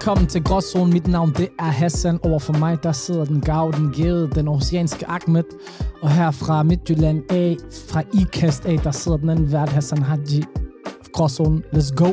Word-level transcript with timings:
Velkommen 0.00 0.26
til 0.26 0.44
Gråzonen. 0.44 0.92
Mit 0.92 1.06
navn 1.06 1.34
det 1.36 1.48
er 1.58 1.64
Hassan. 1.64 2.20
Over 2.22 2.38
for 2.38 2.52
mig 2.52 2.82
der 2.82 2.92
sidder 2.92 3.24
den 3.24 3.40
gav, 3.40 3.72
den 3.76 3.92
gede, 3.92 4.30
den 4.34 4.48
oceanske 4.48 5.08
Ahmed. 5.08 5.44
Og 6.02 6.10
her 6.10 6.30
fra 6.30 6.62
Midtjylland 6.62 7.32
A, 7.32 7.54
fra 7.88 8.02
IKAST 8.20 8.66
A, 8.66 8.76
der 8.84 8.90
sidder 8.90 9.18
den 9.18 9.28
anden 9.28 9.52
vært, 9.52 9.68
Hassan 9.68 10.02
Haji. 10.02 10.44
Gråzonen, 11.12 11.64
let's 11.72 11.94
go. 11.94 12.12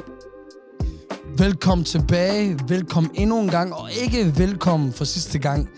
Velkommen 1.38 1.86
tilbage. 1.86 2.60
Velkommen 2.68 3.12
endnu 3.16 3.40
en 3.40 3.50
gang, 3.50 3.74
og 3.74 3.90
ikke 4.04 4.38
velkommen 4.38 4.94
for 4.94 5.06
sidste 5.06 5.40
gang. 5.40 5.70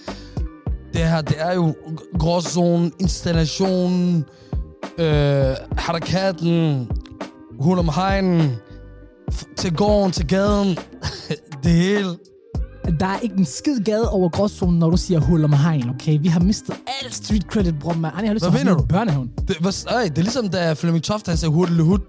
Det 0.94 1.02
her, 1.02 1.22
det 1.22 1.36
er 1.40 1.54
jo 1.54 1.76
Gråzonen, 2.20 2.94
installationen, 3.00 4.26
øh, 4.98 5.56
harakaten, 5.78 6.92
hul 7.60 7.80
om 7.80 7.90
hegnen, 7.96 8.52
til 9.56 9.76
gården, 9.76 10.12
til 10.12 10.28
gaden, 10.28 10.78
det 11.64 11.72
hele. 11.72 12.10
Der 13.00 13.06
er 13.06 13.20
ikke 13.20 13.36
en 13.38 13.46
skid 13.46 13.80
gade 13.80 14.10
over 14.10 14.30
Gråzonen, 14.30 14.80
når 14.80 14.90
du 14.90 14.98
siger 14.98 15.20
hul 15.20 15.44
om 15.44 15.54
hegn, 15.54 15.90
okay? 15.90 16.18
Vi 16.22 16.28
har 16.28 16.40
mistet 16.40 16.76
al 17.04 17.14
street 17.14 17.44
credit, 17.44 17.80
bror, 17.80 17.94
man. 17.94 18.12
Jeg 18.20 18.28
har 18.28 18.34
lyst 18.34 18.46
til 18.46 18.58
at 18.70 18.84
i 18.84 18.86
børnehaven. 18.90 19.30
Det, 19.48 19.58
hvad, 19.58 19.86
øj, 19.96 20.04
det 20.04 20.18
er 20.18 20.22
ligesom, 20.22 20.50
da 20.50 20.74
Flemming 20.74 21.04
Toft, 21.04 21.28
han 21.28 21.38
sagde 21.38 21.54
hurtigt 21.54 21.82
hud 21.82 22.00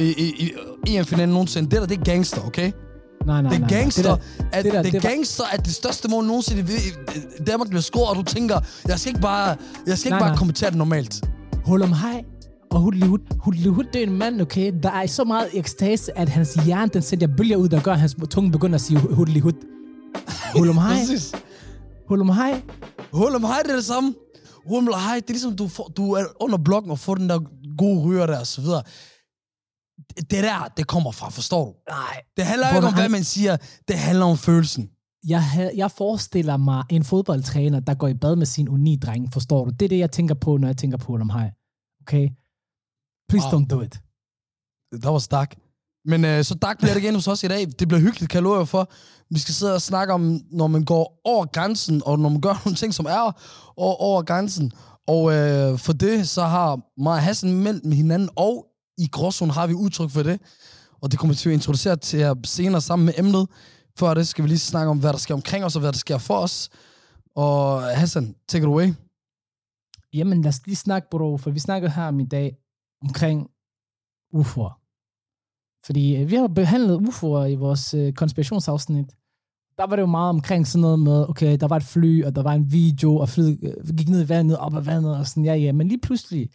i, 0.00 0.04
i, 0.04 0.52
i 0.86 0.96
EM-finalen 0.96 1.32
nogensinde. 1.32 1.70
Det 1.70 1.80
der, 1.80 1.86
det 1.86 1.98
er 1.98 2.02
gangster, 2.04 2.46
okay? 2.46 2.72
Nej, 3.26 3.42
nej, 3.42 3.50
Det 3.50 3.56
er 3.56 3.60
nej, 3.60 3.70
nej. 3.70 3.78
gangster, 3.80 4.02
der- 4.02 4.16
at, 4.52 4.64
det 4.64 4.72
der, 4.72 4.82
det, 4.82 4.88
er 4.88 4.92
det 4.92 5.02
var- 5.04 5.10
gangster, 5.10 5.44
at 5.52 5.64
det 5.66 5.74
største 5.74 6.08
mål 6.08 6.24
nogensinde 6.24 6.60
i 6.62 6.64
i 7.40 7.44
Danmark 7.44 7.68
bliver 7.68 7.82
scoret, 7.82 8.08
og 8.10 8.16
du 8.16 8.22
tænker, 8.22 8.60
jeg 8.88 8.98
skal 9.00 9.10
ikke 9.10 9.20
bare, 9.20 9.56
jeg 9.86 9.98
skal 9.98 10.08
ikke 10.08 10.10
Nej, 10.10 10.18
bare 10.18 10.28
nej. 10.28 10.36
kommentere 10.36 10.70
det 10.70 10.78
normalt. 10.78 11.24
Hul 11.64 11.82
om 11.82 11.92
hej 11.92 12.24
og 12.72 12.80
Hudlihud. 12.80 13.18
Hudlihud, 13.38 13.84
det 13.84 14.02
er 14.02 14.06
en 14.06 14.18
mand, 14.18 14.40
okay, 14.40 14.72
der 14.82 14.90
er 14.90 15.06
så 15.06 15.24
meget 15.24 15.48
i 15.52 15.58
ekstase, 15.58 16.18
at 16.18 16.28
hans 16.28 16.54
hjerne, 16.54 16.90
den 16.94 17.02
sender 17.02 17.26
bølger 17.36 17.56
ud, 17.56 17.68
der 17.68 17.82
gør, 17.82 17.92
at 17.92 18.00
hans 18.00 18.16
tunge 18.30 18.52
begynder 18.52 18.74
at 18.74 18.80
sige 18.80 18.98
Hudlihud. 18.98 19.52
Hul 20.56 20.68
om 20.68 20.76
hej, 20.76 20.94
Præcis. 20.98 21.34
hul 22.08 22.20
om 22.20 22.28
hej. 22.28 22.62
Hul 23.12 23.34
om 23.34 23.44
hej, 23.44 23.60
det 23.62 23.70
er 23.70 23.74
det 23.74 23.84
samme. 23.84 24.14
Hul 24.66 24.88
om 24.88 25.00
hej, 25.00 25.14
det 25.14 25.30
er 25.30 25.32
ligesom, 25.32 25.56
du, 25.56 25.68
får, 25.68 25.92
du 25.96 26.12
er 26.12 26.24
under 26.40 26.58
blokken 26.58 26.90
og 26.90 26.98
får 26.98 27.14
den 27.14 27.28
der 27.28 27.38
gode 27.78 28.02
ryger 28.06 28.26
der, 28.26 28.38
og 28.38 28.46
så 28.46 28.60
videre. 28.60 28.82
Det, 30.16 30.30
der, 30.30 30.72
det 30.76 30.86
kommer 30.86 31.12
fra, 31.12 31.30
forstår 31.30 31.64
du? 31.64 31.72
Nej. 31.90 32.22
Det 32.36 32.44
handler 32.44 32.74
ikke 32.74 32.86
om, 32.86 32.94
hvad 32.94 33.08
man 33.08 33.24
siger. 33.24 33.56
Det 33.88 33.98
handler 33.98 34.24
om 34.24 34.36
følelsen. 34.36 34.88
Jeg, 35.28 35.44
havde, 35.44 35.72
jeg 35.76 35.90
forestiller 35.90 36.56
mig 36.56 36.84
en 36.90 37.04
fodboldtræner, 37.04 37.80
der 37.80 37.94
går 37.94 38.08
i 38.08 38.14
bad 38.14 38.36
med 38.36 38.46
sin 38.46 38.68
unidreng, 38.68 39.32
forstår 39.32 39.64
du? 39.64 39.70
Det 39.70 39.82
er 39.82 39.88
det, 39.88 39.98
jeg 39.98 40.10
tænker 40.10 40.34
på, 40.34 40.56
når 40.56 40.68
jeg 40.68 40.76
tænker 40.76 40.96
på 40.96 41.14
om 41.14 41.30
hej. 41.30 41.50
Okay? 42.00 42.28
Please 43.32 43.46
Wow. 43.46 43.60
don't 43.60 43.66
do 43.74 43.80
it. 43.82 43.94
Der 45.02 45.10
var 45.10 45.18
stak. 45.18 45.56
Men 46.04 46.24
øh, 46.24 46.44
så 46.44 46.54
dak 46.54 46.78
bliver 46.78 46.94
det 46.94 47.02
igen 47.02 47.14
hos 47.14 47.28
os 47.28 47.44
i 47.44 47.48
dag. 47.48 47.66
Det 47.78 47.88
bliver 47.88 48.00
hyggeligt, 48.00 48.30
jer 48.58 48.64
for. 48.64 48.90
Vi 49.34 49.38
skal 49.38 49.54
sidde 49.54 49.74
og 49.74 49.82
snakke 49.82 50.14
om, 50.14 50.40
når 50.50 50.66
man 50.66 50.84
går 50.84 51.20
over 51.24 51.46
grænsen, 51.46 52.02
og 52.06 52.18
når 52.18 52.28
man 52.28 52.40
gør 52.40 52.60
nogle 52.64 52.76
ting, 52.76 52.94
som 52.94 53.06
er 53.06 53.18
over, 53.76 53.94
over 54.08 54.22
grænsen. 54.22 54.72
Og 55.08 55.32
øh, 55.32 55.78
for 55.78 55.92
det, 55.92 56.28
så 56.28 56.42
har 56.42 56.80
mig 57.02 57.12
og 57.12 57.22
Hassan 57.22 57.52
meldt 57.52 57.84
med 57.84 57.96
hinanden, 57.96 58.28
og 58.36 58.66
i 58.98 59.08
gråzonen 59.12 59.50
har 59.54 59.66
vi 59.66 59.74
udtryk 59.74 60.10
for 60.10 60.22
det. 60.22 60.40
Og 61.02 61.10
det 61.10 61.18
kommer 61.18 61.34
vi 61.34 61.38
til 61.38 61.48
at 61.48 61.54
introducere 61.54 61.96
til 61.96 62.18
jer 62.18 62.34
senere 62.44 62.80
sammen 62.80 63.06
med 63.06 63.14
emnet. 63.18 63.48
Før 63.98 64.14
det 64.14 64.28
skal 64.28 64.44
vi 64.44 64.48
lige 64.48 64.58
snakke 64.58 64.90
om, 64.90 64.98
hvad 64.98 65.12
der 65.12 65.18
sker 65.18 65.34
omkring 65.34 65.64
os, 65.64 65.76
og 65.76 65.80
hvad 65.80 65.92
der 65.92 65.98
sker 65.98 66.18
for 66.18 66.36
os. 66.36 66.70
Og 67.36 67.82
Hassan, 67.82 68.34
take 68.48 68.62
it 68.62 68.68
away. 68.68 68.94
Jamen, 70.14 70.42
lad 70.42 70.48
os 70.48 70.60
lige 70.66 70.76
snakke, 70.76 71.08
bro, 71.10 71.36
for 71.36 71.50
vi 71.50 71.58
snakker 71.58 71.88
her 71.88 72.04
om 72.08 72.20
i 72.20 72.24
dag 72.24 72.56
omkring 73.02 73.50
UFO'er. 74.34 74.78
Fordi 75.86 76.16
øh, 76.16 76.30
vi 76.30 76.36
har 76.36 76.46
behandlet 76.48 77.08
UFO'er 77.08 77.44
i 77.44 77.54
vores 77.54 77.94
øh, 77.94 78.12
konspirationsafsnit. 78.12 79.06
Der 79.78 79.86
var 79.86 79.96
det 79.96 80.00
jo 80.00 80.06
meget 80.06 80.28
omkring 80.28 80.66
sådan 80.66 80.80
noget 80.80 80.98
med, 80.98 81.28
okay, 81.28 81.56
der 81.60 81.68
var 81.68 81.76
et 81.76 81.82
fly, 81.82 82.24
og 82.24 82.36
der 82.36 82.42
var 82.42 82.52
en 82.52 82.72
video, 82.72 83.16
og 83.16 83.28
flyet 83.28 83.58
øh, 83.62 83.96
gik 83.96 84.08
ned 84.08 84.24
i 84.24 84.28
vandet, 84.28 84.58
op 84.58 84.76
ad 84.76 84.82
vandet, 84.82 85.16
og 85.16 85.26
sådan, 85.26 85.44
ja, 85.44 85.54
ja. 85.54 85.72
Men 85.72 85.88
lige 85.88 86.00
pludselig, 86.00 86.50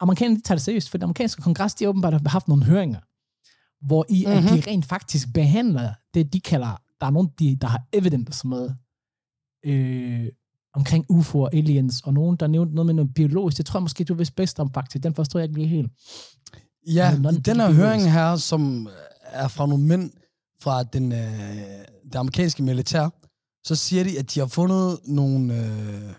amerikanerne 0.00 0.36
de 0.36 0.42
tager 0.42 0.56
det 0.56 0.64
seriøst, 0.64 0.90
for 0.90 0.98
den 0.98 1.02
amerikanske 1.02 1.42
kongres, 1.42 1.74
de 1.74 1.84
har 1.84 1.88
åbenbart 1.88 2.26
haft 2.26 2.48
nogle 2.48 2.64
høringer, 2.64 3.00
hvor 3.86 4.06
i 4.08 4.24
mm-hmm. 4.26 4.38
at 4.38 4.44
Mhm. 4.44 4.62
de 4.62 4.70
rent 4.70 4.84
faktisk 4.84 5.32
behandler 5.34 5.94
det, 6.14 6.32
de 6.32 6.40
kalder, 6.40 6.82
der 7.00 7.06
er 7.06 7.10
nogen, 7.10 7.28
de, 7.38 7.56
der 7.56 7.66
har 7.66 7.82
evidence 7.92 8.48
med, 8.48 8.70
øh, 9.64 10.28
omkring 10.76 11.06
UFO 11.08 11.40
og 11.40 11.54
aliens, 11.54 12.00
og 12.00 12.14
nogen, 12.14 12.36
der 12.36 12.46
nævnte 12.46 12.74
noget 12.74 12.86
med 12.86 12.94
noget 12.94 13.14
biologisk. 13.14 13.56
Det 13.56 13.66
tror 13.66 13.78
jeg 13.78 13.82
måske, 13.82 14.04
du 14.04 14.14
vidste 14.14 14.34
bedst 14.34 14.60
om, 14.60 14.72
faktisk. 14.72 15.02
Den 15.02 15.14
forstår 15.14 15.38
jeg 15.40 15.48
ikke 15.48 15.58
lige 15.58 15.68
helt. 15.68 15.92
Ja, 16.86 17.12
i 17.12 17.36
den 17.36 17.56
her 17.56 17.66
er 17.66 17.72
høring 17.72 18.12
her, 18.12 18.36
som 18.36 18.88
er 19.22 19.48
fra 19.48 19.66
nogle 19.66 19.84
mænd 19.84 20.10
fra 20.60 20.82
den, 20.82 21.12
øh, 21.12 21.86
det 22.04 22.14
amerikanske 22.14 22.62
militær, 22.62 23.08
så 23.64 23.74
siger 23.74 24.04
de, 24.04 24.18
at 24.18 24.34
de 24.34 24.40
har 24.40 24.46
fundet 24.46 25.00
nogle 25.04 25.54
øh, 25.60 26.12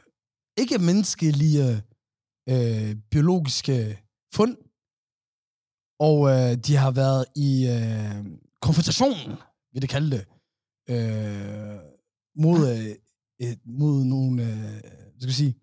ikke 0.57 0.77
menneskelige 0.77 1.83
øh, 2.49 2.95
biologiske 3.11 3.99
fund, 4.33 4.57
og 5.99 6.29
øh, 6.29 6.57
de 6.57 6.75
har 6.75 6.91
været 6.91 7.25
i 7.35 7.67
øh, 7.67 8.25
konfrontation, 8.61 9.15
vil 9.73 9.81
det 9.81 9.89
kalde 9.89 10.11
det, 10.11 10.25
øh, 10.89 11.79
mod, 12.35 12.59
øh, 12.69 12.95
øh, 13.41 13.55
mod 13.65 14.03
nogle, 14.03 14.43
øh, 14.43 14.81
skal 15.19 15.33
sige, 15.33 15.55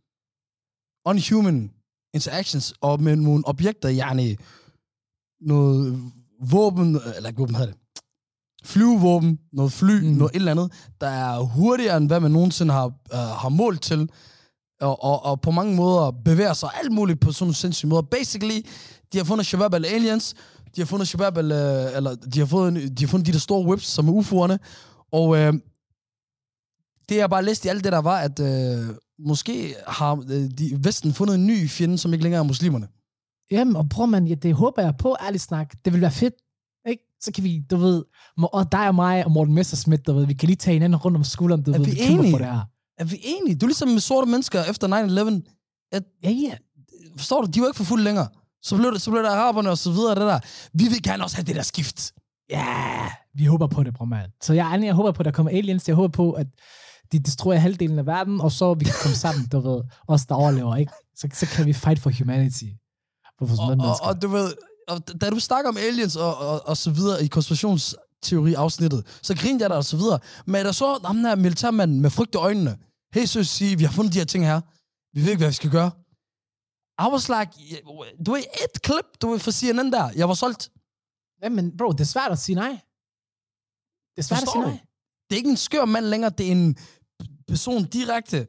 unhuman 1.07 1.71
interactions, 2.15 2.75
og 2.81 3.03
med 3.03 3.17
nogle 3.17 3.45
objekter, 3.47 3.89
yani 3.89 4.37
noget 5.41 6.03
våben, 6.51 7.01
eller 7.17 7.29
ikke 7.29 7.39
våben 7.39 7.55
hedder 7.55 7.73
det, 7.73 7.81
flyvevåben, 8.65 9.39
noget 9.53 9.73
fly, 9.73 10.01
Mm. 10.01 10.07
noget 10.07 10.31
et 10.31 10.37
eller 10.37 10.51
andet, 10.51 10.73
der 11.01 11.07
er 11.07 11.41
hurtigere, 11.41 11.97
end 11.97 12.07
hvad 12.07 12.21
man 12.21 12.31
nogensinde 12.31 12.73
har, 12.73 12.87
uh, 12.87 13.19
har 13.19 13.49
målt 13.49 13.83
til, 13.83 14.11
og, 14.81 15.05
og, 15.05 15.25
og 15.25 15.41
på 15.41 15.51
mange 15.51 15.77
måder 15.77 16.11
bevæger 16.25 16.53
sig 16.53 16.69
alt 16.83 16.93
muligt 16.93 17.21
på 17.21 17.33
sådan 17.33 17.45
nogle 17.45 17.55
sindssyge 17.55 17.89
måder. 17.89 18.03
Basically, 18.03 18.61
de 19.12 19.19
har 19.19 19.25
fundet 19.25 19.47
Shabab 19.47 19.75
al 19.75 19.85
aliens, 19.85 20.35
de 20.77 20.81
har 20.81 20.87
fundet 20.87 21.09
Shabab 21.09 21.37
al, 21.39 21.53
uh, 21.53 21.97
eller 21.97 22.15
de 22.15 22.39
har, 22.39 22.47
fået, 22.47 22.99
de 22.99 23.05
har 23.05 23.09
fundet 23.09 23.27
de 23.27 23.33
der 23.33 23.39
store 23.39 23.67
whips, 23.67 23.87
som 23.87 24.09
er 24.09 24.12
UFO'erne, 24.12 24.56
og 25.12 25.29
uh, 25.29 25.61
det 27.09 27.16
jeg 27.16 27.31
bare 27.31 27.44
læste 27.44 27.66
i 27.66 27.70
alt 27.70 27.84
det 27.84 27.92
der 27.92 27.98
var, 27.98 28.19
at 28.19 28.41
uh, 28.41 28.94
måske 29.19 29.75
har 29.87 30.12
uh, 30.15 30.28
de, 30.28 30.78
Vesten 30.84 31.12
fundet 31.12 31.34
en 31.34 31.47
ny 31.47 31.69
fjende, 31.69 31.98
som 31.98 32.12
ikke 32.12 32.22
længere 32.22 32.38
er 32.38 32.47
muslimerne. 32.47 32.88
Jamen, 33.50 33.76
og 33.76 33.88
bror 33.88 34.06
man, 34.06 34.26
ja, 34.26 34.34
det 34.34 34.54
håber 34.54 34.82
jeg 34.82 34.97
på, 34.97 35.16
ærligt 35.26 35.43
snak. 35.43 35.75
Det 35.84 35.93
vil 35.93 36.00
være 36.00 36.10
fedt, 36.10 36.34
ikke? 36.88 37.03
Så 37.20 37.32
kan 37.32 37.44
vi, 37.44 37.62
du 37.70 37.76
ved, 37.76 38.04
og 38.37 38.72
dig 38.72 38.88
og 38.88 38.94
mig 38.94 39.25
og 39.25 39.32
Morten 39.32 39.54
Messerschmidt, 39.54 40.06
du 40.06 40.12
ved, 40.12 40.26
vi 40.26 40.34
kan 40.34 40.47
lige 40.47 40.56
tage 40.56 40.75
hinanden 40.75 40.97
rundt 40.97 41.16
om 41.16 41.25
skulderen, 41.25 41.62
du 41.62 41.72
Er 41.72 41.78
ved, 41.78 41.84
vi 41.84 41.97
enige? 42.00 42.31
for 42.31 42.38
det 42.38 42.47
her. 42.47 42.60
Er 42.98 43.04
vi 43.04 43.20
enige? 43.25 43.56
Du 43.56 43.66
er 43.66 43.69
ligesom 43.69 43.88
med 43.88 44.00
sorte 44.00 44.31
mennesker 44.31 44.64
efter 44.64 44.88
9-11. 44.88 46.00
Ja, 46.25 46.31
ja. 46.31 46.54
Forstår 47.16 47.41
du? 47.43 47.50
De 47.50 47.60
var 47.60 47.66
ikke 47.66 47.76
for 47.76 47.84
fuld 47.84 48.03
længere. 48.03 48.28
Så 48.62 48.76
blev 48.76 48.93
det, 48.93 49.03
så 49.03 49.10
blev 49.10 49.22
det 49.22 49.28
araberne 49.28 49.70
og 49.70 49.78
så 49.78 49.91
videre, 49.93 50.14
det 50.14 50.20
der. 50.22 50.41
Vi 50.72 50.84
vil 50.84 51.03
gerne 51.03 51.25
også 51.25 51.37
have 51.37 51.44
det 51.44 51.56
der 51.56 51.62
skift. 51.62 52.12
Ja, 52.50 52.66
vi 53.34 53.44
håber 53.44 53.66
på 53.66 53.82
det, 53.82 53.94
bror. 53.94 54.19
Så 54.43 54.53
jeg, 54.53 54.81
jeg 54.82 54.94
håber 54.94 55.12
på, 55.12 55.20
at 55.20 55.25
der 55.25 55.31
kommer 55.32 55.53
aliens. 55.53 55.88
Jeg 55.88 55.97
håber 55.97 56.12
på, 56.12 56.32
at 56.32 56.47
de 57.14 57.22
destruerer 57.22 57.58
halvdelen 57.58 57.98
af 57.98 58.06
verden, 58.06 58.41
og 58.41 58.52
så 58.52 58.75
vi 58.75 58.84
kan 58.84 58.94
komme 59.02 59.16
sammen, 59.16 59.47
du 59.47 59.60
ved, 59.60 59.82
os 60.08 60.26
der 60.26 60.34
overlever, 60.34 60.76
ikke? 60.76 60.92
Så, 61.16 61.28
så 61.32 61.47
kan 61.47 61.66
vi 61.66 61.72
fight 61.72 62.00
for 62.00 62.10
humanity. 62.19 62.64
For 63.38 63.47
Og, 63.62 63.76
og, 63.78 63.97
og, 64.08 64.22
du 64.22 64.28
ved, 64.28 64.54
og 64.88 65.20
da 65.20 65.30
du 65.30 65.38
snakker 65.41 65.69
om 65.69 65.76
aliens 65.76 66.16
og, 66.16 66.36
og, 66.38 66.69
og 66.69 66.76
så 66.76 66.91
videre 66.91 67.25
i 67.25 67.26
konspirationsteori-afsnittet, 67.26 69.19
så 69.22 69.34
griner 69.37 69.58
jeg 69.64 69.70
der 69.70 69.76
og 69.76 69.84
så 69.84 69.96
videre. 69.96 70.19
Men 70.46 70.64
der 70.66 70.72
så 70.72 71.00
ham 71.05 71.22
der 71.22 71.34
militærmanden 71.37 72.00
med 72.00 72.11
frygt 72.11 72.34
i 72.34 72.38
øjnene, 72.38 72.78
helt 73.14 73.31
seriøst 73.31 73.55
sige, 73.56 73.78
vi 73.78 73.84
har 73.84 73.93
fundet 73.93 74.12
de 74.14 74.19
her 74.19 74.25
ting 74.26 74.46
her. 74.46 74.60
Vi 75.14 75.20
ved 75.22 75.28
ikke, 75.31 75.40
hvad 75.40 75.49
vi 75.49 75.55
skal 75.55 75.70
gøre. 75.70 75.90
I 77.05 77.08
was 77.12 77.28
like, 77.28 77.50
du 78.26 78.32
ved, 78.32 78.40
et 78.64 78.82
klip, 78.82 79.08
du 79.22 79.28
ved, 79.31 79.38
fra 79.38 79.52
CNN 79.52 79.93
der. 79.93 80.10
Jeg 80.17 80.28
var 80.28 80.34
solgt. 80.34 80.70
Ja, 81.43 81.49
men 81.49 81.76
bro, 81.76 81.93
det 81.93 82.00
er 82.00 82.05
svært 82.05 82.32
at 82.32 82.38
sige 82.38 82.56
nej. 82.56 82.72
Det 84.14 84.19
er 84.19 84.22
svært 84.22 84.38
Forstår 84.38 84.60
at 84.60 84.67
du? 84.67 84.70
sige 84.70 84.76
nej. 84.76 84.87
Det 85.26 85.32
er 85.32 85.37
ikke 85.37 85.50
en 85.50 85.56
skør 85.56 85.84
mand 85.84 86.05
længere, 86.05 86.31
det 86.38 86.46
er 86.46 86.52
en 86.52 86.76
person 87.55 87.85
direkte 87.85 88.47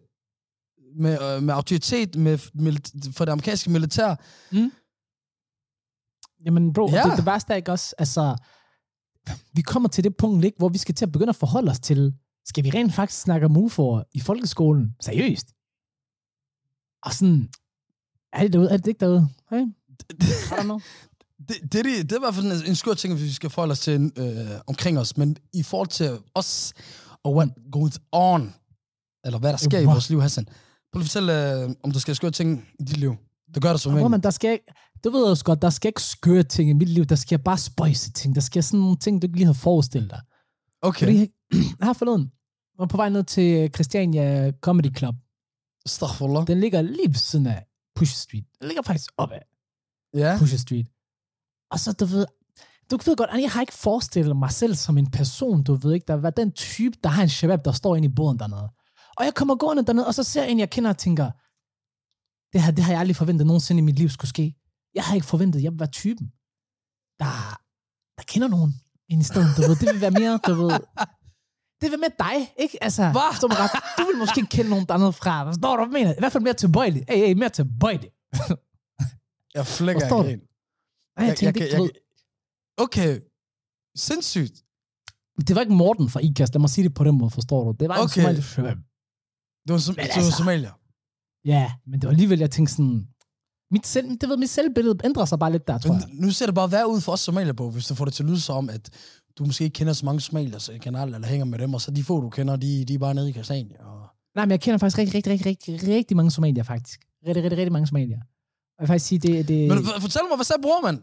med, 1.04 1.22
øh, 1.22 1.44
med 1.44 1.54
autoritet 1.54 2.16
med, 2.16 2.38
med, 2.54 2.74
for 3.12 3.25
det 3.25 3.31
amerikanske 3.31 3.69
militær. 3.69 4.16
Jamen 6.46 6.74
bro, 6.74 6.90
Ja. 6.92 7.04
det, 7.04 7.18
det 7.18 7.25
værste 7.25 7.54
er 7.54 7.57
ikke 7.57 7.72
også, 7.72 7.96
altså, 7.98 8.36
vi 9.54 9.62
kommer 9.62 9.90
til 9.90 10.04
det 10.04 10.18
punkt, 10.18 10.46
ikke, 10.46 10.57
hvor 10.57 10.69
vi 10.69 10.78
skal 10.78 10.96
til 10.96 11.06
at 11.06 11.12
begynde 11.12 11.30
at 11.30 11.36
forholde 11.36 11.72
os 11.72 11.80
til, 11.80 12.13
skal 12.46 12.63
vi 12.63 12.69
rent 12.69 12.94
faktisk 12.94 13.22
snakke 13.22 13.46
om 13.46 13.57
UFO'er 13.57 14.04
i 14.13 14.19
folkeskolen? 14.19 14.96
Seriøst? 15.02 15.48
Og 17.04 17.13
sådan, 17.13 17.50
er 18.34 18.42
det 18.44 18.54
derude? 18.54 18.69
Er 18.72 18.78
det 18.78 18.88
ikke 18.88 19.00
derude? 19.00 19.28
Hey? 19.50 19.66
Det, 21.50 21.56
det, 21.72 21.80
er 21.80 21.84
de- 21.84 22.04
det 22.04 22.12
er 22.12 22.16
i 22.16 22.19
hvert 22.19 22.36
fald 22.36 22.46
en, 22.46 22.69
en 22.69 22.75
skør 22.75 22.94
ting, 22.94 23.13
hvis 23.13 23.24
vi 23.25 23.31
skal 23.31 23.50
forholde 23.50 23.72
os 23.72 23.80
til 23.80 24.12
øh, 24.18 24.60
omkring 24.68 25.00
os. 25.00 25.18
Men 25.18 25.38
i 25.54 25.63
forhold 25.63 25.88
til 25.88 26.18
os, 26.36 26.74
og 27.24 27.36
what 27.36 27.50
goes 27.72 28.00
on, 28.12 28.54
eller 29.25 29.39
hvad 29.39 29.51
der 29.51 29.57
sker 29.57 29.80
i 29.80 29.86
vores 29.86 30.10
liv, 30.10 30.22
Hassan. 30.22 30.45
Prøv 30.45 31.00
lige 31.00 31.04
at 31.04 31.10
fortælle, 31.10 31.63
øh, 31.63 31.69
om 31.83 31.92
der 31.92 32.00
sker 32.00 32.13
skøre 32.13 32.31
ting 32.31 32.68
i 32.80 32.83
dit 32.83 32.98
liv. 32.98 33.16
Det 33.54 33.62
gør 33.63 33.69
der 33.69 33.77
som 33.77 33.92
Hvor 33.94 34.06
en. 34.06 34.12
man, 34.12 34.22
der 34.22 34.30
skal 34.30 34.51
ikke, 34.51 34.66
du 35.04 35.10
ved 35.10 35.24
også 35.24 35.44
godt, 35.45 35.62
der 35.62 35.69
skal 35.69 35.89
ikke 35.89 36.01
skøre 36.01 36.44
ting 36.44 36.69
i 36.69 36.74
mit 36.74 36.89
liv, 36.89 37.06
der 37.06 37.16
sker 37.16 37.38
bare 37.38 37.57
spøjse 37.57 38.12
ting. 38.12 38.36
Der 38.36 38.42
sker 38.42 38.62
sådan 38.62 38.80
nogle 38.80 38.98
ting, 38.98 39.22
du 39.22 39.25
ikke 39.25 39.38
lige 39.38 39.45
har 39.45 39.54
forestillet 39.54 40.12
dig. 40.12 40.22
Okay. 40.81 41.06
Fordi, 41.06 41.27
her 41.83 41.94
forleden, 41.94 42.31
var 42.80 42.86
på 42.86 42.98
vej 42.98 43.10
ned 43.10 43.24
til 43.24 43.69
Christiania 43.74 44.51
Comedy 44.62 44.98
Club. 44.98 45.16
Astaghfirullah. 45.86 46.48
Den 46.48 46.60
ligger 46.60 46.81
lige 46.81 47.07
ved 47.07 47.16
siden 47.16 47.48
af 47.48 47.66
Pusher 47.95 48.18
Street. 48.18 48.45
Den 48.60 48.68
ligger 48.68 48.83
faktisk 48.83 49.12
op 49.18 49.31
af 49.31 49.42
Ja. 50.13 50.36
Pusher 50.39 50.57
Street. 50.57 50.88
Og 51.71 51.80
så, 51.80 51.94
du 51.94 52.06
ved, 52.06 52.25
du 52.92 52.98
ved 53.06 53.16
godt, 53.16 53.30
jeg 53.42 53.51
har 53.51 53.62
ikke 53.62 53.74
forestillet 53.74 54.38
mig 54.38 54.51
selv 54.51 54.75
som 54.75 54.98
en 54.98 55.12
person, 55.12 55.63
du 55.63 55.75
ved 55.75 55.94
ikke, 55.94 56.06
der 56.07 56.13
var 56.13 56.30
den 56.30 56.51
type, 56.51 56.98
der 57.04 57.10
har 57.10 57.24
en 57.24 57.30
shabab, 57.30 57.66
der 57.66 57.71
står 57.71 57.95
inde 57.95 58.06
i 58.06 58.12
båden 58.16 58.39
dernede. 58.39 58.69
Og 59.17 59.25
jeg 59.25 59.33
kommer 59.35 59.56
gående 59.56 59.85
dernede, 59.85 60.07
og 60.07 60.13
så 60.15 60.23
ser 60.23 60.41
jeg 60.44 60.51
en, 60.51 60.59
jeg 60.59 60.69
kender 60.69 60.89
og 60.89 60.97
tænker, 60.97 61.27
det 62.53 62.62
her, 62.63 62.71
det 62.71 62.83
har 62.83 62.91
jeg 62.91 63.00
aldrig 63.00 63.15
forventet 63.15 63.47
nogensinde 63.47 63.79
i 63.79 63.85
mit 63.89 63.95
liv 64.00 64.09
skulle 64.09 64.29
ske. 64.29 64.56
Jeg 64.94 65.03
har 65.03 65.15
ikke 65.15 65.27
forventet, 65.27 65.59
at 65.59 65.63
jeg 65.63 65.71
vil 65.71 65.79
være 65.79 65.89
typen, 66.01 66.27
der, 67.21 67.31
der 68.17 68.23
kender 68.27 68.47
nogen 68.47 68.71
ind 69.09 69.21
i 69.21 69.25
stedet, 69.25 69.50
du 69.57 69.62
ved. 69.62 69.75
Det 69.81 69.88
vil 69.94 70.01
være 70.01 70.12
mere, 70.12 70.39
du 70.47 70.53
ved, 70.53 70.69
det 71.79 71.83
vil 71.85 71.91
være 71.91 72.03
mere 72.07 72.17
dig, 72.25 72.53
ikke? 72.63 72.83
Altså, 72.83 73.03
Hva? 73.12 73.29
forstår 73.31 73.47
mig 73.47 73.57
ret. 73.59 73.71
Du 73.97 74.03
vil 74.09 74.17
måske 74.23 74.39
ikke 74.41 74.50
kende 74.57 74.69
nogen 74.69 74.85
dernede 74.91 75.13
fra. 75.13 75.33
Forstår 75.50 75.75
du, 75.77 75.85
hvad 75.85 76.00
jeg 76.00 76.06
mener? 76.06 76.15
I 76.18 76.21
hvert 76.21 76.31
fald 76.31 76.44
mere 76.44 76.53
tilbøjelig. 76.53 77.01
Hey, 77.09 77.18
hey, 77.27 77.33
mere 77.33 77.50
tilbøjelig. 77.50 78.09
Jeg 79.57 79.65
flækker 79.68 80.01
Forstår 80.01 80.18
du? 80.21 80.23
grin. 80.27 80.39
Nej, 81.18 81.27
jeg 81.27 81.38
tænkte 81.38 81.59
jeg, 81.61 81.68
ikke, 81.68 81.77
du 81.77 81.83
ved, 81.83 81.91
Okay. 82.77 83.19
Sindssygt. 83.97 84.56
Det 85.47 85.56
var 85.56 85.61
ikke 85.61 85.73
Morten 85.73 86.09
fra 86.09 86.19
IKAST, 86.19 86.53
lad 86.53 86.59
mig 86.59 86.69
sige 86.69 86.83
det 86.88 86.94
på 86.94 87.03
den 87.03 87.18
måde, 87.18 87.31
forstår 87.31 87.63
du? 87.63 87.71
Det 87.79 87.89
var 87.89 87.95
en 87.95 88.01
Okay. 88.03 88.21
somalisk 88.21 88.50
shabab. 88.50 88.77
Det 89.65 89.73
var, 89.73 89.77
som, 89.77 89.95
det 89.95 90.03
var 90.03 90.21
altså- 90.21 90.38
somalier. 90.38 90.71
Ja, 91.45 91.71
men 91.88 92.00
det 92.00 92.07
var 92.07 92.12
alligevel, 92.12 92.39
jeg 92.39 92.51
tænkte 92.51 92.73
sådan... 92.73 93.07
Mit, 93.71 93.88
selv, 93.88 94.17
det 94.21 94.29
ved, 94.29 94.38
mit 94.38 94.50
selvbillede 94.50 94.97
ændrer 95.03 95.25
sig 95.25 95.39
bare 95.39 95.51
lidt 95.51 95.67
der, 95.67 95.77
tror 95.77 95.94
jeg. 95.94 96.03
Men 96.07 96.17
nu 96.17 96.31
ser 96.31 96.45
det 96.45 96.56
bare 96.56 96.71
værd 96.71 96.85
ud 96.85 97.01
for 97.01 97.12
os 97.12 97.19
somalier 97.19 97.53
på, 97.53 97.69
hvis 97.69 97.88
du 97.88 97.95
får 97.95 98.06
det 98.06 98.13
til 98.13 98.23
at 98.23 98.29
lyde 98.29 98.41
som 98.41 98.56
om, 98.56 98.69
at 98.69 98.89
du 99.38 99.45
måske 99.45 99.63
ikke 99.63 99.73
kender 99.73 99.94
så 99.94 100.06
mange 100.06 100.21
somalier 100.21 100.57
så 100.57 100.77
generelt, 100.81 101.15
eller 101.15 101.27
hænger 101.27 101.45
med 101.45 101.59
dem, 101.59 101.73
og 101.73 101.81
så 101.81 101.91
de 101.91 102.03
få, 102.03 102.21
du 102.21 102.29
kender, 102.29 102.56
de, 102.56 102.85
de 102.85 102.94
er 102.94 102.97
bare 102.97 103.13
nede 103.13 103.29
i 103.29 103.33
Christiania. 103.33 103.85
Og... 103.85 104.07
Nej, 104.35 104.45
men 104.45 104.51
jeg 104.51 104.62
kender 104.62 104.77
faktisk 104.77 104.97
rigtig, 104.97 105.15
rigtig, 105.15 105.31
rigtig, 105.45 105.73
rigtig, 105.73 105.95
rigtig 105.95 106.18
mange 106.18 106.31
somalier, 106.31 106.63
faktisk. 106.63 107.00
Rigtig, 107.27 107.44
rigtig, 107.44 107.57
rigtig 107.57 107.71
mange 107.71 107.88
somalier. 107.88 108.18
Og 108.18 108.79
jeg 108.79 108.83
vil 108.83 108.88
faktisk 108.88 109.06
sige, 109.06 109.19
det... 109.19 109.47
det 109.47 109.68
Men 109.68 109.85
fortæl 110.01 110.21
mig, 110.29 110.38
hvad 110.38 110.45
sagde 110.45 110.61
bror, 110.61 110.81
mand? 110.83 111.00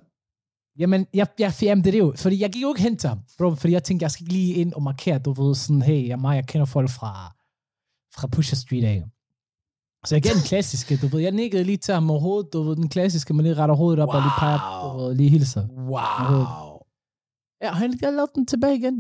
Jamen, 0.79 1.07
jeg, 1.15 1.27
jeg, 1.39 1.55
jamen, 1.63 1.85
det 1.85 1.89
er 1.89 1.93
det 1.93 1.99
jo. 1.99 2.15
Fordi 2.17 2.41
jeg 2.41 2.51
gik 2.53 2.63
jo 2.63 2.69
ikke 2.69 2.83
hen 2.83 2.97
til 2.97 3.09
ham, 3.09 3.19
bro, 3.39 3.55
fordi 3.55 3.73
jeg 3.73 3.85
tænkte, 3.85 4.05
jeg 4.05 4.11
skal 4.11 4.27
lige 4.27 4.55
ind 4.55 4.73
og 4.73 4.83
markere, 4.83 5.19
du 5.19 5.33
ved, 5.33 5.55
sådan, 5.55 5.83
hey, 5.83 6.09
jeg, 6.09 6.19
mig, 6.19 6.37
jeg 6.37 6.47
kender 6.47 6.65
folk 6.65 6.91
fra, 6.91 7.37
fra 8.17 8.27
Pusher 8.27 8.57
Street 8.57 8.85
af. 8.85 9.05
Så 10.07 10.15
jeg 10.15 10.23
gav 10.23 10.33
den 10.33 10.43
klassiske, 10.43 10.97
du 10.97 11.07
ved, 11.07 11.21
jeg 11.21 11.33
nikkede 11.33 11.65
lige 11.65 11.77
til 11.77 11.95
ham 11.95 12.03
med 12.03 12.21
hovedet, 12.21 12.53
du 12.53 12.63
ved, 12.63 12.77
den 12.77 12.89
klassiske, 12.89 13.35
man 13.35 13.45
lige 13.45 13.55
retter 13.55 13.75
hovedet 13.75 14.03
op 14.03 14.09
wow. 14.09 14.17
og 14.17 14.23
lige 14.23 14.33
peger, 14.39 14.59
du 14.93 14.99
ved, 14.99 15.15
lige 15.15 15.31
hilser. 15.31 15.69
Wow. 15.69 16.73
Ja, 17.63 17.71
og 17.71 17.77
han 17.77 17.99
jeg 18.01 18.13
lavede 18.13 18.33
den 18.35 18.47
tilbage 18.47 18.77
igen. 18.77 18.97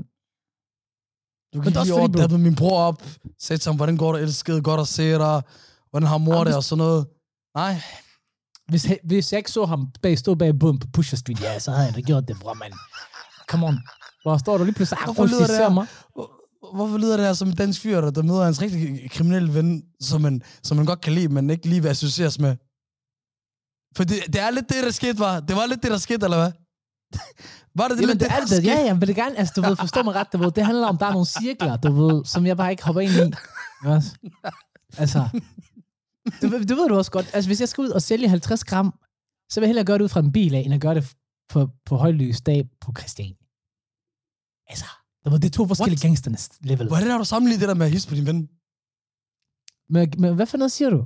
Du 1.54 1.60
gik 1.60 1.74
lige 1.84 1.94
over, 1.94 2.06
dabbede 2.06 2.38
min 2.38 2.54
bror 2.54 2.78
op, 2.78 3.02
sagde 3.38 3.60
til 3.60 3.68
ham, 3.70 3.76
hvordan 3.76 3.96
går 3.96 4.12
det, 4.12 4.22
elskede, 4.22 4.62
godt 4.62 4.80
at 4.80 4.88
se 4.88 5.12
dig, 5.12 5.42
hvordan 5.90 6.08
har 6.08 6.18
mor 6.18 6.44
det, 6.44 6.56
og 6.56 6.64
sådan 6.64 6.78
noget. 6.78 7.06
Nej, 7.54 7.74
Hvis, 8.68 8.86
hvis 9.04 9.32
jeg 9.32 9.38
ikke 9.38 9.50
så 9.50 9.64
ham 9.64 9.88
bag, 10.02 10.18
stå 10.18 10.34
bag 10.34 10.58
båden 10.58 10.78
på 10.78 10.86
Pusher 10.92 11.16
Street, 11.16 11.40
ja, 11.40 11.58
så 11.58 11.70
havde 11.70 11.86
jeg 11.86 11.94
da 11.94 12.00
gjort 12.00 12.28
det, 12.28 12.36
bror, 12.40 12.54
mand. 12.54 12.72
Come 13.48 13.66
on. 13.66 13.78
Hvor 14.22 14.36
står 14.36 14.58
du 14.58 14.64
lige 14.64 14.74
pludselig, 14.74 14.98
ah, 15.08 15.28
ser 15.28 15.62
her? 15.62 15.68
mig. 15.68 15.86
Hvor- 16.72 16.86
Hvorfor 16.86 16.98
lyder 16.98 17.16
det 17.16 17.26
her 17.26 17.32
som 17.32 17.48
en 17.48 17.54
dansk 17.56 17.80
fyr, 17.80 18.00
der, 18.00 18.10
der 18.10 18.22
møder 18.22 18.44
hans 18.44 18.62
rigtig 18.62 19.10
kriminelle 19.10 19.54
ven, 19.54 19.84
som 20.00 20.20
man, 20.20 20.42
som 20.62 20.76
man 20.76 20.86
godt 20.86 21.00
kan 21.00 21.12
lide, 21.12 21.28
men 21.28 21.50
ikke 21.50 21.68
lige 21.68 21.82
vil 21.82 21.88
associeres 21.88 22.38
med? 22.38 22.56
For 23.96 24.04
det, 24.04 24.16
det 24.32 24.40
er 24.40 24.50
lidt 24.50 24.68
det, 24.68 24.84
der 24.84 24.90
skete, 24.90 25.18
var. 25.18 25.40
Det 25.40 25.56
var 25.56 25.66
lidt 25.66 25.82
det, 25.82 25.90
der 25.90 25.98
skete, 25.98 26.24
eller 26.24 26.36
hvad? 26.42 26.52
var 27.80 27.88
det 27.88 27.96
det, 27.98 28.02
Jamen, 28.02 28.20
det 28.20 28.30
det, 28.30 28.32
er 28.36 28.44
det. 28.46 28.64
Ja, 28.64 28.84
jeg 28.84 29.00
vil 29.00 29.08
det 29.08 29.16
gerne, 29.16 29.38
altså, 29.38 29.52
du 29.56 29.60
ved, 29.68 29.76
forstå 29.76 30.02
mig 30.02 30.14
ret, 30.14 30.32
du 30.32 30.38
ved, 30.38 30.50
det 30.50 30.64
handler 30.66 30.86
om, 30.86 30.98
der 30.98 31.06
er 31.06 31.12
nogle 31.12 31.26
cirkler, 31.26 31.76
du 31.76 31.92
ved, 31.92 32.24
som 32.24 32.46
jeg 32.46 32.56
bare 32.56 32.70
ikke 32.70 32.84
hopper 32.84 33.00
ind 33.00 33.12
i. 33.12 33.16
Ja. 33.84 34.00
Altså, 34.98 35.28
du, 36.42 36.46
du 36.68 36.74
ved 36.74 36.88
du 36.88 36.94
også 36.96 37.10
godt, 37.10 37.30
altså, 37.34 37.48
hvis 37.48 37.60
jeg 37.60 37.68
skal 37.68 37.82
ud 37.82 37.88
og 37.88 38.02
sælge 38.02 38.28
50 38.28 38.64
gram, 38.64 38.94
så 39.50 39.60
vil 39.60 39.66
jeg 39.66 39.68
hellere 39.68 39.84
gøre 39.84 39.98
det 39.98 40.04
ud 40.04 40.08
fra 40.08 40.20
en 40.20 40.32
bil 40.32 40.54
af, 40.54 40.58
end 40.60 40.74
at 40.74 40.80
gøre 40.80 40.94
det 40.94 41.14
på, 41.48 41.68
på 41.86 41.96
højlys 41.96 42.40
dag 42.40 42.68
på 42.80 42.92
Christian. 42.98 43.34
Altså, 44.70 44.84
det 45.24 45.44
er 45.44 45.50
to 45.50 45.66
forskellige 45.66 45.98
What? 45.98 46.02
gangsternes 46.02 46.50
level. 46.60 46.86
Hvordan 46.88 47.10
har 47.10 47.18
du 47.18 47.24
sammenlignet 47.24 47.60
det 47.60 47.68
der 47.68 47.74
med 47.74 47.86
at 47.86 47.92
hisse 47.92 48.08
på 48.08 48.14
din 48.14 48.26
ven? 48.26 48.48
Men, 49.94 50.12
men 50.18 50.34
hvad 50.34 50.46
for 50.46 50.56
noget 50.56 50.72
siger 50.72 50.90
du? 50.90 51.00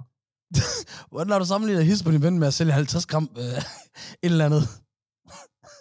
Hvordan 1.12 1.32
har 1.32 1.38
du 1.38 1.44
sammenlignet 1.44 1.80
at 1.80 1.86
hisse 1.86 2.04
på 2.04 2.10
din 2.10 2.22
ven 2.22 2.38
med 2.38 2.46
at 2.48 2.54
sælge 2.54 2.72
50 2.72 3.06
gram 3.06 3.30
øh, 3.38 3.44
et 3.44 3.62
eller 4.22 4.44
andet? 4.44 4.68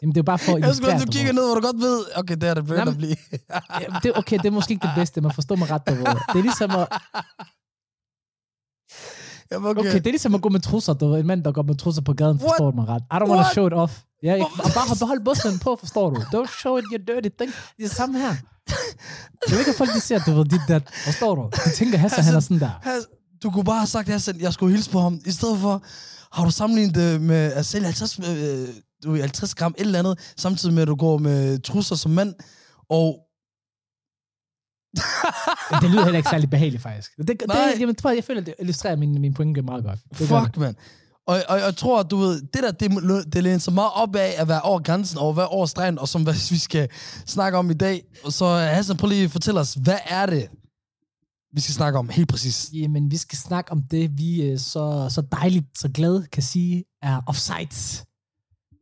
Jamen, 0.01 0.15
det 0.15 0.19
er 0.21 0.23
bare 0.23 0.39
for 0.39 0.55
at 0.55 0.61
Jeg 0.61 0.75
skulle, 0.75 0.91
illustrere, 0.91 1.05
du 1.05 1.11
kigger 1.11 1.33
ned, 1.33 1.45
hvor 1.47 1.55
du 1.55 1.61
godt 1.61 1.81
ved, 1.81 2.05
okay, 2.15 2.35
det 2.35 2.49
er 2.49 2.53
det 2.53 2.69
Jamen, 2.69 2.87
at 2.87 2.97
blive. 2.97 3.15
Ja, 3.81 3.87
det, 4.03 4.17
okay, 4.17 4.37
det 4.37 4.45
er 4.45 4.51
måske 4.51 4.71
ikke 4.73 4.87
det 4.87 4.95
bedste, 4.95 5.21
man 5.21 5.33
forstår 5.33 5.55
mig 5.55 5.67
ret, 5.71 5.81
ved. 5.87 5.97
Det 6.33 6.39
er 6.39 6.41
ligesom 6.41 6.71
at, 6.71 6.87
Jamen, 9.51 9.69
okay. 9.69 9.79
Okay, 9.79 9.99
det 10.03 10.07
er 10.07 10.15
ligesom 10.17 10.35
at 10.35 10.41
gå 10.41 10.49
med 10.49 10.59
trusser, 10.59 10.93
du. 10.93 11.15
En 11.15 11.27
mand, 11.27 11.43
der 11.43 11.51
går 11.51 11.63
med 11.63 11.75
trusser 11.75 12.01
på 12.01 12.13
gaden, 12.13 12.37
What? 12.37 12.41
forstår 12.41 12.71
du 12.71 12.75
mig 12.75 12.87
ret. 12.87 13.03
I 13.11 13.15
don't 13.15 13.29
want 13.29 13.39
What? 13.39 13.45
to 13.45 13.53
show 13.53 13.67
it 13.67 13.73
off. 13.73 13.93
Ja, 14.25 14.33
jeg, 14.33 14.47
bare 14.57 14.95
behold 14.99 15.25
bussen 15.25 15.59
på, 15.59 15.75
forstår 15.79 16.09
du. 16.09 16.21
Don't 16.21 16.59
show 16.61 16.77
it, 16.77 16.85
you 16.91 16.99
dirty 17.07 17.29
thing. 17.39 17.51
Det 17.77 17.83
er 17.83 17.87
det 17.87 17.91
samme 17.91 18.19
her. 18.19 18.35
Jeg 19.47 19.51
ved 19.51 19.59
ikke, 19.59 19.71
at 19.71 19.77
folk 19.77 19.93
de 19.93 19.99
ser, 19.99 20.19
du 20.19 20.31
ved, 20.35 20.45
dit 20.45 20.61
dat. 20.67 20.83
Forstår 21.05 21.35
du? 21.35 21.49
De 21.65 21.71
tænker, 21.75 21.97
Hassan, 21.97 22.23
han 22.23 22.35
er 22.35 22.39
sådan 22.39 22.59
der. 22.59 22.71
Has, 22.81 23.03
du 23.43 23.51
kunne 23.51 23.63
bare 23.63 23.77
have 23.77 23.87
sagt, 23.87 24.09
Hassan, 24.09 24.41
jeg 24.41 24.53
skulle 24.53 24.75
hilse 24.75 24.89
på 24.91 24.99
ham. 24.99 25.19
I 25.25 25.31
stedet 25.31 25.59
for, 25.59 25.83
har 26.35 26.45
du 26.45 26.51
sammenlignet 26.51 26.95
det 26.95 27.21
med 27.21 27.53
at 27.53 27.65
sælge 27.65 27.85
50, 27.85 28.19
øh, 28.19 28.67
du, 29.03 29.11
ved, 29.11 29.19
50 29.21 29.55
gram 29.55 29.75
et 29.77 29.85
eller 29.85 29.99
andet, 29.99 30.33
samtidig 30.37 30.75
med, 30.75 30.81
at 30.81 30.87
du 30.87 30.95
går 30.95 31.17
med 31.17 31.59
trusser 31.59 31.95
som 31.95 32.11
mand, 32.11 32.33
og 32.89 33.19
det 35.81 35.89
lyder 35.89 36.03
heller 36.03 36.17
ikke 36.17 36.29
særlig 36.29 36.49
behageligt, 36.49 36.83
faktisk. 36.83 37.17
Det, 37.17 37.27
det, 37.27 37.41
Nej. 37.47 37.77
jamen, 37.79 37.95
tror 37.95 38.11
jeg, 38.11 38.23
føler, 38.23 38.41
det 38.41 38.53
illustrerer 38.59 38.95
min, 38.95 39.21
min 39.21 39.33
pointe 39.33 39.61
meget 39.61 39.83
godt. 39.83 39.99
Det 40.09 40.27
fuck, 40.27 40.57
mand. 40.57 40.75
Og, 41.27 41.41
og 41.49 41.59
jeg 41.59 41.75
tror, 41.77 41.99
at 41.99 42.11
du 42.11 42.17
ved, 42.17 42.41
det 42.41 42.63
der, 42.63 42.71
det, 42.71 43.33
det 43.33 43.43
læner 43.43 43.57
så 43.57 43.71
meget 43.71 43.91
op 43.93 44.15
af 44.15 44.33
at 44.37 44.47
være 44.47 44.61
over 44.61 44.79
grænsen, 44.79 45.17
og 45.17 45.37
være 45.37 45.47
over 45.47 45.65
stregen, 45.65 45.99
og 45.99 46.07
som 46.07 46.23
hvad 46.23 46.33
vi 46.53 46.57
skal 46.57 46.89
snakke 47.25 47.57
om 47.57 47.71
i 47.71 47.73
dag. 47.73 48.03
Så 48.29 48.45
Hassan, 48.55 48.97
prøv 48.97 49.09
lige 49.09 49.23
at 49.23 49.31
fortælle 49.31 49.59
os, 49.59 49.73
hvad 49.73 49.97
er 50.05 50.25
det, 50.25 50.49
vi 51.53 51.61
skal 51.61 51.73
snakke 51.73 51.99
om 51.99 52.09
helt 52.09 52.29
præcis? 52.29 52.69
Jamen, 52.73 53.11
vi 53.11 53.17
skal 53.17 53.37
snakke 53.37 53.71
om 53.71 53.81
det, 53.81 54.17
vi 54.17 54.41
øh, 54.41 54.59
så, 54.59 55.07
så 55.09 55.21
dejligt, 55.21 55.79
så 55.79 55.89
glad 55.89 56.23
kan 56.23 56.43
sige, 56.43 56.83
er 57.01 57.21
offsides. 57.27 58.05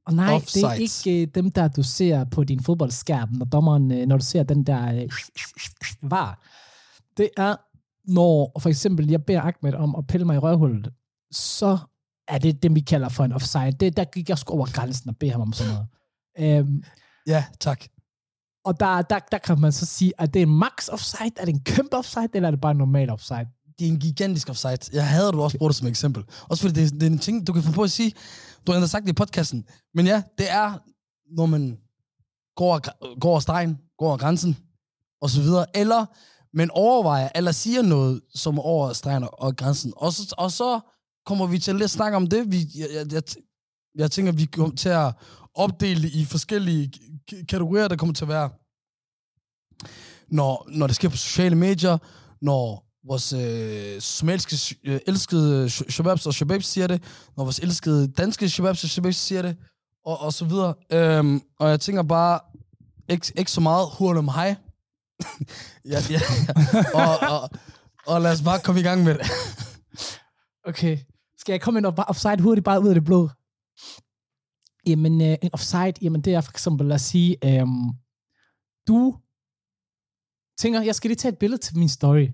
Og 0.06 0.13
nej, 0.13 0.25
det 0.25 0.63
er 0.63 0.68
Offsides. 0.68 1.06
ikke 1.06 1.22
øh, 1.22 1.27
dem, 1.36 1.51
der 1.51 1.68
du 1.68 1.84
ser 1.84 2.24
på 2.24 2.44
din 2.44 2.60
fodboldskærm, 2.60 3.29
når 3.32 3.46
dommeren, 3.46 3.91
øh, 3.91 4.08
når 4.08 4.18
du 4.18 4.25
ser 4.25 4.44
den 4.44 4.63
der 4.63 4.96
øh, 4.96 5.10
var. 6.01 6.44
Det 7.18 7.29
er, 7.38 7.56
når 8.12 8.60
for 8.60 8.70
eksempel 8.70 9.10
jeg 9.10 9.24
beder 9.24 9.41
Ahmed 9.41 9.74
om 9.74 9.96
at 9.96 10.08
pille 10.08 10.25
mig 10.25 10.36
i 10.36 10.39
røvhullet, 10.39 10.94
så 11.32 11.77
er 12.27 12.38
det 12.38 12.63
det, 12.63 12.75
vi 12.75 12.80
kalder 12.80 13.10
for 13.10 13.24
en 13.24 13.32
offside. 13.32 13.72
Det, 13.72 13.98
der 13.98 14.03
gik 14.03 14.30
jeg 14.30 14.38
sgu 14.38 14.53
over 14.53 14.68
grænsen 14.74 15.10
og 15.10 15.18
beder 15.18 15.32
ham 15.32 15.42
om 15.42 15.53
sådan 15.53 15.74
noget. 15.74 15.88
Øhm, 16.60 16.84
Ja, 17.27 17.46
tak. 17.60 17.84
og 18.65 18.80
der, 18.80 19.01
der, 19.01 19.20
der 19.32 19.38
kan 19.38 19.60
man 19.60 19.72
så 19.72 19.86
sige, 19.86 20.13
at 20.18 20.34
det 20.34 20.42
er 20.42 20.46
en 20.46 20.58
max 20.58 20.88
offside, 20.89 21.32
er 21.38 21.46
det 21.46 21.53
en 21.53 21.63
kæmpe 21.63 21.98
offside, 21.98 22.30
eller 22.34 22.48
er 22.48 22.51
det 22.51 22.62
bare 22.62 22.72
en 22.72 22.77
normal 22.77 23.10
offside? 23.10 23.48
det 23.80 23.88
er 23.88 23.92
en 23.92 24.00
gigantisk 24.00 24.50
offside. 24.50 24.77
Jeg 24.94 25.08
havde 25.08 25.32
du 25.32 25.42
også 25.42 25.58
brugt 25.58 25.70
det 25.70 25.75
som 25.75 25.88
eksempel. 25.88 26.24
Også 26.50 26.63
fordi 26.63 26.82
det, 26.82 26.94
det 26.94 27.03
er 27.03 27.08
en 27.08 27.20
ting, 27.20 27.48
du 27.48 27.53
kan 27.53 27.63
få 27.63 27.72
på 27.72 27.84
at 27.84 27.92
sige. 27.92 28.13
Du 28.68 28.72
har 28.72 28.77
endda 28.77 28.88
sagt 28.88 29.06
det 29.06 29.12
i 29.12 29.13
podcasten. 29.13 29.65
Men 29.94 30.06
ja, 30.08 30.24
det 30.38 30.51
er, 30.51 30.77
når 31.38 31.46
man 31.46 31.77
går 32.56 32.65
over, 32.65 33.20
går 33.20 33.30
over 33.30 33.39
stregen, 33.39 33.77
går 33.98 34.08
over 34.08 34.18
grænsen, 34.18 34.58
og 35.22 35.30
så 35.30 35.42
videre. 35.42 35.65
Eller 35.77 36.06
man 36.53 36.70
overvejer, 36.72 37.30
eller 37.36 37.51
siger 37.51 37.82
noget, 37.82 38.22
som 38.36 38.58
er 38.58 38.62
over 38.62 38.94
stregen 38.94 39.27
og 39.34 39.56
grænsen. 39.56 39.94
Og 39.98 40.13
så, 40.13 40.36
og 40.38 40.51
så 40.51 40.80
kommer 41.25 41.48
vi 41.48 41.60
til 41.60 41.72
at 41.72 41.77
lidt 41.77 41.92
snakke 41.92 42.15
om 42.18 42.27
det. 42.27 42.51
Vi, 42.51 42.68
jeg, 42.75 42.88
jeg, 42.94 43.13
jeg, 43.13 43.24
jeg 43.96 44.12
tænker, 44.12 44.32
vi 44.32 44.46
kommer 44.46 44.75
til 44.75 44.89
at 44.89 45.13
opdele 45.56 46.10
i 46.10 46.25
forskellige 46.25 46.92
k- 47.32 47.46
kategorier, 47.46 47.88
der 47.88 47.96
kommer 47.96 48.13
til 48.15 48.25
at 48.25 48.30
være, 48.30 48.50
når, 50.27 50.65
når 50.70 50.88
det 50.88 50.96
sker 50.96 51.10
på 51.10 51.18
sociale 51.18 51.56
medier, 51.56 51.98
når 52.42 52.86
vores 53.08 53.34
øh, 53.34 54.01
somaliske 54.01 54.77
øh, 54.84 55.00
elskede 55.08 55.65
sh- 55.65 55.89
shababs 55.89 56.25
og 56.25 56.34
shababs 56.34 56.65
siger 56.65 56.88
det, 56.88 57.03
når 57.38 57.44
vores 57.44 57.60
elskede 57.60 58.08
danske 58.08 58.50
shababs 58.50 58.84
og 58.84 58.89
shababs 58.89 59.15
siger 59.18 59.42
det, 59.42 59.58
og, 60.06 60.20
og 60.20 60.34
så 60.34 60.46
videre. 60.46 60.74
Øhm, 60.92 61.42
og 61.60 61.70
jeg 61.70 61.80
tænker 61.80 62.03
bare, 62.03 62.39
ikke, 63.10 63.32
ikke 63.38 63.51
så 63.51 63.62
meget 63.62 63.88
hurl 63.98 64.18
om 64.18 64.27
hej. 64.27 64.56
ja, 65.92 66.00
ja, 66.10 66.22
og, 66.94 67.18
og, 67.32 67.50
og 68.06 68.22
lad 68.22 68.32
os 68.32 68.42
bare 68.42 68.60
komme 68.60 68.80
i 68.82 68.84
gang 68.84 69.03
med 69.03 69.13
det. 69.13 69.27
Okay. 70.68 70.98
Skal 71.44 71.54
jeg 71.54 71.62
komme 71.62 71.78
ind 71.78 71.86
og 71.86 71.94
offside 72.08 72.42
hurtigt, 72.42 72.66
bare 72.66 72.82
ud 72.82 72.88
af 72.88 72.96
det 72.96 73.04
blå? 73.04 73.30
Jamen, 74.88 75.22
øh, 75.22 75.38
en 75.42 75.50
offside, 75.54 75.94
jamen 76.02 76.22
det 76.22 76.34
er 76.34 76.42
for 76.42 76.52
eksempel 76.52 76.92
at 76.92 77.02
sige, 77.02 77.38
øhm, 77.46 77.90
du 78.88 79.16
tænker, 80.58 80.82
jeg 80.82 80.96
skal 80.96 81.10
lige 81.10 81.16
tage 81.16 81.32
et 81.32 81.38
billede 81.38 81.62
til 81.62 81.78
min 81.78 81.90
story. 81.90 82.28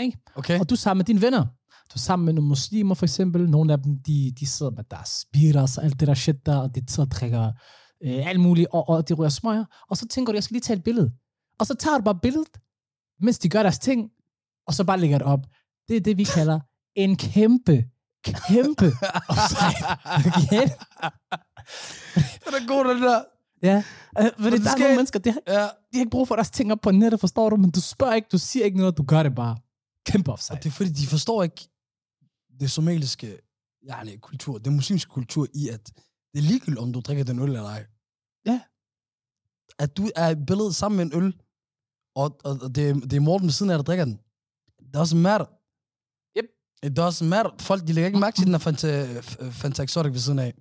Ikke? 0.00 0.18
Okay? 0.34 0.60
Og 0.60 0.70
du 0.70 0.74
er 0.74 0.76
sammen 0.76 0.98
med 0.98 1.04
dine 1.04 1.22
venner. 1.22 1.44
Du 1.90 1.94
er 1.94 1.98
sammen 1.98 2.26
med 2.26 2.32
nogle 2.32 2.48
muslimer 2.48 2.94
for 2.94 3.06
eksempel. 3.06 3.50
Nogle 3.50 3.72
af 3.72 3.82
dem, 3.82 3.98
de, 3.98 4.32
de 4.40 4.46
sidder 4.46 4.72
med 4.72 4.84
deres 4.84 5.26
biras 5.32 5.78
og 5.78 5.84
alt 5.84 6.00
det 6.00 6.08
der 6.08 6.14
shit 6.14 6.46
der, 6.46 6.56
og 6.56 6.74
de 6.74 6.82
sidder 6.88 7.06
og 7.06 7.10
drikker 7.10 7.52
øh, 8.04 8.28
alt 8.28 8.40
muligt, 8.40 8.68
og, 8.72 8.88
og 8.88 9.08
de 9.08 9.14
rører 9.14 9.28
smøger. 9.28 9.64
Og 9.90 9.96
så 9.96 10.08
tænker 10.08 10.32
du, 10.32 10.36
jeg 10.36 10.44
skal 10.44 10.54
lige 10.54 10.62
tage 10.62 10.76
et 10.76 10.84
billede. 10.84 11.12
Og 11.58 11.66
så 11.66 11.74
tager 11.74 11.98
du 11.98 12.04
bare 12.04 12.18
billedet, 12.22 12.60
mens 13.20 13.38
de 13.38 13.48
gør 13.48 13.62
deres 13.62 13.78
ting, 13.78 14.10
og 14.66 14.74
så 14.74 14.84
bare 14.84 15.00
lægger 15.00 15.18
det 15.18 15.26
op. 15.26 15.46
Det 15.88 15.96
er 15.96 16.00
det, 16.00 16.16
vi 16.16 16.24
kalder 16.24 16.60
en 16.94 17.16
kæmpe, 17.16 17.84
kæmpe 18.48 18.92
offside. 19.28 19.86
Igen. 20.42 20.68
Den 22.44 22.54
er 22.54 22.66
god, 22.68 22.94
den 22.94 23.02
der. 23.02 23.22
Ja, 23.62 23.82
øh, 24.18 24.30
fordi 24.38 24.56
det 24.56 24.64
der 24.64 24.70
er 24.70 24.78
nogle 24.78 24.94
mennesker, 24.96 25.18
de 25.18 25.30
har, 25.32 25.40
Ja. 25.46 25.52
de 25.62 25.68
har 25.94 25.98
ikke 25.98 26.10
brug 26.10 26.28
for 26.28 26.34
deres 26.34 26.50
ting 26.50 26.72
op 26.72 26.78
på 26.82 26.90
nettet, 26.90 27.20
forstår 27.20 27.50
du? 27.50 27.56
Men 27.56 27.70
du 27.70 27.80
spørger 27.80 28.14
ikke, 28.14 28.28
du 28.32 28.38
siger 28.38 28.64
ikke 28.64 28.78
noget, 28.78 28.96
du 28.96 29.02
gør 29.02 29.22
det 29.22 29.34
bare. 29.34 29.56
Kæmpe 30.06 30.32
offside. 30.32 30.56
Og 30.56 30.62
det 30.64 30.68
er 30.70 30.72
fordi, 30.74 30.90
de 30.90 31.06
forstår 31.06 31.42
ikke 31.42 31.68
det 32.60 32.70
somaliske 32.70 33.38
ja, 33.86 34.16
kultur, 34.22 34.58
den 34.58 34.74
muslimske 34.74 35.10
kultur 35.10 35.46
i, 35.54 35.68
at 35.68 35.86
det 36.34 36.38
er 36.38 36.42
ligegyldigt, 36.42 36.78
om 36.82 36.92
du 36.92 37.00
drikker 37.00 37.24
den 37.24 37.38
øl 37.38 37.48
eller 37.48 37.64
ej. 37.64 37.86
Ja. 38.46 38.60
At 39.78 39.96
du 39.96 40.10
er 40.16 40.34
billedet 40.46 40.74
sammen 40.74 40.96
med 40.96 41.06
en 41.06 41.22
øl, 41.22 41.34
og, 42.14 42.38
og, 42.44 42.58
og 42.62 42.74
det, 42.74 42.88
er- 42.90 42.94
det 42.94 43.12
er 43.12 43.20
Morten 43.20 43.46
ved 43.46 43.52
siden 43.52 43.70
af, 43.72 43.78
der 43.78 43.82
drikker 43.82 44.04
den. 44.04 44.20
Det 44.78 44.96
doesn't 44.96 45.16
matter. 45.16 45.46
It 46.82 46.98
doesn't 46.98 47.24
matter. 47.24 47.50
Folk, 47.60 47.86
de 47.86 47.92
lægger 47.92 48.06
ikke 48.06 48.18
mærke 48.18 48.36
til 48.36 48.44
den 48.46 48.54
her 48.54 48.58
Fanta, 48.58 49.20
Fanta 49.50 49.82
Exotic 49.82 50.12
ved 50.12 50.20
siden 50.20 50.38
af. 50.38 50.54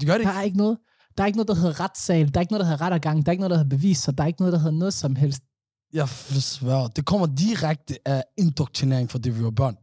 De 0.00 0.06
gør 0.06 0.12
det 0.18 0.24
Der 0.26 0.30
ikke. 0.30 0.38
er 0.38 0.42
ikke 0.42 0.56
noget, 0.56 0.78
der 1.16 1.22
er 1.22 1.26
ikke 1.26 1.36
noget, 1.36 1.48
der 1.48 1.54
hedder 1.54 1.80
retssal, 1.80 2.34
der 2.34 2.38
er 2.38 2.40
ikke 2.40 2.52
noget, 2.52 2.60
der 2.64 2.70
hedder 2.70 2.84
rettergang, 2.84 3.26
der 3.26 3.30
er 3.30 3.32
ikke 3.32 3.40
noget, 3.40 3.50
der 3.50 3.56
hedder 3.56 3.76
beviser, 3.76 4.12
der 4.12 4.22
er 4.22 4.26
ikke 4.26 4.40
noget, 4.40 4.52
der 4.52 4.58
hedder 4.58 4.78
noget 4.78 4.94
som 4.94 5.16
helst. 5.16 5.42
Jeg 5.92 6.08
svær. 6.08 6.86
Det 6.86 7.06
kommer 7.06 7.26
direkte 7.26 8.08
af 8.08 8.24
indoktrinering 8.38 9.10
for 9.10 9.18
det, 9.18 9.38
vi 9.38 9.44
var 9.44 9.50
børn. 9.50 9.76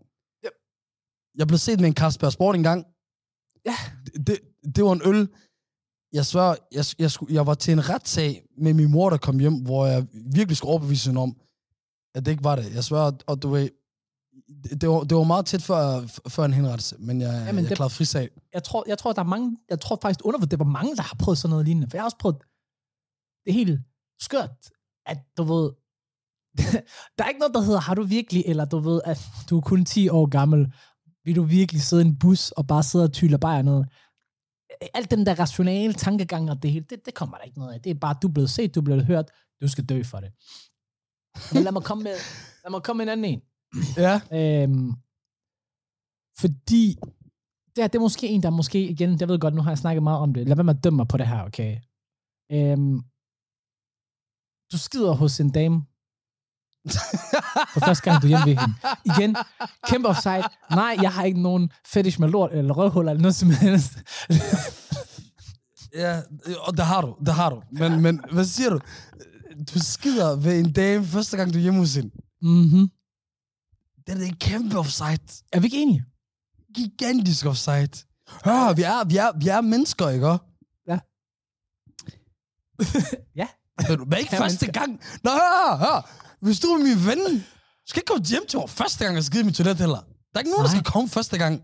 Yep. 0.46 0.51
Jeg 1.36 1.48
blev 1.48 1.58
set 1.58 1.79
med 1.79 1.88
en 1.88 1.96
Carlsberg 1.96 2.31
Sport 2.31 2.55
en 2.55 2.63
gang. 2.63 2.86
Ja. 3.65 3.75
Det, 4.05 4.27
det, 4.27 4.38
det 4.75 4.84
var 4.84 4.91
en 4.93 5.01
øl. 5.05 5.29
Jeg 6.13 6.25
svær, 6.25 6.55
jeg, 6.72 6.86
jeg, 7.00 7.12
skulle, 7.12 7.34
jeg 7.34 7.48
var 7.48 7.53
til 7.53 7.72
en 7.72 7.89
retssag 7.89 8.46
med 8.58 8.74
min 8.74 8.91
mor, 8.91 9.10
der 9.10 9.17
kom 9.17 9.39
hjem, 9.39 9.53
hvor 9.63 9.86
jeg 9.86 10.08
virkelig 10.34 10.58
skulle 10.58 10.69
overbevise 10.72 11.10
hende 11.10 11.22
om, 11.22 11.36
at 12.15 12.25
det 12.25 12.31
ikke 12.31 12.43
var 12.43 12.55
det. 12.55 12.74
Jeg 12.75 12.84
svær, 12.84 13.12
og 13.27 13.41
du 13.41 13.50
ved, 13.50 13.69
det, 14.81 14.89
var, 14.89 15.03
det 15.03 15.17
var 15.17 15.24
meget 15.24 15.46
tæt 15.46 15.62
før, 15.63 16.08
før 16.27 16.46
en 16.46 16.53
henrettelse, 16.53 16.96
men 17.00 17.22
jeg, 17.22 17.43
Jamen, 17.48 17.63
jeg 17.63 17.69
det- 17.69 17.75
klarede 17.77 17.93
frisag. 17.93 18.29
Jeg 18.53 18.63
tror, 18.63 18.84
jeg 18.88 18.98
tror, 18.98 19.13
der 19.13 19.19
er 19.22 19.25
mange, 19.25 19.58
jeg 19.69 19.79
tror 19.81 20.00
faktisk 20.01 20.25
undervurderet, 20.25 20.51
det 20.51 20.60
var 20.60 20.65
mange, 20.65 20.96
der 20.96 21.01
har 21.01 21.15
prøvet 21.19 21.38
sådan 21.38 21.50
noget 21.50 21.65
lignende. 21.65 21.89
For 21.89 21.98
jeg 21.98 22.01
har 22.01 22.05
også 22.05 22.17
prøvet, 22.17 22.38
det 23.43 23.50
er 23.50 23.53
helt 23.53 23.79
skørt, 24.22 24.51
at 25.05 25.17
du 25.38 25.43
ved, 25.43 25.72
der 27.17 27.24
er 27.24 27.27
ikke 27.27 27.39
noget, 27.39 27.53
der 27.55 27.62
hedder, 27.62 27.79
har 27.79 27.93
du 27.96 28.03
virkelig, 28.03 28.43
eller 28.46 28.65
du 28.65 28.79
ved, 28.79 29.01
at 29.05 29.19
du 29.50 29.58
er 29.58 29.62
kun 29.62 29.86
10 29.86 30.10
år 30.10 30.25
gammel, 30.25 30.74
vil 31.25 31.36
du 31.36 31.43
virkelig 31.43 31.81
sidde 31.81 32.03
i 32.03 32.05
en 32.05 32.19
bus 32.19 32.51
og 32.51 32.67
bare 32.67 32.84
sidde 32.84 33.03
og 33.05 33.13
tyle 33.13 33.38
bare 33.38 33.63
noget. 33.63 33.88
Alt 34.93 35.12
den 35.12 35.25
der 35.25 35.39
rationale 35.39 35.93
tankegang 35.93 36.50
og 36.51 36.63
det 36.63 36.72
hele, 36.72 36.86
det, 36.89 37.05
det 37.05 37.13
kommer 37.13 37.38
der 37.38 37.43
ikke 37.43 37.60
noget 37.60 37.74
af. 37.74 37.81
Det 37.81 37.89
er 37.89 37.93
bare, 37.93 38.15
du 38.22 38.27
er 38.27 38.31
blevet 38.31 38.50
set, 38.50 38.75
du 38.75 38.79
er 38.79 38.84
blevet 38.84 39.05
hørt, 39.05 39.25
du 39.62 39.67
skal 39.67 39.86
dø 39.86 40.03
for 40.03 40.19
det. 40.19 40.31
Men 41.53 41.63
lad 41.63 41.72
mig 41.72 41.84
komme 41.84 42.03
med, 42.03 42.12
lad 42.63 42.72
mig 42.72 42.84
komme 42.84 42.98
med 42.98 43.05
en 43.05 43.10
anden 43.10 43.25
en. 43.25 43.41
Ja. 43.98 44.22
Øhm, 44.34 44.92
fordi 46.40 46.98
det, 47.76 47.84
er, 47.84 47.88
det 47.88 47.96
er 47.96 48.00
måske 48.00 48.28
en, 48.28 48.44
der 48.44 48.50
måske, 48.50 48.90
igen, 48.90 49.20
jeg 49.20 49.28
ved 49.28 49.40
godt, 49.40 49.56
nu 49.56 49.62
har 49.62 49.72
jeg 49.72 49.78
snakket 49.78 50.04
meget 50.04 50.20
om 50.20 50.34
det. 50.34 50.48
Lad 50.48 50.56
være 50.56 50.64
med 50.64 50.76
at 50.76 50.84
dømme 50.84 50.98
mig 50.98 51.08
på 51.08 51.18
det 51.18 51.28
her, 51.28 51.44
okay? 51.44 51.78
Øhm, 52.52 53.02
du 54.72 54.78
skider 54.78 55.14
hos 55.14 55.40
en 55.40 55.50
dame 55.50 55.86
for 57.74 57.80
første 57.80 58.04
gang, 58.04 58.22
du 58.22 58.28
er 58.28 58.30
hjemme 58.30 58.46
ved 58.46 58.56
hende. 58.56 58.76
Igen, 59.06 59.36
kæmpe 59.88 60.08
offside. 60.08 60.44
Nej, 60.72 60.98
jeg 61.02 61.12
har 61.14 61.24
ikke 61.24 61.42
nogen 61.42 61.72
fetish 61.88 62.20
med 62.20 62.30
lort 62.30 62.52
eller 62.54 62.74
røvhuller 62.74 63.12
eller 63.12 63.22
noget 63.22 63.36
som 63.36 63.50
helst. 63.50 63.94
Ja, 65.96 66.22
og 66.68 66.78
det 66.78 66.86
har 66.86 67.02
du, 67.02 67.16
det 67.26 67.34
har 67.34 67.50
du. 67.50 67.62
Men, 67.72 68.02
men 68.02 68.22
hvad 68.32 68.46
siger 68.46 68.70
du? 68.70 68.80
Du 69.74 69.80
skider 69.80 70.36
ved 70.36 70.60
en 70.60 70.74
dame 70.74 71.06
første 71.06 71.38
gang, 71.38 71.54
du 71.54 71.58
er 71.58 71.62
hjemme 71.62 71.80
hos 71.80 71.96
hende. 71.96 72.12
mm-hmm. 72.42 72.90
Det 74.10 74.22
er 74.24 74.28
en 74.28 74.36
kæmpe 74.36 74.80
offside. 74.80 75.20
Er 75.54 75.60
vi 75.60 75.66
ikke 75.66 75.82
enige? 75.82 76.04
Gigantisk 76.75 77.46
offside. 77.46 77.89
Hør, 78.46 78.74
vi 78.74 78.82
er, 78.82 79.04
vi 79.06 79.18
er, 79.18 79.32
vi 79.39 79.48
er 79.48 79.62
mennesker, 79.62 80.10
ikke? 80.10 80.28
Ja. 80.88 81.00
ja. 83.42 83.48
Men, 83.88 84.18
ikke 84.20 84.30
Ja, 84.36 84.42
første 84.42 84.66
mennesker. 84.66 84.72
gang. 84.72 84.92
Nå, 85.24 85.30
hør, 85.32 85.78
hør. 85.78 86.10
Hvis 86.42 86.60
du 86.60 86.68
er 86.68 86.78
min 86.78 87.06
ven, 87.08 87.46
skal 87.88 88.00
ikke 88.00 88.08
komme 88.08 88.25
hjem 88.25 88.46
til 88.48 88.60
mig 88.60 88.70
første 88.70 89.06
gang 89.06 89.18
og 89.18 89.24
skide 89.24 89.42
i 89.42 89.46
mit 89.46 89.56
toilet 89.56 89.78
heller. 89.78 89.96
Der 89.98 90.36
er 90.36 90.39
ikke 90.39 90.51
nogen, 90.51 90.66
der 90.66 90.72
Nej. 90.74 90.80
skal 90.82 90.92
komme 90.94 91.10
første 91.10 91.38
gang 91.38 91.63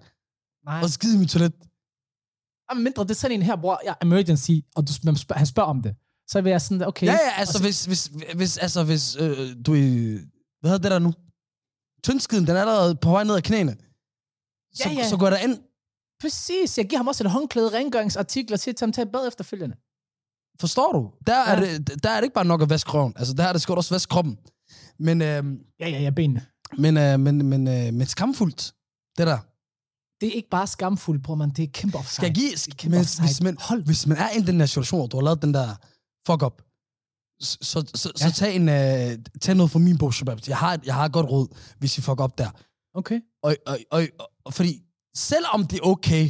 Nej. 0.65 0.81
og 0.83 0.89
skide 0.89 1.15
i 1.15 1.19
mit 1.19 1.29
toilet. 1.29 1.53
Jamen, 2.71 2.83
mindre, 2.83 3.03
det 3.03 3.11
er 3.11 3.15
sådan 3.15 3.35
en 3.37 3.41
her, 3.41 3.55
bror, 3.55 3.81
ja, 3.85 3.93
emergency, 4.01 4.51
og 4.75 4.87
du, 4.87 4.93
man 5.03 5.15
spørger, 5.17 5.37
han 5.37 5.47
spørger 5.47 5.69
om 5.69 5.81
det. 5.81 5.95
Så 6.27 6.41
vil 6.41 6.49
jeg 6.49 6.61
sådan, 6.61 6.87
okay. 6.87 7.05
Ja, 7.05 7.11
ja, 7.13 7.31
altså 7.37 7.61
hvis, 7.61 7.85
hvis, 7.85 8.11
hvis, 8.35 8.57
altså, 8.57 8.83
hvis 8.83 9.15
øh, 9.15 9.55
du 9.65 9.73
er, 9.73 10.19
hvad 10.59 10.71
hedder 10.71 10.77
det 10.77 10.91
der 10.91 10.99
nu? 10.99 11.13
Tyndskiden, 12.05 12.47
den 12.47 12.55
er 12.55 12.61
allerede 12.61 12.95
på 12.95 13.09
vej 13.09 13.23
ned 13.23 13.35
ad 13.35 13.41
knæene. 13.41 13.73
Så, 14.73 14.89
Ja, 14.89 14.95
ja. 14.95 15.09
så 15.09 15.17
går 15.17 15.29
der 15.29 15.37
ind. 15.37 15.59
Præcis, 16.21 16.77
jeg 16.77 16.85
giver 16.89 16.99
ham 16.99 17.07
også 17.07 17.23
et 17.23 17.31
håndklæde, 17.31 17.69
rengøringsartikler 17.77 18.57
til, 18.57 18.69
at 18.71 18.79
han 18.79 18.93
tager 18.93 19.11
bad 19.13 19.27
efterfølgende. 19.27 19.75
Forstår 20.59 20.91
du? 20.93 21.11
Der, 21.27 21.35
er 21.35 21.59
Ja. 21.61 21.77
det, 21.77 22.03
der 22.03 22.09
er 22.09 22.15
det 22.15 22.23
ikke 22.23 22.33
bare 22.33 22.45
nok 22.45 22.61
at 22.61 22.69
vaske 22.69 22.91
røven. 22.91 23.13
Altså, 23.15 23.33
der 23.33 23.43
er 23.43 23.51
det 23.53 23.61
skal 23.61 23.73
du 23.73 23.77
også 23.77 23.93
vaske 23.95 24.09
kroppen. 24.09 24.37
Men, 24.99 25.21
øh, 25.21 25.43
Ja, 25.79 25.89
ja, 25.89 25.99
ja, 26.01 26.09
benene. 26.09 26.45
men, 26.77 26.97
øh, 26.97 27.19
men, 27.19 27.45
men, 27.45 27.67
øh, 27.67 27.93
men 27.93 28.07
skamfuldt, 28.07 28.73
det 29.17 29.27
der. 29.27 29.37
Det 30.21 30.27
er 30.29 30.33
ikke 30.33 30.49
bare 30.49 30.67
skamfuldt, 30.67 31.23
bror, 31.23 31.35
man. 31.35 31.49
Det 31.49 31.63
er 31.63 31.67
kæmpe 31.73 31.97
offside. 31.97 32.13
Skal 32.15 32.25
jeg 32.25 32.35
give, 32.35 32.51
er 32.53 32.75
kæmpe 32.77 32.91
men, 32.95 32.99
offside. 32.99 33.27
hvis, 33.27 33.41
man, 33.41 33.57
Hold. 33.59 33.83
hvis 33.85 34.07
man 34.07 34.17
er 34.17 34.29
i 34.29 34.41
den 34.41 34.59
der 34.59 34.65
situation, 34.65 35.01
og 35.01 35.11
du 35.11 35.17
har 35.17 35.23
lavet 35.23 35.41
den 35.41 35.53
der 35.53 35.67
fuck 36.27 36.43
up, 36.43 36.61
så, 37.39 37.91
så, 37.95 38.13
Ja. 38.19 38.29
så 38.29 38.35
tag, 38.35 38.55
en, 38.55 38.69
øh, 38.69 39.25
tag 39.41 39.55
noget 39.55 39.71
fra 39.71 39.79
min 39.79 39.97
bog, 39.97 40.13
Shabab. 40.13 40.39
Jeg 40.47 40.57
har, 40.57 40.79
jeg 40.85 40.93
har 40.95 41.05
et 41.05 41.13
godt 41.13 41.29
råd, 41.29 41.47
hvis 41.77 41.97
I 41.97 42.01
fuck 42.01 42.19
up 42.21 42.37
der. 42.37 42.51
Okay. 42.93 43.21
Og, 43.43 43.55
og, 43.65 43.77
og, 43.91 44.07
og 44.45 44.53
fordi 44.53 44.83
selvom 45.15 45.67
det 45.67 45.79
er 45.79 45.83
okay 45.83 46.29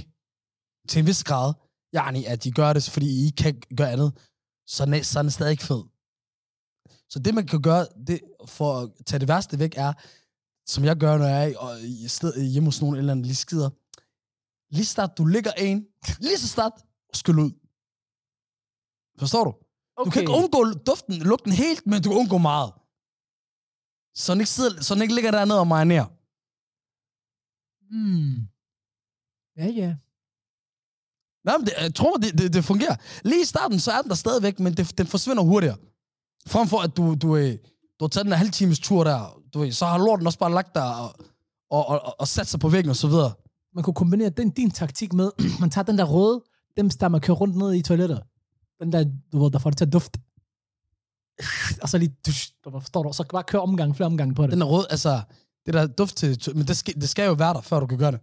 til 0.90 1.00
en 1.00 1.06
vis 1.06 1.24
grad, 1.24 1.54
yani, 1.96 2.26
at 2.26 2.44
de 2.44 2.52
gør 2.52 2.74
det, 2.74 2.84
fordi 2.84 3.08
I 3.22 3.26
ikke 3.26 3.36
kan 3.36 3.62
gøre 3.78 3.92
andet, 3.92 4.14
så 4.68 4.84
er 4.84 5.02
så 5.04 5.20
er 5.20 5.24
den 5.24 5.32
stadig 5.32 5.52
ikke 5.52 5.64
fed. 5.64 5.84
Så 7.10 7.20
det, 7.20 7.34
man 7.34 7.48
kan 7.48 7.62
gøre 7.62 7.88
det, 8.08 8.20
for 8.46 8.80
at 8.80 8.90
tage 9.06 9.20
det 9.20 9.28
værste 9.28 9.60
væk, 9.60 9.74
er, 9.78 9.94
som 10.66 10.84
jeg 10.84 10.96
gør, 10.96 11.18
når 11.18 11.26
jeg 11.28 11.52
er 11.52 11.58
og 11.58 11.82
i 11.82 12.08
sted, 12.08 12.44
hjemme 12.52 12.68
hos 12.68 12.82
nogen 12.82 12.96
eller 12.96 13.12
andet, 13.12 13.26
lige 13.26 13.36
skider. 13.36 13.70
Lige 14.76 14.86
snart 14.86 15.18
du 15.18 15.26
ligger 15.26 15.52
en, 15.52 15.88
lige 16.20 16.38
så 16.38 16.48
snart, 16.48 16.72
skyld 17.14 17.40
ud. 17.40 17.52
Forstår 19.20 19.44
du? 19.44 19.54
Okay. 19.98 20.06
Du 20.06 20.12
kan 20.12 20.22
ikke 20.22 20.32
undgå 20.32 20.60
duften, 20.88 21.16
lugten 21.16 21.52
helt, 21.52 21.88
men 21.88 22.02
du 22.02 22.10
kan 22.10 22.20
undgå 22.20 22.38
meget. 22.38 22.72
Så 24.16 24.32
den 24.34 24.42
ikke, 24.42 24.52
sidder, 24.52 24.82
så 24.82 24.94
den 24.94 25.02
ikke 25.02 25.16
ligger 25.16 25.32
dernede 25.32 25.60
og 25.60 25.68
marinerer. 25.68 26.08
Hmm. 27.90 28.36
Ja, 29.58 29.68
ja. 29.82 29.96
Nej, 31.46 31.58
men 31.58 31.66
det, 31.66 31.74
jeg 31.82 31.96
tror, 31.96 32.18
det, 32.18 32.38
det, 32.38 32.54
det 32.54 32.66
fungerer. 32.66 32.96
Lige 33.24 33.42
i 33.42 33.46
starten, 33.46 33.80
så 33.80 33.92
er 33.92 34.02
den 34.02 34.10
der 34.10 34.16
stadigvæk, 34.16 34.60
men 34.60 34.74
det, 34.74 34.98
den 34.98 35.08
forsvinder 35.08 35.44
hurtigere. 35.44 35.78
Frem 36.48 36.68
for, 36.68 36.80
at 36.80 36.98
du, 36.98 37.16
du, 37.16 37.36
øh, 37.36 37.58
du 38.00 38.06
har 38.06 38.08
taget 38.08 38.26
den 38.26 38.34
her 38.34 38.38
halv 38.38 38.52
times 38.52 38.80
tur 38.80 39.04
der, 39.04 39.42
du, 39.54 39.60
ved, 39.60 39.72
så 39.72 39.86
har 39.86 39.98
lorten 39.98 40.28
også 40.28 40.40
bare 40.40 40.52
lagt 40.52 40.76
der 40.76 40.82
og, 40.82 41.16
og, 41.72 41.86
og, 41.86 42.20
og, 42.20 42.28
sat 42.28 42.48
sig 42.48 42.60
på 42.60 42.70
væggen 42.70 42.90
og 42.90 42.96
så 42.96 43.08
videre. 43.08 43.34
Man 43.76 43.84
kunne 43.84 43.94
kombinere 43.94 44.30
den, 44.30 44.50
din 44.50 44.72
taktik 44.72 45.14
med, 45.14 45.32
man 45.62 45.70
tager 45.70 45.86
den 45.86 45.98
der 45.98 46.04
røde, 46.04 46.44
dem 46.78 46.90
der 46.90 47.08
man 47.08 47.22
kører 47.22 47.38
rundt 47.38 47.56
ned 47.56 47.74
i 47.74 47.82
toiletter. 47.82 48.20
Den 48.80 48.92
der, 48.92 49.06
du 49.32 49.44
ved, 49.44 49.52
der 49.52 49.60
får 49.60 49.70
det 49.70 49.78
til 49.78 49.86
at 49.86 49.94
dufte. 49.94 50.20
Og 51.82 51.90
så 51.90 51.98
lige, 51.98 52.16
dush, 52.26 52.52
du 52.66 52.72
forstår 52.72 53.04
du, 53.04 53.14
så 53.14 53.24
bare 53.32 53.44
køre 53.44 53.62
omgang, 53.62 53.96
flere 53.96 54.08
omgange 54.08 54.36
på 54.36 54.44
det. 54.44 54.52
Den 54.52 54.62
er 54.62 54.66
rød, 54.66 54.86
altså, 54.90 55.22
det 55.66 55.74
der 55.74 55.88
duft 55.88 56.16
til, 56.16 56.40
men 56.56 56.68
det 56.68 56.78
skal, 56.78 56.96
det 57.02 57.10
skal 57.10 57.26
jo 57.26 57.34
være 57.34 57.54
der, 57.54 57.62
før 57.62 57.80
du 57.80 57.86
kan 57.88 57.98
gøre 57.98 58.12
det. 58.12 58.20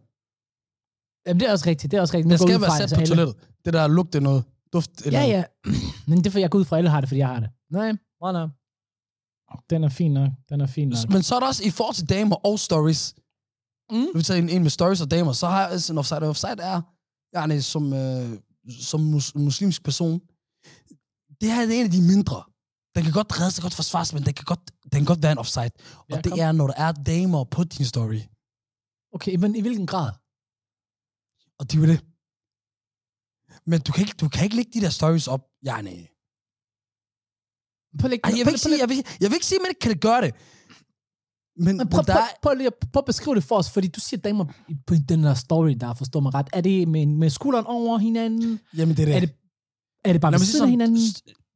Jamen, 1.26 1.40
det 1.40 1.48
er 1.48 1.52
også 1.52 1.66
rigtigt, 1.66 1.90
det 1.90 1.96
er 1.96 2.00
også 2.00 2.16
rigtigt. 2.16 2.28
Nu 2.28 2.32
Det 2.34 2.40
jeg 2.40 2.48
skal 2.48 2.60
være 2.60 2.70
sat 2.70 2.80
altså, 2.80 2.96
på 2.96 3.00
alle- 3.00 3.08
toilettet. 3.16 3.36
Det 3.64 3.72
der 3.72 3.86
lugte 3.86 4.20
noget, 4.20 4.44
duft 4.72 4.90
eller 5.06 5.20
Ja, 5.20 5.26
ja. 5.26 5.44
Men 6.08 6.18
det 6.18 6.26
er 6.26 6.30
for, 6.30 6.38
jeg 6.38 6.50
går 6.50 6.58
ud 6.58 6.64
fra, 6.64 6.76
alle 6.78 6.90
har 6.90 7.00
det, 7.00 7.08
fordi 7.08 7.18
jeg 7.18 7.28
har 7.28 7.40
det. 7.40 7.50
Nej, 7.70 7.92
nej, 8.22 8.32
nej. 8.32 8.46
Den 9.70 9.84
er 9.84 9.88
fin 9.88 10.12
nok. 10.12 10.30
Den 10.48 10.60
er 10.60 10.66
fin 10.66 10.88
nok. 10.88 11.08
Men 11.10 11.22
så 11.22 11.34
er 11.34 11.40
der 11.40 11.46
også 11.46 11.64
i 11.64 11.70
forhold 11.70 11.94
til 11.94 12.08
damer 12.08 12.36
og 12.36 12.58
stories. 12.58 13.14
Mm. 13.90 13.96
Nu 13.98 14.10
vi 14.14 14.22
tager 14.22 14.38
en, 14.42 14.48
en 14.48 14.62
med 14.62 14.70
stories 14.70 15.00
og 15.00 15.10
damer, 15.10 15.32
så 15.32 15.46
har 15.46 15.60
jeg 15.60 15.70
altså 15.70 15.92
en 15.92 15.98
offside. 15.98 16.18
Og 16.22 16.28
offside 16.28 16.56
er, 16.62 16.80
yani, 17.36 17.60
som, 17.60 17.92
øh, 17.92 18.38
som 18.80 19.00
mus, 19.00 19.34
muslimsk 19.34 19.84
person, 19.84 20.20
det 21.40 21.48
her 21.52 21.66
det 21.66 21.74
er 21.76 21.80
en 21.80 21.84
af 21.86 21.90
de 21.98 22.02
mindre. 22.02 22.42
Den 22.94 23.02
kan 23.04 23.12
godt 23.12 23.40
redde 23.40 23.50
sig, 23.50 23.62
godt 23.62 23.74
forsvares, 23.74 24.12
men 24.14 24.22
den 24.26 24.34
kan 24.34 24.44
godt, 24.44 24.60
den 24.82 24.98
kan 25.00 25.04
godt 25.04 25.22
være 25.22 25.32
en 25.32 25.38
offside. 25.38 25.70
Og 25.96 26.04
Ja, 26.10 26.16
det 26.20 26.32
kom. 26.32 26.38
er, 26.40 26.52
når 26.52 26.66
der 26.66 26.74
er 26.86 26.92
damer 26.92 27.44
på 27.44 27.64
din 27.64 27.86
story. 27.86 28.20
Okay, 29.14 29.34
men 29.36 29.56
i 29.56 29.60
hvilken 29.60 29.86
grad? 29.86 30.10
Og 31.58 31.70
det 31.70 31.76
er 31.78 31.80
jo 31.82 31.86
det. 31.92 32.00
Men 33.66 33.80
du 33.80 33.92
kan 33.92 34.00
ikke, 34.06 34.14
du 34.20 34.28
kan 34.28 34.44
ikke 34.44 34.56
lægge 34.56 34.70
de 34.74 34.80
der 34.80 34.90
stories 34.90 35.28
op, 35.28 35.42
yani. 35.66 35.96
Prøv, 37.98 38.04
at 38.06 38.10
lægge- 38.10 38.24
Ej, 38.24 38.38
jeg, 38.38 38.46
vil 38.46 38.52
ikke 38.52 38.58
sige, 38.60 38.78
jeg, 38.80 38.88
vil, 38.88 38.96
jeg 39.20 39.28
vil 39.30 39.34
ikke 39.34 39.46
sige, 39.46 39.58
at 39.58 39.62
man 39.64 39.70
ikke 39.70 39.80
kan 39.88 39.98
gøre 39.98 40.20
det. 40.26 40.34
Men, 41.56 41.76
Men 41.76 41.88
prøv, 41.88 42.04
der 42.06 42.14
prøv, 42.14 42.24
prøv, 42.42 42.54
lige 42.54 42.70
prøv 42.92 43.00
at 43.00 43.04
beskrive 43.04 43.34
det 43.34 43.44
for 43.44 43.56
os, 43.56 43.70
fordi 43.70 43.88
du 43.88 44.00
siger 44.00 44.20
damer 44.20 44.44
på 44.86 44.94
den 45.08 45.22
der 45.22 45.34
story, 45.34 45.70
der 45.80 45.94
forstår 45.94 46.20
mig 46.20 46.34
ret. 46.34 46.48
Er 46.52 46.60
det 46.60 46.88
med, 46.88 47.06
med 47.06 47.30
skulderen 47.30 47.66
over 47.66 47.98
hinanden? 47.98 48.60
jamen 48.76 48.96
det 48.96 49.02
er 49.02 49.06
det. 49.06 49.16
Er 49.16 49.20
det, 49.20 49.34
er 50.04 50.12
det 50.12 50.20
bare 50.20 50.32
Lad 50.32 50.38
ved 50.40 50.46
siden 50.46 50.64
af 50.64 50.70
hinanden? 50.70 50.98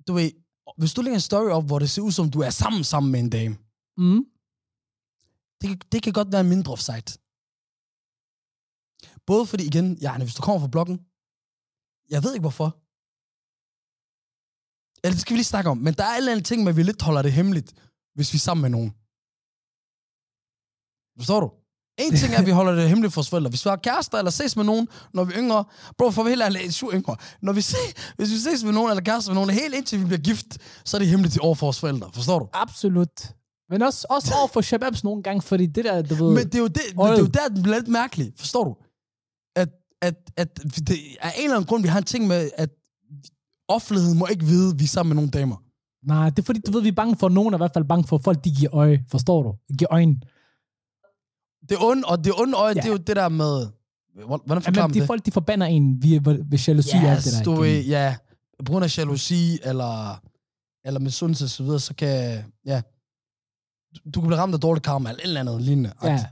du 0.06 0.12
ved, 0.18 0.30
hvis 0.78 0.94
du 0.94 1.00
lægger 1.02 1.16
en 1.16 1.20
story 1.30 1.50
op, 1.58 1.66
hvor 1.66 1.78
det 1.78 1.90
ser 1.90 2.02
ud 2.02 2.12
som, 2.12 2.30
du 2.30 2.40
er 2.40 2.50
sammen 2.50 2.84
sammen 2.84 3.12
med 3.12 3.20
en 3.20 3.30
dame, 3.30 3.54
Mm. 3.98 4.22
Det, 5.60 5.66
kan- 5.70 5.88
det 5.92 6.02
kan 6.02 6.12
godt 6.12 6.32
være 6.32 6.40
en 6.40 6.48
mindre 6.54 6.72
offside. 6.72 7.08
Både 9.26 9.46
fordi, 9.46 9.64
igen, 9.66 9.86
ja, 10.04 10.18
hvis 10.18 10.34
du 10.38 10.42
kommer 10.42 10.60
fra 10.60 10.74
blokken, 10.74 10.96
jeg 12.14 12.20
ved 12.24 12.32
ikke 12.34 12.46
hvorfor. 12.48 12.68
Eller 15.02 15.14
det 15.14 15.20
skal 15.22 15.34
vi 15.34 15.38
lige 15.38 15.52
snakke 15.54 15.70
om. 15.70 15.78
Men 15.86 15.94
der 15.98 16.04
er 16.04 16.14
alle 16.16 16.30
andre 16.32 16.42
ting 16.50 16.60
med, 16.62 16.72
at 16.72 16.76
vi 16.76 16.82
lidt 16.82 17.02
holder 17.02 17.22
det 17.22 17.32
hemmeligt, 17.32 17.70
hvis 18.16 18.32
vi 18.32 18.36
er 18.36 18.46
sammen 18.48 18.62
med 18.62 18.70
nogen. 18.76 18.90
Forstår 21.18 21.40
du? 21.44 21.48
En 21.98 22.16
ting 22.16 22.34
er, 22.34 22.38
at 22.38 22.46
vi 22.46 22.50
holder 22.50 22.74
det 22.74 22.88
hemmeligt 22.88 23.14
for 23.14 23.18
vores 23.20 23.28
forældre. 23.28 23.48
Hvis 23.48 23.64
vi 23.64 23.68
har 23.68 23.76
kærester 23.76 24.18
eller 24.18 24.30
ses 24.30 24.56
med 24.56 24.64
nogen, 24.64 24.88
når 25.14 25.24
vi 25.24 25.32
er 25.32 25.38
yngre, 25.38 25.64
bro, 25.98 26.10
for 26.10 26.22
vi 26.22 26.30
helt 26.30 26.42
ærligt, 26.42 26.74
syv 26.74 26.90
yngre. 26.92 27.16
Når 27.42 27.52
vi 27.52 27.60
se, 27.60 27.76
hvis 28.16 28.30
vi 28.30 28.36
ses 28.36 28.64
med 28.64 28.72
nogen 28.72 28.90
eller 28.90 29.02
kærester 29.02 29.30
med 29.30 29.34
nogen, 29.34 29.50
helt 29.50 29.74
indtil 29.74 30.00
vi 30.00 30.04
bliver 30.04 30.20
gift, 30.20 30.58
så 30.84 30.96
er 30.96 30.98
det 30.98 31.08
hemmeligt 31.08 31.38
over 31.38 31.54
for 31.54 31.66
vores 31.66 31.80
forældre. 31.80 32.10
Forstår 32.14 32.38
du? 32.38 32.48
Absolut. 32.52 33.32
Men 33.70 33.82
også, 33.82 34.06
også 34.10 34.34
over 34.38 34.48
for 34.48 34.60
shababs 34.60 35.04
nogle 35.04 35.22
gange, 35.22 35.42
fordi 35.42 35.66
det 35.66 35.84
der, 35.84 36.02
du 36.02 36.14
ved... 36.14 36.34
Men 36.34 36.44
det 36.46 36.54
er 36.54 36.58
jo, 36.58 36.66
det, 36.66 36.74
det, 36.74 36.96
det 36.96 37.04
er 37.04 37.18
jo 37.18 37.26
der, 37.26 37.48
den 37.48 37.62
bliver 37.62 37.76
lidt 37.76 37.88
mærkelig. 37.88 38.32
Forstår 38.36 38.64
du? 38.64 38.76
At, 39.56 39.68
at, 40.02 40.14
at 40.36 40.58
det 40.88 40.98
er 41.20 41.30
en 41.30 41.44
eller 41.44 41.56
anden 41.56 41.66
grund, 41.66 41.82
vi 41.82 41.88
har 41.88 41.98
en 41.98 42.04
ting 42.04 42.26
med, 42.26 42.50
at 42.56 42.70
offentligheden 43.68 44.18
må 44.18 44.26
ikke 44.26 44.44
vide, 44.44 44.70
at 44.70 44.78
vi 44.78 44.84
er 44.84 44.88
sammen 44.88 45.08
med 45.08 45.16
nogle 45.16 45.30
damer. 45.30 45.56
Nej, 46.06 46.30
det 46.30 46.38
er 46.38 46.42
fordi, 46.42 46.60
du 46.66 46.72
ved, 46.72 46.82
vi 46.82 46.88
er 46.88 46.92
bange 46.92 47.16
for, 47.16 47.28
nogen 47.28 47.54
er 47.54 47.58
i 47.58 47.62
hvert 47.64 47.72
fald 47.74 47.84
bange 47.84 48.04
for, 48.08 48.16
at 48.16 48.24
folk 48.24 48.44
de 48.44 48.50
giver 48.50 48.74
øje. 48.74 49.04
Forstår 49.10 49.42
du? 49.42 49.54
Giver 49.78 49.92
øjne. 49.92 50.16
Det 51.68 51.76
onde, 51.80 52.02
og 52.06 52.24
det 52.24 52.32
onde 52.40 52.54
øje, 52.58 52.68
Ja. 52.68 52.74
ja. 52.76 52.80
det 52.80 52.86
er 52.88 52.92
jo 52.92 52.96
det 52.96 53.16
der 53.16 53.28
med... 53.28 53.66
Hvordan 54.26 54.40
forklarer 54.48 54.62
Jamen, 54.76 54.82
man 54.90 54.94
de 54.94 55.00
det? 55.00 55.06
folk, 55.06 55.26
de 55.26 55.30
forbander 55.32 55.66
en 55.66 56.02
via, 56.02 56.20
ved 56.24 56.58
jalousi 56.66 56.96
og 56.96 57.02
alt 57.02 57.24
det 57.24 57.32
Yes, 57.32 57.34
der. 57.34 57.44
du 57.44 57.62
igen. 57.62 57.84
ja. 57.84 58.16
På 58.64 58.72
grund 58.72 58.84
af 58.84 58.98
jalousi, 58.98 59.58
eller, 59.64 60.20
eller 60.84 61.00
misundelse 61.00 61.44
og 61.44 61.48
så 61.50 61.62
videre, 61.62 61.80
så 61.80 61.94
kan... 61.94 62.44
Ja. 62.66 62.82
Du, 63.96 64.10
du 64.14 64.20
kan 64.20 64.26
blive 64.28 64.40
ramt 64.40 64.54
af 64.54 64.60
dårlig 64.60 64.82
karma, 64.82 65.08
eller 65.10 65.20
et 65.22 65.26
eller 65.26 65.40
andet 65.40 65.62
lignende. 65.62 65.92
Ja, 66.02 66.24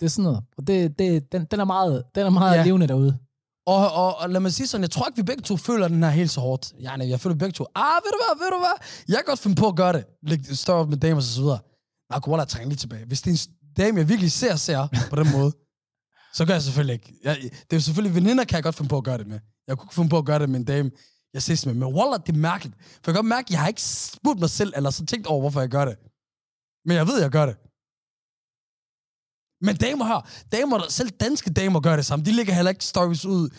det 0.00 0.06
er 0.06 0.10
sådan 0.10 0.22
noget. 0.24 0.40
Og 0.58 0.66
det, 0.66 0.98
det, 0.98 1.32
den, 1.32 1.44
den 1.44 1.60
er 1.60 1.64
meget, 1.64 2.02
den 2.14 2.26
er 2.26 2.30
meget 2.30 2.52
Ja. 2.54 2.58
ja. 2.60 2.64
levende 2.66 2.86
derude. 2.88 3.18
Og, 3.66 3.92
og, 3.92 4.16
og 4.18 4.30
lad 4.30 4.40
mig 4.40 4.52
sige 4.52 4.66
sådan, 4.66 4.82
jeg 4.82 4.90
tror 4.90 5.06
ikke, 5.06 5.16
vi 5.16 5.22
begge 5.22 5.42
to 5.42 5.56
føler 5.56 5.88
den 5.88 6.02
her 6.02 6.10
helt 6.10 6.30
så 6.30 6.40
hårdt. 6.40 6.72
Ja, 6.80 6.96
nej, 6.96 7.08
jeg 7.08 7.20
føler 7.20 7.36
begge 7.36 7.52
to, 7.52 7.66
ah, 7.74 7.82
ved 8.04 8.10
du 8.12 8.18
hvad, 8.24 8.44
ved 8.44 8.50
du 8.52 8.58
hvad, 8.58 8.86
jeg 9.08 9.16
kan 9.16 9.24
godt 9.26 9.38
finde 9.38 9.56
på 9.56 9.68
at 9.68 9.76
gøre 9.76 9.92
det. 9.92 10.58
Større 10.58 10.76
op 10.76 10.88
med 10.88 10.96
damer 10.96 11.16
og 11.16 11.22
så 11.22 11.40
videre. 11.40 11.58
Nej, 12.10 12.20
kunne 12.20 12.38
jeg 12.38 12.48
trænge 12.48 12.68
lige 12.68 12.76
tilbage. 12.78 13.04
Hvis 13.06 13.22
det 13.22 13.30
er 13.30 13.34
en 13.34 13.38
dame, 13.76 13.98
jeg 13.98 14.08
virkelig 14.08 14.32
ser, 14.32 14.56
ser 14.56 14.88
på 15.10 15.16
den 15.16 15.32
måde, 15.32 15.52
så 16.36 16.44
gør 16.46 16.54
jeg 16.54 16.62
selvfølgelig 16.62 16.94
ikke. 16.94 17.14
Jeg, 17.22 17.36
det 17.42 17.72
er 17.72 17.76
jo 17.76 17.80
selvfølgelig 17.80 18.14
veninder, 18.14 18.44
kan 18.44 18.56
jeg 18.56 18.62
godt 18.62 18.74
finde 18.74 18.88
på 18.88 18.98
at 18.98 19.04
gøre 19.04 19.18
det 19.18 19.26
med. 19.26 19.40
Jeg 19.66 19.78
kunne 19.78 19.86
ikke 19.86 19.94
finde 19.94 20.10
på 20.10 20.18
at 20.18 20.24
gøre 20.24 20.38
det 20.38 20.48
med 20.50 20.60
en 20.60 20.64
dame, 20.64 20.90
jeg 21.34 21.42
ses 21.42 21.66
med. 21.66 21.74
Men 21.74 21.94
Wallah, 21.96 22.20
det 22.26 22.32
er 22.34 22.38
mærkeligt. 22.38 22.76
For 22.76 23.06
jeg 23.06 23.14
kan 23.14 23.14
godt 23.14 23.26
mærke, 23.26 23.46
at 23.46 23.50
jeg 23.50 23.60
har 23.60 23.68
ikke 23.68 23.82
spurgt 23.82 24.40
mig 24.40 24.50
selv, 24.50 24.72
eller 24.76 24.90
så 24.90 25.06
tænkt 25.06 25.26
over, 25.26 25.40
hvorfor 25.40 25.60
jeg 25.60 25.70
gør 25.76 25.84
det. 25.84 25.96
Men 26.84 26.96
jeg 26.96 27.06
ved, 27.06 27.20
jeg 27.20 27.30
gør 27.30 27.46
det. 27.46 27.56
Men 29.66 29.76
damer 29.76 30.04
her, 30.04 30.20
damer, 30.52 30.88
selv 30.88 31.10
danske 31.10 31.50
damer 31.50 31.80
gør 31.80 31.96
det 31.96 32.06
samme. 32.06 32.24
De 32.24 32.32
lægger 32.32 32.54
heller 32.54 32.70
ikke 32.70 32.84
stories 32.84 33.24
ud 33.24 33.50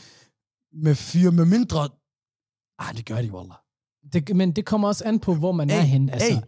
med 0.86 0.96
fyre, 0.96 1.32
med 1.32 1.46
mindre... 1.46 1.90
Ah, 2.80 2.98
det 2.98 3.06
gør 3.06 3.22
de, 3.22 3.32
Wallah. 3.32 3.58
Det, 4.14 4.36
men 4.36 4.52
det 4.56 4.66
kommer 4.66 4.88
også 4.88 5.04
an 5.06 5.20
på, 5.20 5.36
hvor 5.36 5.52
man 5.52 5.70
Hey, 5.70 5.78
er 5.78 5.82
henne. 5.82 6.14
Altså, 6.14 6.34
hey. 6.34 6.42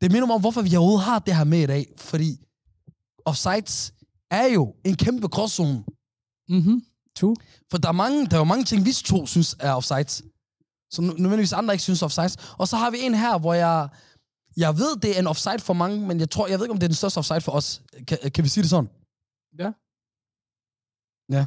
Det 0.00 0.12
minder 0.12 0.26
mig 0.26 0.34
om, 0.34 0.40
hvorfor 0.40 0.62
vi 0.62 0.76
overhovedet 0.76 1.04
har 1.04 1.18
det 1.18 1.36
her 1.36 1.44
med 1.44 1.58
i 1.58 1.66
dag. 1.66 1.94
Fordi 1.96 2.47
offsides 3.28 3.94
er 4.30 4.46
jo 4.46 4.74
en 4.84 4.96
kæmpe 4.96 5.28
gråzone. 5.28 5.84
mm-hmm. 6.48 6.82
True. 7.16 7.36
For 7.70 7.78
der 7.78 7.88
er, 7.88 7.92
mange, 7.92 8.26
der 8.26 8.34
er 8.34 8.38
jo 8.38 8.44
mange 8.44 8.64
ting, 8.64 8.84
vi 8.84 8.92
to 8.92 9.26
synes 9.26 9.56
er 9.60 9.72
offsides. 9.72 10.22
Nu- 10.98 11.12
nødvendigvis 11.22 11.52
andre 11.52 11.74
ikke 11.74 11.82
synes 11.82 12.02
offsides. 12.02 12.36
Og 12.58 12.68
så 12.68 12.76
har 12.76 12.90
vi 12.90 12.98
en 13.00 13.14
her, 13.14 13.38
hvor 13.38 13.54
jeg... 13.54 13.88
Jeg 14.56 14.76
ved, 14.78 14.96
det 15.02 15.10
er 15.16 15.18
en 15.20 15.26
offside 15.26 15.58
for 15.58 15.74
mange, 15.74 16.06
men 16.08 16.20
jeg 16.20 16.30
tror, 16.30 16.46
jeg 16.46 16.58
ved 16.58 16.66
ikke, 16.66 16.72
om 16.72 16.78
det 16.78 16.86
er 16.86 16.88
den 16.88 16.94
største 17.02 17.18
offside 17.18 17.40
for 17.40 17.52
os. 17.52 17.82
Kan, 18.08 18.18
kan 18.34 18.44
vi 18.44 18.48
sige 18.48 18.62
det 18.62 18.70
sådan? 18.70 18.90
Ja. 19.58 19.70
Ja. 21.36 21.46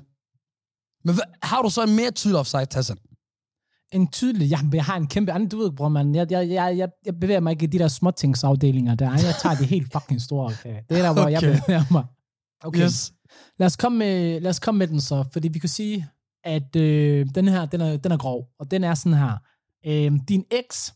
Men 1.06 1.14
hvad, 1.16 1.24
har 1.44 1.62
du 1.62 1.70
så 1.70 1.84
en 1.84 1.96
mere 1.96 2.12
tydelig 2.12 2.40
offside, 2.40 2.66
Tassan? 2.66 2.98
En 3.92 4.08
tydelig, 4.08 4.50
ja, 4.50 4.62
men 4.62 4.74
jeg 4.74 4.86
har 4.86 4.98
en 4.98 5.08
kæmpe 5.08 5.32
anden, 5.32 5.50
du 5.50 5.58
ved, 5.58 5.72
bror, 5.72 5.90
man, 5.90 6.16
jeg, 6.16 6.32
jeg, 6.32 6.50
jeg, 6.50 6.90
jeg, 7.06 7.20
bevæger 7.20 7.40
mig 7.40 7.52
ikke 7.52 7.64
i 7.64 7.68
de 7.68 7.80
der 7.80 7.88
småtingsafdelinger 7.88 8.96
der. 8.96 9.12
Jeg 9.12 9.36
tager 9.42 9.56
det 9.56 9.68
helt 9.68 9.92
fucking 9.92 10.22
store, 10.22 10.46
okay. 10.46 10.82
Det 10.90 10.98
er 10.98 11.02
der, 11.02 11.14
hvor 11.14 11.22
okay. 11.22 11.32
jeg 11.32 11.42
bevæger 11.42 11.84
mig. 11.92 12.06
Okay. 12.64 12.84
Yes. 12.84 13.14
Lad 13.58 13.66
os, 13.66 13.76
komme 13.76 13.98
med, 13.98 14.40
lad 14.40 14.50
os 14.50 14.60
komme 14.60 14.78
med 14.80 14.88
den 14.88 15.02
så, 15.02 15.26
fordi 15.34 15.48
vi 15.48 15.60
kan 15.60 15.70
sige, 15.70 16.08
at 16.44 16.76
øh, 16.76 17.28
den 17.36 17.48
her, 17.48 17.66
den 17.66 17.82
er, 17.82 17.98
den 17.98 18.12
er 18.12 18.18
grov, 18.18 18.50
og 18.60 18.72
den 18.72 18.84
er 18.84 18.94
sådan 18.94 19.18
her. 19.18 19.38
Øh, 19.86 20.20
din 20.28 20.46
eks, 20.52 20.94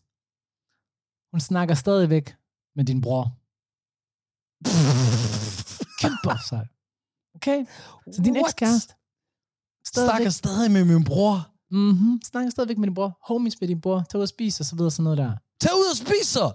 hun 1.33 1.39
snakker 1.39 1.75
stadigvæk 1.75 2.35
med 2.75 2.85
din 2.85 3.01
bror. 3.01 3.23
Kæmpe 6.01 6.29
offside. 6.29 6.67
Okay? 7.35 7.65
Så 8.11 8.21
din 8.21 8.35
ekskæreste, 8.35 8.93
stadigvæk, 9.87 10.15
Snakker 10.15 10.29
stadig 10.29 10.71
med 10.71 10.85
min 10.85 11.03
bror. 11.03 11.54
Mm-hmm, 11.75 12.21
snakker 12.29 12.49
stadigvæk 12.51 12.77
med 12.77 12.87
din 12.87 12.93
bror, 12.95 13.17
homies 13.27 13.55
med 13.61 13.67
din 13.67 13.81
bror, 13.81 13.99
tager 14.09 14.19
ud 14.19 14.23
og 14.23 14.29
spiser 14.29 14.61
og 14.61 14.65
så 14.65 14.75
videre, 14.75 14.91
sådan 14.91 15.03
noget 15.03 15.17
der. 15.17 15.31
Tag 15.61 15.71
ud 15.81 15.87
og 15.91 15.97
spis 15.97 16.27
så. 16.37 16.45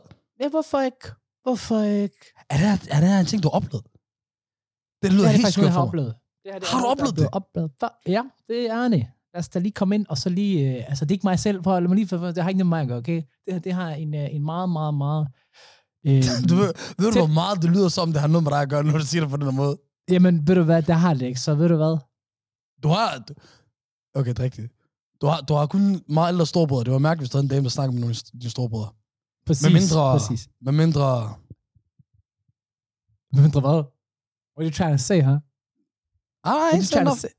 Ja, 0.41 0.49
hvorfor 0.49 0.81
ikke? 0.81 1.07
Hvorfor 1.43 1.81
ikke? 1.83 2.17
Er 2.51 2.57
det, 2.57 2.67
her- 2.69 2.95
er 2.97 3.01
det 3.01 3.09
her 3.09 3.21
en 3.21 3.27
ting, 3.27 3.43
du 3.43 3.49
har 3.49 3.57
oplevet? 3.61 3.85
Det 5.03 5.09
lyder 5.13 5.23
Det 5.23 5.29
er 5.29 5.33
det 5.33 5.37
helt 5.37 5.47
faktisk 5.47 5.59
noget, 5.59 5.65
skørt 5.65 5.65
jeg 5.65 5.73
har 5.73 5.81
for 5.81 5.85
mig. 5.85 5.89
oplevet. 5.89 6.15
Det 6.45 6.53
her, 6.53 6.59
det 6.59 6.67
er 6.69 6.73
Har 6.73 6.81
du 6.81 6.83
noget, 6.83 7.17
der 7.17 7.25
er 7.25 7.29
oplevet 7.33 7.41
blevet 7.51 7.71
Oplevet. 7.73 7.73
Ja, 8.17 8.23
det 8.49 8.71
er 8.71 8.89
det. 8.89 9.07
Lad 9.35 9.39
os 9.43 9.49
da 9.49 9.59
lige 9.59 9.73
komme 9.73 9.95
ind, 9.95 10.07
og 10.09 10.19
så 10.19 10.29
lige... 10.29 10.55
Øh, 10.79 10.85
altså, 10.91 11.05
det 11.05 11.11
er 11.11 11.15
ikke 11.15 11.27
mig 11.27 11.39
selv, 11.39 11.63
for, 11.65 11.81
lad 11.81 11.89
mig 11.89 11.97
lige, 11.97 12.09
for, 12.09 12.17
det 12.17 12.43
har 12.43 12.49
ikke 12.51 12.59
noget 12.59 12.71
med 12.71 12.77
mig 12.77 12.83
at 12.83 12.89
gøre, 12.89 12.99
okay? 12.99 13.23
Det 13.47 13.53
her, 13.55 13.59
det 13.61 13.73
har 13.73 13.91
en, 13.91 14.15
øh, 14.15 14.35
en 14.35 14.45
meget, 14.45 14.69
meget, 14.71 14.95
meget... 14.95 15.29
Øh, 16.07 16.23
Du 16.51 16.55
ved, 16.55 16.73
ved 16.99 17.07
du, 17.07 17.13
Til- 17.13 17.21
hvor 17.21 17.35
meget 17.41 17.63
det 17.63 17.71
lyder 17.71 17.89
som, 17.89 18.13
det 18.13 18.21
har 18.21 18.29
noget 18.29 18.45
med 18.45 18.53
dig 18.53 18.61
at 18.63 18.69
gøre, 18.71 18.85
når 18.85 18.99
du 18.99 19.07
siger 19.07 19.23
det 19.23 19.31
på 19.31 19.37
den 19.37 19.45
her 19.45 19.53
måde? 19.63 19.77
jamen, 20.11 20.49
ved 20.49 20.55
du 20.55 20.63
hvad, 20.63 20.83
det 20.83 20.95
har 20.95 21.15
det 21.15 21.27
ikke, 21.27 21.41
så 21.41 21.55
ved 21.55 21.69
du 21.69 21.77
hvad? 21.77 21.97
Du 22.83 22.89
har... 22.89 23.19
du- 23.29 23.35
Okay, 24.15 24.31
det 24.31 24.39
er 24.39 24.45
rigtigt. 24.45 24.73
Du 25.21 25.27
har, 25.27 25.41
du 25.41 25.55
har 25.55 25.67
kun 25.67 26.05
meget 26.09 26.33
ældre 26.33 26.47
storebrødre. 26.47 26.85
Det 26.85 26.93
var 26.93 26.99
mærkeligt, 26.99 27.21
hvis 27.23 27.31
der 27.31 27.39
er 27.39 27.43
en 27.43 27.49
dame, 27.49 27.63
der 27.63 27.69
snakker 27.71 27.93
med 27.93 28.01
nogle 28.01 28.15
af 28.17 28.39
dine 28.41 28.51
storebrødre. 28.51 28.91
Præcis, 29.47 29.63
Med 29.63 29.73
mindre... 29.81 30.19
præcis. 30.19 30.49
Med 30.61 30.73
mindre... 30.73 31.35
Med 33.33 33.43
mindre 33.43 33.61
hvad? 33.61 33.71
What 33.71 33.87
are 34.59 34.65
you 34.69 34.71
trying 34.71 34.99
to 34.99 35.03
say, 35.11 35.21
huh? 35.23 35.39
Ah, 36.45 36.45
are 36.45 36.77
you 36.77 36.83
it's 36.83 36.91
trying 36.91 37.07
to 37.07 37.15
say? 37.15 37.33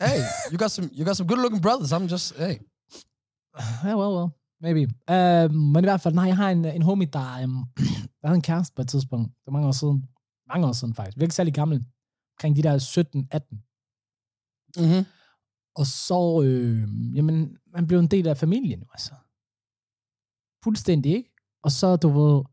Hey, 0.00 0.20
you 0.50 0.58
got 0.58 0.70
some, 0.70 0.88
you 0.92 1.04
got 1.04 1.16
some 1.16 1.28
good 1.28 1.40
looking 1.44 1.62
brothers. 1.62 1.92
I'm 1.92 2.06
just, 2.14 2.36
hey. 2.36 2.54
Yeah, 3.84 3.96
well, 4.00 4.12
well, 4.16 4.28
maybe. 4.60 4.82
Uh, 5.14 5.46
men 5.74 5.84
i 5.84 5.88
hvert 5.90 6.00
fald, 6.00 6.14
nej, 6.14 6.24
jeg 6.24 6.36
har 6.36 6.50
en, 6.50 6.64
en 6.64 6.82
homie, 6.82 7.08
der, 7.12 7.44
um, 7.44 7.64
der 8.20 8.26
havde 8.28 8.36
en 8.36 8.42
kæreste 8.50 8.74
på 8.74 8.82
et 8.82 8.88
tidspunkt. 8.88 9.28
Det 9.28 9.46
var 9.46 9.52
mange 9.52 9.68
år 9.68 9.72
siden. 9.72 10.08
Mange 10.48 10.66
år 10.66 10.72
siden, 10.72 10.94
faktisk. 10.94 11.16
Vi 11.18 11.22
ikke 11.22 11.34
særlig 11.34 11.54
gammel. 11.54 11.84
Omkring 12.34 12.56
de 12.56 12.62
der 12.62 12.78
17-18. 12.78 14.82
Mm-hmm. 14.82 15.04
Og 15.76 15.86
så, 15.86 16.42
øh, 16.44 16.88
jamen, 17.16 17.58
man 17.66 17.86
blev 17.86 17.98
en 17.98 18.06
del 18.06 18.28
af 18.28 18.36
familien, 18.36 18.80
jo, 18.80 18.86
altså. 18.92 19.14
Fuldstændig, 20.64 21.12
ikke? 21.12 21.30
Og 21.62 21.72
så, 21.72 21.96
du 21.96 22.08
ved, 22.08 22.44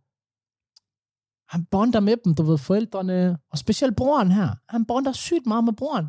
han 1.49 1.65
bonder 1.65 1.99
med 1.99 2.17
dem, 2.25 2.35
du 2.35 2.43
ved, 2.43 2.57
forældrene, 2.57 3.37
og 3.51 3.57
specielt 3.57 3.95
broren 3.95 4.31
her. 4.31 4.55
Han 4.69 4.85
bonder 4.85 5.11
sygt 5.11 5.45
meget 5.45 5.63
med 5.63 5.73
broren. 5.73 6.07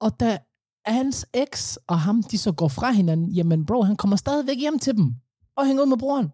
Og 0.00 0.20
da 0.20 0.38
hans 0.86 1.26
eks 1.34 1.78
og 1.86 2.00
ham, 2.00 2.22
de 2.22 2.38
så 2.38 2.52
går 2.52 2.68
fra 2.68 2.90
hinanden, 2.90 3.28
jamen 3.28 3.66
bro, 3.66 3.82
han 3.82 3.96
kommer 3.96 4.16
stadigvæk 4.16 4.58
hjem 4.58 4.78
til 4.78 4.96
dem, 4.96 5.14
og 5.56 5.66
hænger 5.66 5.82
ud 5.82 5.88
med 5.88 5.98
broren. 5.98 6.28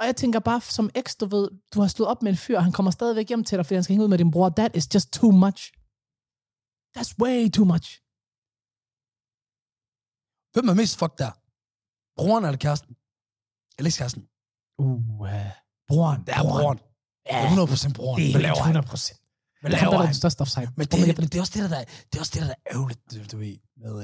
Og 0.00 0.06
jeg 0.06 0.16
tænker 0.16 0.40
bare, 0.40 0.60
som 0.60 0.90
eks, 0.94 1.16
du 1.16 1.26
ved, 1.26 1.48
du 1.74 1.80
har 1.80 1.88
stået 1.88 2.08
op 2.08 2.22
med 2.22 2.30
en 2.30 2.36
fyr, 2.36 2.56
og 2.56 2.64
han 2.64 2.72
kommer 2.72 2.90
stadigvæk 2.90 3.28
hjem 3.28 3.44
til 3.44 3.58
dig, 3.58 3.66
fordi 3.66 3.74
han 3.74 3.84
skal 3.84 3.92
hænge 3.92 4.04
ud 4.04 4.08
med 4.08 4.18
din 4.18 4.30
bror. 4.30 4.48
That 4.48 4.76
is 4.76 4.94
just 4.94 5.12
too 5.12 5.30
much. 5.30 5.72
That's 6.96 7.14
way 7.22 7.50
too 7.50 7.64
much. 7.64 8.01
Hvem 10.52 10.68
er 10.68 10.74
mest 10.74 10.96
fucked 10.98 11.18
der? 11.24 11.30
Broren 12.18 12.44
eller 12.44 12.56
kæresten? 12.66 12.92
Eller 13.78 13.88
ikke 13.88 13.98
kæresten? 13.98 14.22
Uh, 14.78 15.00
broren. 15.88 16.20
Det 16.26 16.32
er 16.38 16.42
broren. 16.42 16.78
Er 17.26 17.46
100% 17.46 17.92
broren. 17.98 18.20
Det 18.20 18.28
er 18.28 18.32
Hvad 18.32 18.40
helt 18.40 18.42
laver 18.42 18.62
han? 18.62 18.76
100. 18.76 19.14
Hvad 19.60 19.70
Det 19.70 20.08
er 20.08 20.12
største 20.12 20.40
offside. 20.40 20.68
Men 20.76 20.86
det, 20.86 21.06
jeg- 21.06 21.16
det, 21.16 21.34
er 21.34 21.40
også 21.40 21.52
det, 21.62 21.70
der, 21.70 21.84
det 21.84 22.14
er 22.16 22.20
også 22.20 22.32
det, 22.34 22.42
der 22.42 22.48
er 22.48 22.60
ærgerligt, 22.74 23.00
du, 23.12 23.16
du 23.32 23.36
ved, 23.44 23.56
med, 23.82 23.94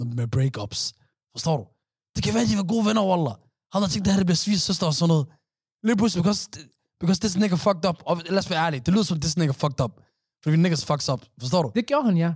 øh, 0.00 0.06
med 0.18 0.26
breakups. 0.28 0.94
Forstår 1.34 1.56
du? 1.56 1.64
Det 2.16 2.24
kan 2.24 2.34
være, 2.34 2.42
at 2.42 2.48
de 2.48 2.56
var 2.56 2.68
gode 2.74 2.84
venner, 2.88 3.04
Wallah. 3.10 3.34
Han 3.72 3.82
har 3.82 3.88
tænkt, 3.88 4.04
det 4.04 4.12
her 4.12 4.20
det 4.20 4.26
bliver 4.26 4.36
svis 4.46 4.62
søster 4.62 4.86
og 4.86 4.94
sådan 4.94 5.08
noget. 5.08 5.26
Lige 5.86 5.96
pludselig, 5.96 6.22
because, 6.22 6.42
because 7.00 7.20
this 7.20 7.36
nigga 7.36 7.56
fucked 7.56 7.84
up. 7.90 7.98
Og 8.06 8.14
lad 8.34 8.38
os 8.38 8.50
være 8.50 8.60
ærlige, 8.66 8.80
det 8.80 8.94
lyder 8.94 9.04
som, 9.04 9.20
this 9.20 9.36
nigga 9.36 9.52
fucked 9.52 9.80
up. 9.84 9.92
Fordi 10.42 10.56
niggas 10.56 10.84
fucks 10.84 11.08
up. 11.08 11.22
Forstår 11.40 11.62
du? 11.62 11.72
Det 11.74 11.86
gjorde 11.86 12.04
han, 12.08 12.16
ja. 12.16 12.30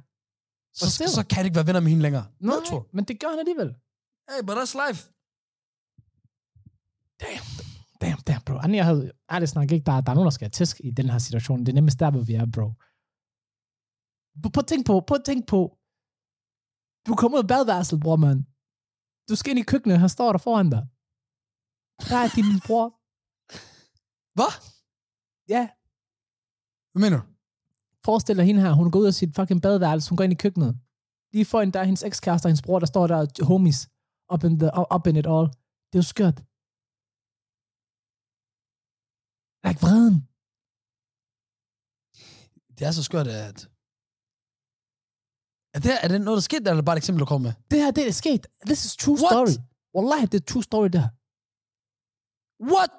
Så, 0.74 0.90
still. 0.90 1.10
så 1.10 1.22
kan 1.30 1.38
de 1.42 1.46
ikke 1.48 1.56
være 1.56 1.66
venner 1.66 1.80
med 1.80 1.90
hende 1.90 2.02
længere. 2.02 2.26
Nej, 2.40 2.54
Nedtur. 2.56 2.88
men 2.92 3.04
det 3.04 3.20
gør 3.20 3.28
han 3.28 3.38
alligevel. 3.38 3.70
Hey, 4.30 4.40
but 4.46 4.54
that's 4.58 4.74
life. 4.84 5.00
Damn, 7.22 7.46
damn, 8.02 8.20
damn, 8.28 8.42
bro. 8.46 8.54
Anja, 8.64 8.76
jeg 8.76 8.84
havde 8.84 9.12
ærligt 9.34 9.50
snak 9.50 9.70
ikke, 9.72 9.86
der, 9.86 10.00
der 10.00 10.10
er 10.10 10.14
nogen, 10.14 10.26
der 10.30 10.36
skal 10.38 10.44
have 10.46 10.56
tæsk 10.60 10.76
i 10.84 10.90
den 10.90 11.08
her 11.10 11.18
situation. 11.18 11.60
Det 11.60 11.68
er 11.68 11.78
nemmest 11.80 12.00
der, 12.00 12.10
hvor 12.10 12.20
vi 12.30 12.34
er, 12.34 12.46
bro. 12.54 12.68
Prøv 14.42 14.50
prøv 14.54 14.62
at 14.66 14.70
tænke 14.72 14.86
på, 14.90 14.94
prøv 15.08 15.16
at 15.20 15.24
tænke 15.30 15.46
på. 15.46 15.60
Du 17.06 17.12
kommer 17.20 17.38
ud 17.38 17.42
af 17.44 17.48
badværelset, 17.52 18.00
bror, 18.04 18.16
mand. 18.16 18.40
Du 19.28 19.34
skal 19.36 19.50
ind 19.50 19.58
i 19.64 19.70
køkkenet, 19.72 19.98
han 20.04 20.08
står 20.16 20.32
der 20.32 20.38
foran 20.46 20.70
dig. 20.74 20.82
Der 22.10 22.18
er 22.24 22.28
din 22.38 22.50
bror. 22.66 22.86
Hvad? 24.36 24.52
Ja, 25.54 25.62
Hvad 26.92 27.00
mener 27.04 27.16
du? 27.20 27.24
Forestil 28.06 28.36
dig 28.36 28.44
hende 28.50 28.60
her, 28.64 28.72
hun 28.80 28.90
går 28.90 28.98
ud 29.02 29.06
af 29.06 29.14
sit 29.14 29.34
fucking 29.36 29.62
badeværelse, 29.62 30.10
hun 30.10 30.16
går 30.16 30.24
ind 30.24 30.32
i 30.32 30.42
køkkenet. 30.44 30.72
Lige 31.32 31.44
foran 31.50 31.70
der 31.74 31.80
er 31.80 31.88
hendes 31.90 32.04
ekskæreste 32.08 32.46
og 32.46 32.50
hendes 32.50 32.66
bror, 32.66 32.78
der 32.78 32.86
står 32.86 33.06
der, 33.06 33.44
homies, 33.50 33.80
up 34.32 34.42
in, 34.48 34.58
the, 34.62 34.68
up 34.96 35.06
in 35.08 35.16
it 35.20 35.28
all. 35.34 35.46
Det 35.88 35.94
er 35.98 36.02
jo 36.04 36.10
skørt. 36.14 36.38
Like 39.66 39.80
vreden. 39.84 40.16
Det 42.76 42.82
er 42.88 42.92
så 42.98 43.02
skørt, 43.08 43.28
at... 43.46 43.58
Er 45.76 45.80
det, 45.84 45.92
er 46.04 46.08
det 46.12 46.20
noget, 46.20 46.36
der 46.40 46.46
skete, 46.50 46.62
eller 46.62 46.72
er 46.72 46.80
det 46.82 46.88
bare 46.88 46.96
et 46.96 47.02
eksempel, 47.02 47.20
du 47.24 47.30
kommer 47.32 47.46
med? 47.48 47.54
Det 47.70 47.78
her, 47.82 47.90
det 47.98 48.04
er 48.10 48.16
sket. 48.22 48.42
This 48.70 48.80
is 48.86 48.94
true 49.02 49.18
What? 49.22 49.32
story. 49.32 49.54
Wallahi, 49.96 50.24
det 50.32 50.38
er 50.42 50.46
true 50.52 50.64
story 50.70 50.90
der. 50.98 51.06
What? 52.72 52.96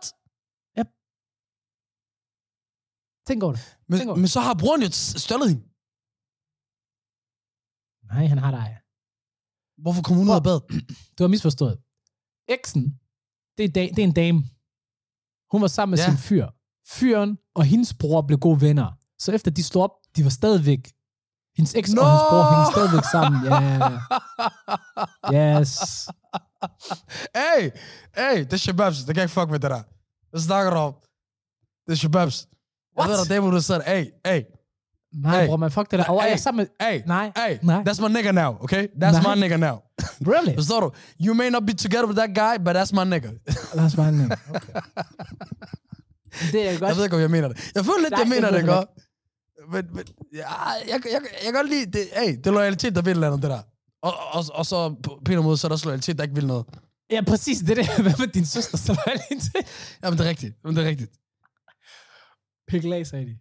Tænk 3.28 3.44
over 3.44 3.54
det. 3.54 3.78
Men, 3.90 3.98
Tænk 4.00 4.10
over. 4.10 4.18
men 4.20 4.28
så 4.28 4.40
har 4.40 4.54
broren 4.54 4.82
jo 4.82 4.90
stjålet 4.92 5.50
hende. 5.50 5.64
Nej, 8.14 8.26
han 8.28 8.38
har 8.38 8.52
dig. 8.52 8.78
Hvorfor 9.84 10.02
kom 10.02 10.16
hun 10.18 10.30
ud 10.30 10.36
af 10.36 10.44
bad? 10.44 10.60
Du 11.18 11.24
har 11.24 11.28
misforstået. 11.28 11.78
Eksen, 12.48 13.00
det 13.58 13.64
er, 13.66 13.70
da- 13.78 13.92
det 13.96 14.00
er 14.00 14.04
en 14.04 14.14
dame. 14.14 14.40
Hun 15.52 15.62
var 15.62 15.68
sammen 15.68 15.92
med 15.92 16.00
Ja. 16.00 16.10
sin 16.10 16.18
fyr. 16.18 16.48
Fyren 16.88 17.38
og 17.56 17.64
hendes 17.66 17.94
bror 17.94 18.22
blev 18.22 18.40
gode 18.40 18.62
venner. 18.62 18.92
Så 19.20 19.32
efter 19.32 19.52
de 19.52 19.64
slog 19.64 19.84
op, 19.84 19.96
de 20.16 20.24
var 20.24 20.30
stadigvæk... 20.30 20.92
Hendes 21.58 21.76
eks 21.76 21.94
Nå! 21.94 22.02
og 22.02 22.08
hendes 22.12 22.24
bror 22.30 22.44
hængte 22.52 22.72
stadigvæk 22.76 23.06
sammen. 23.16 23.40
Ja, 25.36 25.60
yes. 25.60 25.72
hey, 27.40 27.62
hey, 28.20 28.40
det 28.46 28.54
er 28.54 28.58
shababs. 28.58 28.98
Det 28.98 29.08
kan 29.08 29.16
jeg 29.16 29.24
ikke 29.24 29.34
fuck 29.40 29.50
med 29.50 29.60
det 29.60 29.70
der. 29.76 29.84
Hvad 30.30 30.40
snakker 30.42 30.72
du 30.72 30.78
om? 30.78 30.94
Det 31.86 31.92
er 31.92 31.96
shababs. 31.96 32.48
Jeg 32.96 33.02
What? 33.02 33.10
ved, 33.10 33.18
der 33.18 33.24
er 33.24 33.28
damer, 33.42 33.52
der 33.52 33.60
siger, 33.60 33.82
hey, 33.86 34.06
hey, 34.26 34.42
Nej, 35.14 35.40
Hey. 35.40 35.48
bror, 35.48 35.58
man 35.58 35.72
fuck 35.72 35.92
det 35.92 36.00
der. 36.00 36.14
Jeg 36.14 36.26
er 36.28 36.30
Hey. 36.30 36.38
sammen 36.38 36.68
med... 36.80 36.88
hey, 36.92 37.02
Nej, 37.08 37.32
hey, 37.38 37.58
nej. 37.64 37.84
that's 37.88 38.02
my 38.08 38.14
nigga 38.18 38.32
now, 38.32 38.58
okay? 38.64 38.88
That's 38.88 39.24
Nej. 39.24 39.36
my 39.36 39.42
nigga 39.42 39.58
now. 39.58 39.76
Really? 40.28 40.56
Forstår 40.56 40.80
du? 40.80 40.92
You 41.26 41.34
may 41.34 41.50
not 41.50 41.64
be 41.66 41.74
together 41.74 42.06
with 42.06 42.18
that 42.20 42.30
guy, 42.36 42.64
but 42.66 42.76
that's 42.76 42.94
my 42.94 43.04
nigga. 43.16 43.30
Os 43.86 43.96
bare 43.96 44.12
ned. 44.12 44.30
Okay. 44.56 44.74
Det 46.52 46.70
er 46.70 46.80
godt. 46.80 46.90
Jeg 46.90 46.96
ved 46.98 47.04
ikke, 47.04 47.16
om 47.16 47.22
jeg 47.22 47.32
mener 47.32 47.48
det. 47.48 47.72
Jeg 47.76 47.86
føler 47.86 48.00
lidt, 48.02 48.12
Nej, 48.12 48.20
jeg 48.20 48.30
mener 48.30 48.52
det 48.52 48.54
det, 48.62 48.68
jeg 48.68 48.76
godt. 48.76 48.90
Men, 49.72 49.86
men 49.96 50.04
ja, 50.34 50.40
jeg, 50.40 50.84
jeg, 50.88 51.00
jeg, 51.06 51.22
jeg 51.22 51.44
kan 51.44 51.54
godt 51.54 51.70
lide, 51.70 51.92
det, 51.92 52.08
hey, 52.16 52.38
det 52.38 52.48
er 52.48 52.52
loyalitet, 52.52 52.96
der 52.96 53.02
vil 53.02 53.12
eller 53.12 53.28
andet, 53.28 53.42
det 53.42 53.50
der. 53.50 53.62
Og, 54.04 54.14
og, 54.32 54.46
og 54.54 54.66
så 54.66 54.96
på 55.26 55.32
en 55.32 55.44
måde, 55.44 55.58
så 55.58 55.68
er 55.68 55.70
der 55.70 55.74
også 55.74 55.86
loyalitet, 55.86 56.18
der 56.18 56.24
ikke 56.24 56.36
vil 56.36 56.48
noget. 56.48 56.66
Ja, 57.12 57.22
præcis. 57.28 57.60
Det 57.60 57.70
er 57.70 57.76
det. 57.76 57.90
Hvad 58.06 58.14
med 58.20 58.28
din 58.28 58.46
søster, 58.46 58.78
så 58.78 58.98
jeg 59.06 59.22
til? 59.30 59.66
Jamen, 60.04 60.20
det 60.20 60.26
er 60.26 60.30
rigtigt. 60.30 60.56
Jamen, 60.64 60.76
det 60.78 60.86
er 60.86 60.90
rigtigt. 60.90 61.12
Pik 62.72 62.84
lag, 62.84 63.08
sagde 63.08 63.26
de. 63.30 63.36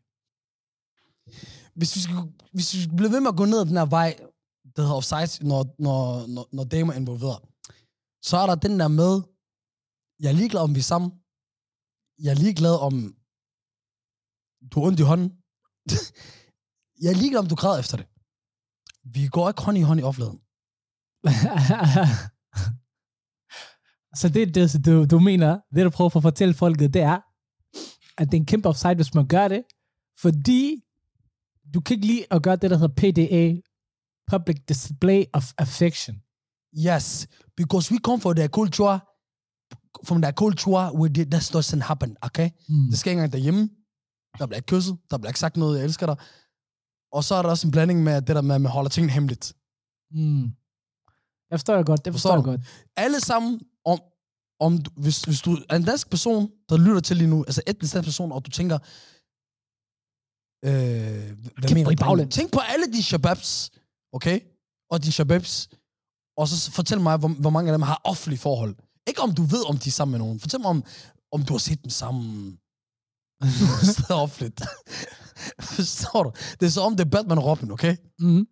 Hvis 1.79 1.97
vi, 1.97 2.01
skal, 2.01 2.17
hvis 2.53 2.75
vi 2.75 2.83
skal 2.83 2.97
blive 2.97 3.13
ved 3.15 3.21
med 3.21 3.33
at 3.33 3.37
gå 3.37 3.45
ned 3.45 3.61
ad 3.61 3.67
den 3.71 3.81
her 3.83 3.91
vej, 3.99 4.11
der 4.75 4.83
hedder 4.83 5.01
offside, 5.01 5.49
når, 5.49 5.63
når, 5.87 6.27
når, 6.35 6.45
når 6.53 6.65
damer 6.65 6.93
er 6.93 6.97
involveret, 6.97 7.41
så 8.29 8.35
er 8.43 8.47
der 8.47 8.65
den 8.67 8.81
der 8.81 8.89
med, 8.89 9.13
jeg 10.23 10.29
er 10.29 10.39
ligeglad 10.41 10.63
om 10.63 10.75
vi 10.75 10.83
er 10.85 10.91
sammen. 10.93 11.11
Jeg 12.25 12.31
er 12.31 12.43
ligeglad 12.45 12.77
om, 12.89 12.95
du 14.71 14.81
har 14.81 14.87
ondt 14.87 15.01
i 15.01 15.09
hånden. 15.11 15.31
jeg 17.03 17.11
er 17.11 17.21
ligeglad 17.21 17.41
om, 17.45 17.51
du 17.53 17.59
græder 17.63 17.79
efter 17.79 17.97
det. 18.01 18.07
Vi 19.15 19.23
går 19.35 19.49
ikke 19.49 19.63
hånd 19.63 19.79
i 19.79 19.89
hånd 19.89 20.01
i 20.01 20.07
offentligheden. 20.09 20.41
så 24.21 24.27
det, 24.35 24.55
det 24.55 24.87
du, 24.87 24.93
du 25.13 25.19
mener, 25.31 25.51
det 25.75 25.85
du 25.85 25.91
prøver 25.91 26.17
at 26.17 26.23
fortælle 26.23 26.55
folket, 26.55 26.95
det 26.95 27.03
er, 27.03 27.19
at 28.21 28.27
det 28.27 28.35
er 28.37 28.41
en 28.41 28.47
kæmpe 28.47 28.69
offside, 28.69 28.95
hvis 28.95 29.15
man 29.15 29.27
gør 29.27 29.49
det, 29.49 29.63
fordi 30.23 30.83
du 31.75 31.81
kan 31.81 31.95
ikke 31.95 32.07
lide 32.07 32.25
at 32.31 32.43
gøre 32.43 32.57
det, 32.57 32.71
der 32.71 32.79
hedder 32.79 32.95
PDA, 33.01 33.45
Public 34.33 34.59
Display 34.69 35.25
of 35.33 35.53
Affection. 35.59 36.15
Yes, 36.87 37.29
because 37.57 37.93
we 37.93 37.99
come 37.99 38.21
from 38.21 38.35
the 38.35 38.49
culture, 38.49 38.97
from 40.09 40.23
the 40.23 40.33
culture 40.33 40.87
where 40.99 41.25
that 41.33 41.45
doesn't 41.57 41.85
happen, 41.91 42.17
okay? 42.23 42.49
Mm. 42.69 42.91
Det 42.91 42.99
sker 42.99 43.11
ikke 43.11 43.19
engang 43.19 43.33
derhjemme. 43.33 43.71
Der 44.39 44.47
bliver 44.47 44.57
ikke 44.57 44.67
kysset. 44.67 44.99
Der 45.11 45.19
bliver 45.19 45.31
ikke 45.31 45.41
sagt 45.41 45.57
noget, 45.57 45.79
jeg 45.79 45.85
elsker 45.85 46.07
dig. 46.07 46.17
Og 47.13 47.25
så 47.25 47.35
er 47.35 47.43
der 47.43 47.49
også 47.49 47.67
en 47.67 47.71
blanding 47.71 48.03
med 48.03 48.23
det 48.23 48.37
der 48.37 48.43
med, 48.43 48.55
at 48.55 48.61
man 48.61 48.71
holder 48.71 48.91
tingene 48.91 49.13
hemmeligt. 49.13 49.55
Mm. 50.11 50.43
Jeg 51.51 51.59
forstår 51.59 51.77
det 51.77 51.87
godt, 51.87 52.05
det 52.05 52.13
forstår 52.13 52.37
Forstår 52.37 52.51
jeg 52.51 52.59
godt. 52.59 52.69
Alle 52.97 53.21
sammen, 53.21 53.61
om, 54.61 54.79
du, 54.79 54.91
hvis, 54.97 55.23
hvis 55.23 55.41
du 55.41 55.51
er 55.69 55.77
en 55.77 55.85
dansk 55.85 56.11
person, 56.11 56.51
der 56.69 56.77
lytter 56.77 57.01
til 57.01 57.17
lige 57.17 57.31
nu, 57.31 57.45
altså 57.45 57.63
etnisk 57.67 57.95
dansk 57.95 58.07
person, 58.07 58.33
og 58.33 58.45
du 58.47 58.51
tænker, 58.51 58.79
øh, 60.69 60.71
hvad 61.59 61.69
Kæmpe 61.69 61.91
mener 61.91 62.25
du? 62.25 62.31
Tænk 62.31 62.53
på 62.53 62.61
alle 62.73 62.87
de 62.93 63.03
shababs, 63.03 63.71
okay? 64.13 64.41
Og 64.91 65.05
de 65.05 65.13
shababs, 65.13 65.69
og 66.37 66.49
så 66.49 66.71
fortæl 66.73 67.01
mig, 67.01 67.17
hvor, 67.17 67.29
hvor 67.29 67.51
mange 67.51 67.71
af 67.71 67.75
dem 67.75 67.83
har 67.83 68.01
offentlige 68.05 68.41
forhold. 68.41 68.75
Ikke 69.09 69.21
om 69.21 69.35
du 69.35 69.43
ved, 69.43 69.69
om 69.71 69.79
de 69.79 69.89
er 69.89 69.93
sammen 69.99 70.13
med 70.13 70.19
nogen. 70.19 70.41
Fortæl 70.41 70.61
mig, 70.61 70.71
om, 70.71 70.85
om 71.33 71.45
du 71.45 71.53
har 71.53 71.59
set 71.59 71.83
dem 71.85 71.91
sammen. 71.91 72.59
Sted 73.95 74.11
offentligt. 74.11 74.63
Forstår 75.77 76.23
du? 76.23 76.31
Det 76.61 76.67
er 76.67 76.71
så 76.71 76.81
om 76.81 76.97
det 76.97 77.05
er 77.05 77.11
Batman 77.11 77.39
og 77.39 77.45
Robin, 77.45 77.71
okay? 77.71 77.97
Mm. 78.19 78.47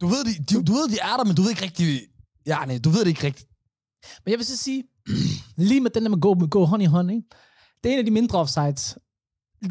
Du 0.00 0.06
ved, 0.06 0.24
de, 0.24 0.32
de, 0.44 0.64
du 0.64 0.72
ved, 0.72 0.88
de 0.88 0.98
er 1.08 1.16
der, 1.16 1.24
men 1.24 1.36
du 1.36 1.42
ved 1.42 1.50
ikke 1.50 1.62
rigtig... 1.62 1.88
Ja, 2.46 2.64
nej, 2.64 2.78
du 2.78 2.90
ved 2.90 3.00
det 3.00 3.06
ikke 3.14 3.26
rigtigt. 3.26 3.48
Men 4.24 4.30
jeg 4.30 4.38
vil 4.38 4.46
så 4.46 4.56
sige, 4.56 4.84
lige 5.56 5.80
med 5.80 5.90
den 5.90 6.02
der 6.02 6.08
med 6.08 6.20
gå, 6.20 6.46
gå 6.50 6.64
hånd 6.64 6.82
i 6.82 6.86
hånd, 6.86 7.10
ikke? 7.10 7.22
det 7.84 7.88
er 7.88 7.92
en 7.92 7.98
af 7.98 8.04
de 8.04 8.10
mindre 8.10 8.38
offsides. 8.38 8.98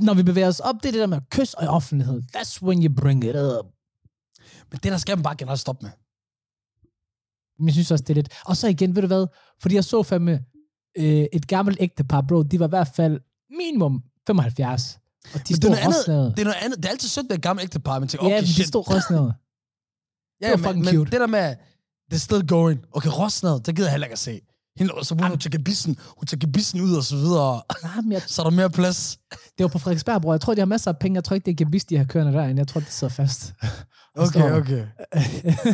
Når 0.01 0.13
vi 0.13 0.23
bevæger 0.23 0.47
os 0.47 0.59
op, 0.59 0.75
det 0.75 0.85
er 0.87 0.91
det 0.91 0.99
der 1.01 1.07
med 1.07 1.19
kys 1.31 1.53
og 1.53 1.67
offentlighed. 1.67 2.21
That's 2.35 2.61
when 2.61 2.83
you 2.85 2.93
bring 2.95 3.23
it 3.23 3.35
up. 3.35 3.65
Men 4.71 4.79
det 4.83 4.91
der 4.91 4.97
skal 4.97 5.17
man 5.17 5.23
bare 5.23 5.35
generelt 5.35 5.59
stoppe 5.59 5.85
med. 5.85 5.91
Men 7.59 7.65
jeg 7.67 7.73
synes 7.73 7.91
også, 7.91 8.03
det 8.03 8.09
er 8.09 8.15
lidt... 8.15 8.29
Og 8.45 8.57
så 8.57 8.67
igen, 8.67 8.95
ved 8.95 9.01
du 9.01 9.07
hvad? 9.07 9.27
Fordi 9.61 9.75
jeg 9.75 9.83
så 9.83 10.03
fandme 10.03 10.43
øh, 10.97 11.25
et 11.33 11.47
gammelt 11.47 11.77
ægtepar, 11.81 12.21
bro. 12.21 12.43
De 12.43 12.59
var 12.59 12.67
i 12.67 12.69
hvert 12.69 12.87
fald 12.95 13.19
minimum 13.49 14.03
75. 14.27 14.99
Og 15.33 15.39
de 15.47 15.53
Men 15.53 15.61
det 15.61 15.65
er 15.65 15.69
noget 15.69 15.83
andet. 15.83 16.35
Det 16.37 16.41
er 16.41 16.45
noget 16.45 16.57
andet. 16.61 16.77
Det 16.77 16.85
er 16.85 16.89
altid 16.89 17.09
sødt 17.09 17.29
med 17.29 17.35
et 17.37 17.41
gammelt 17.41 17.63
ægtepar, 17.63 17.99
men 17.99 18.07
tænker, 18.09 18.27
Ja, 18.27 18.33
okay, 18.33 18.41
men 18.41 18.47
shit. 18.47 18.63
de 18.63 18.67
stod 18.67 18.83
røsnede. 18.89 19.33
ja, 20.41 20.45
det 20.45 20.51
var 20.51 20.57
men, 20.57 20.63
fucking 20.63 20.85
men 20.85 20.93
cute. 20.93 21.11
det 21.11 21.19
der 21.19 21.27
med, 21.27 21.55
det 22.09 22.15
er 22.15 22.19
still 22.19 22.47
going. 22.47 22.79
Okay, 22.91 23.09
Rosnad, 23.19 23.59
det 23.59 23.75
gider 23.75 23.87
jeg 23.87 23.91
heller 23.91 24.07
ikke 24.07 24.13
at 24.13 24.19
se. 24.19 24.41
Hende, 24.79 24.93
så 25.03 25.15
begynder 25.15 25.29
hun 25.29 25.39
tager 25.39 25.63
bissen, 25.63 25.97
hun 26.17 26.27
tager 26.27 26.51
bissen 26.51 26.81
ud 26.81 26.93
og 26.95 27.03
så 27.03 27.15
videre. 27.15 27.61
Nej, 27.83 28.01
men 28.03 28.11
jeg, 28.11 28.21
Så 28.27 28.41
er 28.41 28.43
der 28.43 28.51
mere 28.55 28.69
plads. 28.69 29.17
det 29.31 29.63
var 29.63 29.67
på 29.67 29.79
Frederiksberg, 29.79 30.21
bror. 30.21 30.33
Jeg 30.33 30.41
tror, 30.41 30.53
de 30.53 30.61
har 30.61 30.65
masser 30.65 30.91
af 30.91 30.97
penge. 30.97 31.15
Jeg 31.15 31.23
tror 31.23 31.33
ikke, 31.33 31.45
det 31.45 31.51
er 31.51 31.65
gebis, 31.65 31.85
de 31.85 31.97
har 31.97 32.03
kørende 32.05 32.33
derinde. 32.33 32.59
Jeg 32.59 32.67
tror, 32.67 32.81
det 32.81 32.91
sidder 32.91 33.13
fast. 33.13 33.53
Okay, 34.19 34.51
okay. 34.51 34.83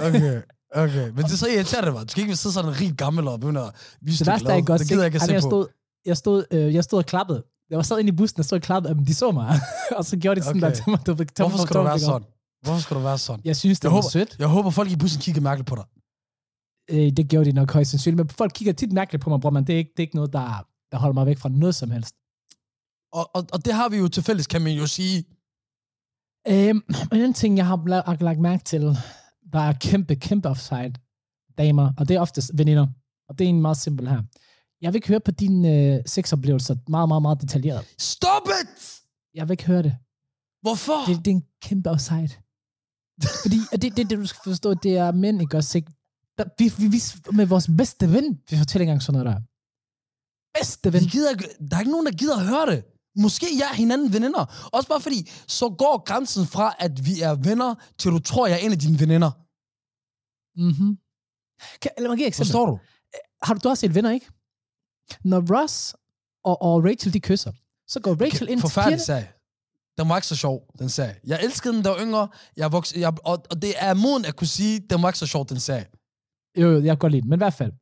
Okay, 0.08 0.42
okay. 0.76 1.08
Men 1.10 1.18
det 1.26 1.32
er 1.34 1.38
så 1.38 1.48
irriterende, 1.48 1.92
mig. 1.92 2.02
Du 2.04 2.08
skal 2.12 2.24
ikke 2.24 2.36
sidde 2.36 2.54
sådan 2.54 2.70
en 2.72 2.80
rig 2.82 2.94
gammel 2.98 3.28
og 3.28 3.40
begynde 3.40 3.62
at 3.62 3.72
vise, 4.02 4.20
Det 4.26 4.28
er 4.28 4.32
værste 4.32 4.50
er, 4.50 4.54
jeg 4.54 4.66
godt 4.66 4.80
Det 4.80 4.88
gider 4.88 5.02
jeg 5.02 5.06
ikke 5.08 5.16
at 5.16 5.22
se. 5.22 5.34
Jeg 5.34 5.42
stod, 5.42 5.68
jeg 6.06 6.18
stod, 6.18 6.44
øh, 6.52 6.74
jeg 6.74 6.84
stod 6.84 7.00
og 7.00 7.06
klappede. 7.06 7.44
Jeg 7.70 7.78
var 7.78 7.84
sad 7.84 8.00
inde 8.00 8.10
i 8.10 8.12
bussen, 8.12 8.40
og 8.40 8.46
stod 8.46 8.58
og 8.58 8.62
klappede, 8.62 8.96
men 8.96 9.08
de 9.08 9.14
så 9.14 9.32
mig. 9.32 9.60
og 9.98 10.06
så 10.06 10.18
gjorde 10.18 10.40
de 10.40 10.46
sådan 10.46 10.64
Okay. 10.64 10.70
der 10.70 10.76
til 10.76 10.84
mig. 10.88 11.00
Du, 11.06 11.12
du, 11.14 11.24
Hvorfor 11.38 11.58
skal 11.66 11.76
du 11.76 11.84
være 11.84 12.00
sådan? 12.00 12.28
Hvorfor 12.64 12.82
skal 12.82 12.98
du 12.98 13.02
være 13.02 13.18
sådan? 13.18 13.42
Jeg 13.46 13.56
synes, 13.56 13.80
det 13.80 13.84
Jeg 13.84 13.92
håber- 13.92 14.10
sødt. 14.10 14.36
Jeg 14.40 14.48
håber, 14.48 14.70
folk 14.70 14.92
i 14.92 14.96
bussen 14.96 15.22
kigger 15.22 15.42
mærkeligt 15.42 15.68
på 15.68 15.76
dig. 15.76 15.84
Øh, 16.90 17.12
det 17.12 17.30
gjorde 17.30 17.46
de 17.46 17.56
nok 17.56 17.72
højst 17.72 17.92
sandsynligt. 17.92 18.18
Men 18.18 18.30
folk 18.30 18.52
kigger 18.56 18.74
tit 18.74 18.92
mærkeligt 18.92 19.24
på 19.24 19.30
mig, 19.30 19.42
bror, 19.42 19.50
men 19.50 19.68
det 19.68 19.74
er 19.74 19.78
ikke, 19.78 19.92
det 19.92 20.00
er 20.00 20.08
ikke 20.08 20.16
noget, 20.16 20.34
der, 20.34 20.68
der 20.92 20.98
holder 20.98 21.14
mig 21.14 21.26
væk 21.26 21.38
fra 21.38 21.50
noget 21.50 21.76
som 21.76 21.92
helst. 21.92 22.16
Og, 23.12 23.36
og, 23.36 23.46
og 23.54 23.66
det 23.66 23.74
har 23.74 23.90
vi 23.90 23.98
jo 23.98 24.08
til 24.08 24.24
fælles, 24.24 24.48
kan 24.48 24.62
man 24.62 24.74
jo 24.74 24.88
sige. 24.88 25.26
Øhm, 26.48 26.82
en 27.14 27.34
ting, 27.34 27.58
jeg 27.58 27.68
har 27.68 27.84
lagt, 27.88 28.22
lagt 28.22 28.40
mærke 28.40 28.64
til, 28.64 28.82
der 29.54 29.60
er 29.60 29.74
kæmpe, 29.74 30.16
kæmpe 30.16 30.50
offside 30.50 30.94
damer, 31.58 31.94
og 31.98 32.08
det 32.08 32.16
er 32.16 32.20
oftest 32.20 32.52
veninder. 32.54 32.88
Og 33.30 33.40
det 33.40 33.46
er 33.46 33.50
en 33.50 33.62
meget 33.62 33.78
simpel 33.78 34.08
her. 34.08 34.22
Jeg 34.82 34.94
vil 34.94 34.96
ikke 34.96 35.08
høre 35.08 35.20
på 35.20 35.32
dine 35.32 35.96
øh, 35.96 36.04
sexoplevelser 36.06 36.76
meget, 36.88 37.08
meget, 37.08 37.22
meget 37.22 37.42
detaljeret. 37.42 37.86
Stop 38.00 38.48
it! 38.62 39.02
Jeg 39.34 39.48
vil 39.48 39.54
ikke 39.54 39.66
høre 39.66 39.84
det. 39.84 39.96
Hvorfor? 40.62 41.06
Det, 41.08 41.26
det 41.26 41.32
er 41.32 41.36
en 41.36 41.46
kæmpe 41.62 41.90
offside. 41.90 42.30
Fordi 43.42 43.58
og 43.72 43.82
det, 43.82 43.98
det, 43.98 44.10
det, 44.10 44.18
du 44.18 44.26
skal 44.26 44.52
forstå, 44.52 44.74
det 44.74 44.98
er 44.98 45.12
mænd, 45.12 45.42
ikke 45.42 45.58
også? 45.58 45.78
Ikke? 45.78 45.92
Der, 46.38 46.44
vi, 46.60 46.72
vi, 46.78 46.88
vi, 46.88 47.00
med 47.32 47.46
vores 47.46 47.70
bedste 47.78 48.12
ven, 48.12 48.40
vi 48.50 48.58
fortæller 48.58 48.84
engang 48.84 49.02
sådan 49.04 49.20
noget 49.24 49.36
der. 49.36 49.42
Bedste 50.60 50.94
ven. 50.94 51.02
Vi 51.04 51.08
gider, 51.10 51.30
ikke- 51.32 51.50
der 51.70 51.76
er 51.76 51.80
ikke 51.80 51.92
nogen, 51.92 52.06
der 52.06 52.12
gider 52.12 52.38
at 52.38 52.46
høre 52.48 52.66
det. 52.76 52.84
Måske 53.16 53.46
jeg 53.60 53.68
er 53.72 53.76
hinanden 53.76 54.14
veninder. 54.14 54.70
Også 54.74 54.90
bare 54.90 55.02
fordi, 55.02 55.30
så 55.48 55.70
går 55.70 56.04
grænsen 56.06 56.46
fra, 56.46 56.76
at 56.80 57.06
vi 57.06 57.22
er 57.22 57.36
venner, 57.36 57.76
til 57.98 58.12
du 58.12 58.20
tror, 58.20 58.48
jeg 58.48 58.56
er 58.56 58.66
en 58.66 58.72
af 58.72 58.80
dine 58.80 59.00
veninder. 59.00 59.32
Mm-hmm. 60.62 60.98
Kan, 61.82 61.92
lad 61.98 62.08
mig 62.08 62.18
give 62.18 62.26
et 62.28 62.28
eksempel. 62.28 62.48
Forstår 62.52 62.66
du? 62.66 62.80
Har 63.44 63.54
du, 63.54 63.60
du 63.64 63.68
har 63.68 63.76
set 63.76 63.96
venner, 63.96 64.12
ikke? 64.12 64.30
Når 65.24 65.40
Ross 65.62 65.96
og, 66.44 66.62
og 66.62 66.84
Rachel, 66.84 67.14
de 67.14 67.20
kysser, 67.20 67.52
så 67.88 68.00
går 68.00 68.12
Rachel 68.26 68.50
ind 68.50 68.60
til 68.62 68.68
pigerne. 68.74 69.00
sag. 69.00 69.32
Den 69.98 70.10
var 70.10 70.16
ikke 70.18 70.28
så 70.28 70.36
sjov, 70.36 70.68
den 70.80 70.90
sag. 70.90 71.16
Jeg 71.28 71.40
elskede 71.44 71.74
den, 71.76 71.84
der 71.84 71.90
var 71.90 72.00
yngre. 72.00 72.28
Jeg 72.58 72.72
voks, 72.72 72.94
jeg, 72.96 73.14
og, 73.26 73.46
og 73.52 73.62
det 73.62 73.74
er 73.78 73.94
moden 73.94 74.26
at 74.26 74.36
kunne 74.36 74.48
sige, 74.48 74.80
den 74.90 75.02
var 75.02 75.10
ikke 75.10 75.20
så 75.20 75.28
sjov, 75.28 75.50
den 75.50 75.60
sag. 75.60 75.86
Jo, 76.58 76.68
jo, 76.72 76.76
jeg 76.76 76.84
kan 76.84 76.98
godt 76.98 77.12
lide 77.12 77.22
den, 77.22 77.30
men 77.30 77.38
i 77.38 77.44
hvert 77.46 77.54
fald. 77.54 77.74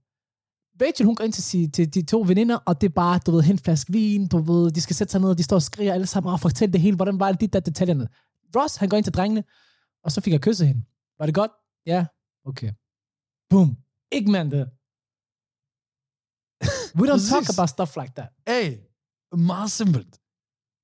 Rachel, 0.81 1.05
hun 1.05 1.15
går 1.15 1.23
ind 1.23 1.33
til, 1.33 1.43
si- 1.43 1.67
til 1.71 1.93
de 1.93 2.01
to 2.05 2.23
veninder, 2.27 2.57
og 2.65 2.81
det 2.81 2.89
er 2.89 2.93
bare, 2.93 3.19
du 3.25 3.31
ved, 3.31 3.41
hente 3.41 3.61
en 3.61 3.63
flaske 3.65 3.91
vin, 3.93 4.27
du 4.27 4.37
ved, 4.37 4.71
de 4.71 4.81
skal 4.81 4.95
sætte 4.95 5.11
sig 5.11 5.21
ned, 5.21 5.29
og 5.29 5.37
de 5.37 5.43
står 5.43 5.55
og 5.55 5.61
skriger 5.61 5.93
alle 5.93 6.07
sammen, 6.07 6.33
og 6.33 6.39
fortælle 6.39 6.73
det 6.73 6.81
hele, 6.81 6.95
hvordan 6.95 7.19
var 7.19 7.31
det 7.31 7.41
dit 7.41 7.53
der 7.53 7.59
detaljerne. 7.59 8.07
Ross, 8.55 8.75
han 8.75 8.89
går 8.89 8.97
ind 8.97 9.03
til 9.03 9.13
drengene, 9.13 9.43
og 10.03 10.11
så 10.11 10.21
fik 10.21 10.33
jeg 10.33 10.41
kysset 10.41 10.67
hende. 10.67 10.81
Var 11.19 11.25
det 11.25 11.35
godt? 11.35 11.51
Ja. 11.85 12.05
Okay. 12.45 12.71
Boom. 13.49 13.77
Ikke 14.11 14.31
det. 14.33 14.69
We 16.99 17.03
don't 17.11 17.29
talk 17.33 17.45
about 17.57 17.69
stuff 17.69 17.95
like 17.97 18.13
that. 18.15 18.29
Hey, 18.47 18.77
meget 19.37 19.71
simpelt. 19.71 20.19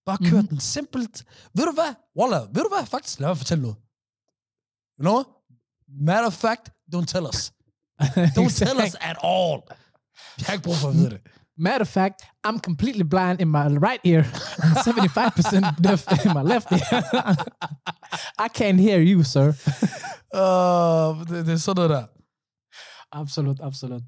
Bare 0.05 0.17
kør 0.29 0.41
Mhm. 0.41 0.47
den 0.47 0.59
simpelt. 0.59 1.25
Ved 1.55 1.65
du 1.65 1.71
hvad? 1.73 1.91
Wallah, 2.19 2.55
ved 2.55 2.61
du 2.63 2.69
hvad? 2.75 2.85
Faktisk, 2.85 3.19
lad 3.19 3.27
mig 3.29 3.37
fortælle 3.37 3.61
noget. 3.61 3.77
You 4.99 5.03
know? 5.07 5.19
Matter 6.07 6.27
of 6.27 6.33
fact, 6.33 6.63
don't 6.95 7.05
tell 7.05 7.25
us. 7.31 7.53
Don't 8.37 8.55
tell 8.63 8.77
us 8.85 8.95
at 9.01 9.17
all. 9.23 9.61
Jeg 10.37 10.45
har 10.45 10.53
ikke 10.53 10.63
brug 10.63 10.75
for 10.75 10.89
at 10.89 10.95
vide 10.95 11.09
det. 11.09 11.21
Matter 11.59 11.81
of 11.81 11.87
fact, 11.87 12.21
I'm 12.47 12.59
completely 12.59 13.03
blind 13.03 13.41
in 13.41 13.47
my 13.47 13.65
right 13.87 14.01
ear 14.05 14.23
and 14.63 14.71
75% 14.77 15.81
deaf 15.87 16.25
in 16.25 16.33
my 16.37 16.43
left 16.53 16.71
ear. 16.71 17.01
I 18.45 18.47
can't 18.59 18.79
hear 18.79 18.99
you, 18.99 19.23
sir. 19.23 19.47
Uh, 20.33 21.27
det, 21.27 21.45
det 21.45 21.53
er 21.53 21.57
sådan 21.57 21.75
noget 21.75 21.89
der. 21.89 22.05
Absolut, 23.11 23.59
absolut. 23.61 24.03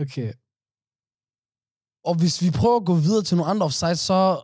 Okay. 0.00 0.32
Og 2.04 2.14
hvis 2.14 2.42
vi 2.42 2.50
prøver 2.50 2.76
at 2.76 2.86
gå 2.86 2.94
videre 2.94 3.22
til 3.22 3.36
nogle 3.36 3.50
andre 3.50 3.64
offside, 3.64 3.96
så 3.96 4.40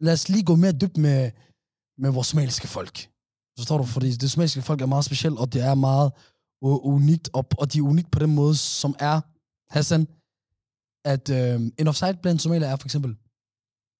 lad 0.00 0.12
os 0.12 0.28
lige 0.28 0.44
gå 0.44 0.54
mere 0.56 0.72
dybt 0.72 0.96
med, 0.96 1.30
med 1.98 2.10
vores 2.10 2.26
somaliske 2.26 2.68
folk. 2.68 3.08
Forstår 3.58 3.78
du? 3.78 3.84
Fordi 3.84 4.10
det 4.12 4.30
somaliske 4.30 4.62
folk 4.62 4.80
er 4.80 4.86
meget 4.86 5.04
specielt, 5.04 5.38
og 5.38 5.52
det 5.52 5.62
er 5.62 5.74
meget 5.74 6.12
unikt, 6.62 7.30
og, 7.32 7.46
og 7.58 7.72
de 7.72 7.78
er 7.78 7.82
unikt 7.82 8.10
på 8.10 8.18
den 8.18 8.34
måde, 8.34 8.56
som 8.56 8.94
er, 8.98 9.20
Hassan, 9.74 10.06
at 11.04 11.30
øh, 11.30 11.60
en 11.78 11.88
offside 11.88 12.18
blandt 12.22 12.42
somalier 12.42 12.68
er 12.68 12.76
for 12.76 12.86
eksempel, 12.86 13.16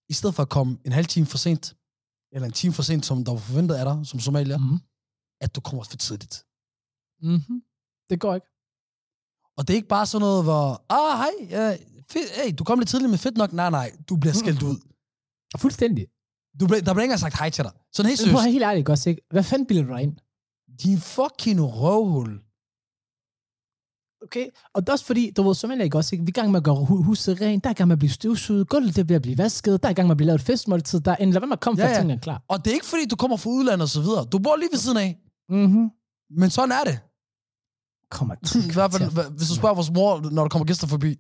i 0.08 0.12
stedet 0.12 0.34
for 0.34 0.42
at 0.42 0.48
komme 0.48 0.78
en 0.84 0.92
halv 0.92 1.06
time 1.06 1.26
for 1.26 1.38
sent, 1.38 1.76
eller 2.32 2.46
en 2.46 2.52
time 2.52 2.72
for 2.72 2.82
sent, 2.82 3.06
som 3.06 3.24
der 3.24 3.32
var 3.32 3.38
forventet 3.38 3.74
af 3.74 3.84
dig 3.84 4.06
som 4.06 4.20
somalier, 4.20 4.58
Mm-hmm. 4.58 4.78
at 5.40 5.54
du 5.56 5.60
kommer 5.60 5.84
for 5.84 5.96
tidligt. 5.96 6.44
Mm-hmm. 7.22 7.62
Det 8.10 8.20
går 8.20 8.34
ikke. 8.34 8.46
Og 9.56 9.68
det 9.68 9.74
er 9.74 9.76
ikke 9.76 9.88
bare 9.88 10.06
sådan 10.06 10.20
noget, 10.22 10.44
hvor, 10.44 10.84
ah, 10.88 11.18
hej, 11.22 11.32
ja, 11.50 11.76
fedt, 12.10 12.30
hey, 12.42 12.54
du 12.58 12.64
kom 12.64 12.78
lidt 12.78 12.88
tidligt, 12.88 13.10
men 13.10 13.18
fedt 13.18 13.36
nok. 13.36 13.52
Nej, 13.52 13.70
nej, 13.70 13.96
du 14.08 14.16
bliver 14.16 14.32
skældt 14.32 14.62
ud. 14.62 14.76
Fuldstændig. 15.64 16.06
Du 16.60 16.66
ble, 16.66 16.76
der 16.76 16.82
bliver 16.82 17.02
ikke 17.02 17.02
engang 17.02 17.20
sagt 17.20 17.38
hej 17.38 17.50
til 17.50 17.64
dig. 17.64 17.72
Sådan 17.92 18.08
helt 18.08 18.20
Men 18.20 18.24
seriøst. 18.26 18.42
være 18.44 18.52
helt 18.52 18.64
ærlig, 18.64 18.78
ikke 18.78 18.92
også, 18.92 19.10
ikke? 19.10 19.22
Hvad 19.30 19.44
fanden 19.44 19.66
bilder 19.66 19.82
du 19.82 19.92
dig 19.92 20.02
ind? 20.02 20.16
Din 20.82 20.98
fucking 21.00 21.60
røvhul. 21.62 22.42
Okay? 24.22 24.46
Og 24.74 24.82
det 24.82 24.88
er 24.88 24.92
også 24.92 25.04
fordi, 25.04 25.30
du 25.36 25.42
ved, 25.42 25.54
som 25.54 25.70
ikke 25.80 25.96
også, 25.98 26.14
ikke? 26.14 26.24
Vi 26.24 26.28
er 26.28 26.38
i 26.38 26.40
gang 26.40 26.50
med 26.50 26.60
at 26.60 26.64
gøre 26.64 26.74
hu- 26.84 27.02
huset 27.02 27.40
rent, 27.40 27.64
der 27.64 27.70
er 27.70 27.74
i 27.74 27.76
gang 27.76 27.88
med 27.88 27.94
at 27.94 27.98
blive 27.98 28.10
støvsuget, 28.10 28.68
gulvet 28.68 28.96
det 28.96 29.10
er 29.10 29.16
at 29.16 29.22
blive 29.22 29.38
vasket, 29.38 29.82
der 29.82 29.88
er 29.88 29.92
i 29.92 29.94
gang 29.94 30.08
med 30.08 30.12
at 30.12 30.16
blive 30.16 30.26
lavet 30.26 30.40
et 30.40 30.46
festmåltid, 30.46 31.00
der 31.00 31.10
er 31.12 31.16
en, 31.16 31.30
lad 31.30 31.40
være 31.40 31.46
med 31.48 31.56
at 31.56 31.60
komme 31.60 31.80
Ja, 31.80 31.84
for, 31.84 31.88
ja. 31.88 31.94
at 31.94 31.98
tingene 32.00 32.14
er 32.14 32.18
klar. 32.18 32.42
Og 32.48 32.64
det 32.64 32.70
er 32.70 32.74
ikke 32.74 32.86
fordi, 32.86 33.04
du 33.06 33.16
kommer 33.16 33.36
fra 33.36 33.50
udlandet 33.50 33.82
og 33.82 33.88
så 33.88 34.00
videre. 34.00 34.24
Du 34.24 34.38
bor 34.38 34.56
lige 34.56 34.68
ved 34.72 34.78
siden 34.78 34.96
af. 34.96 35.18
Mm-hmm. 35.48 35.90
Men 36.40 36.50
sådan 36.50 36.72
er 36.72 36.84
det. 36.90 36.96
Kommer 38.10 38.34
til 38.48 38.60
I 38.70 38.72
hvert 38.72 38.92
fald, 38.92 39.30
hvis 39.36 39.48
du 39.48 39.54
spørger 39.54 39.74
vores 39.74 39.90
mor, 39.90 40.30
når 40.36 40.42
der 40.42 40.48
kommer 40.48 40.66
gæster 40.66 40.86
forbi. 40.86 41.12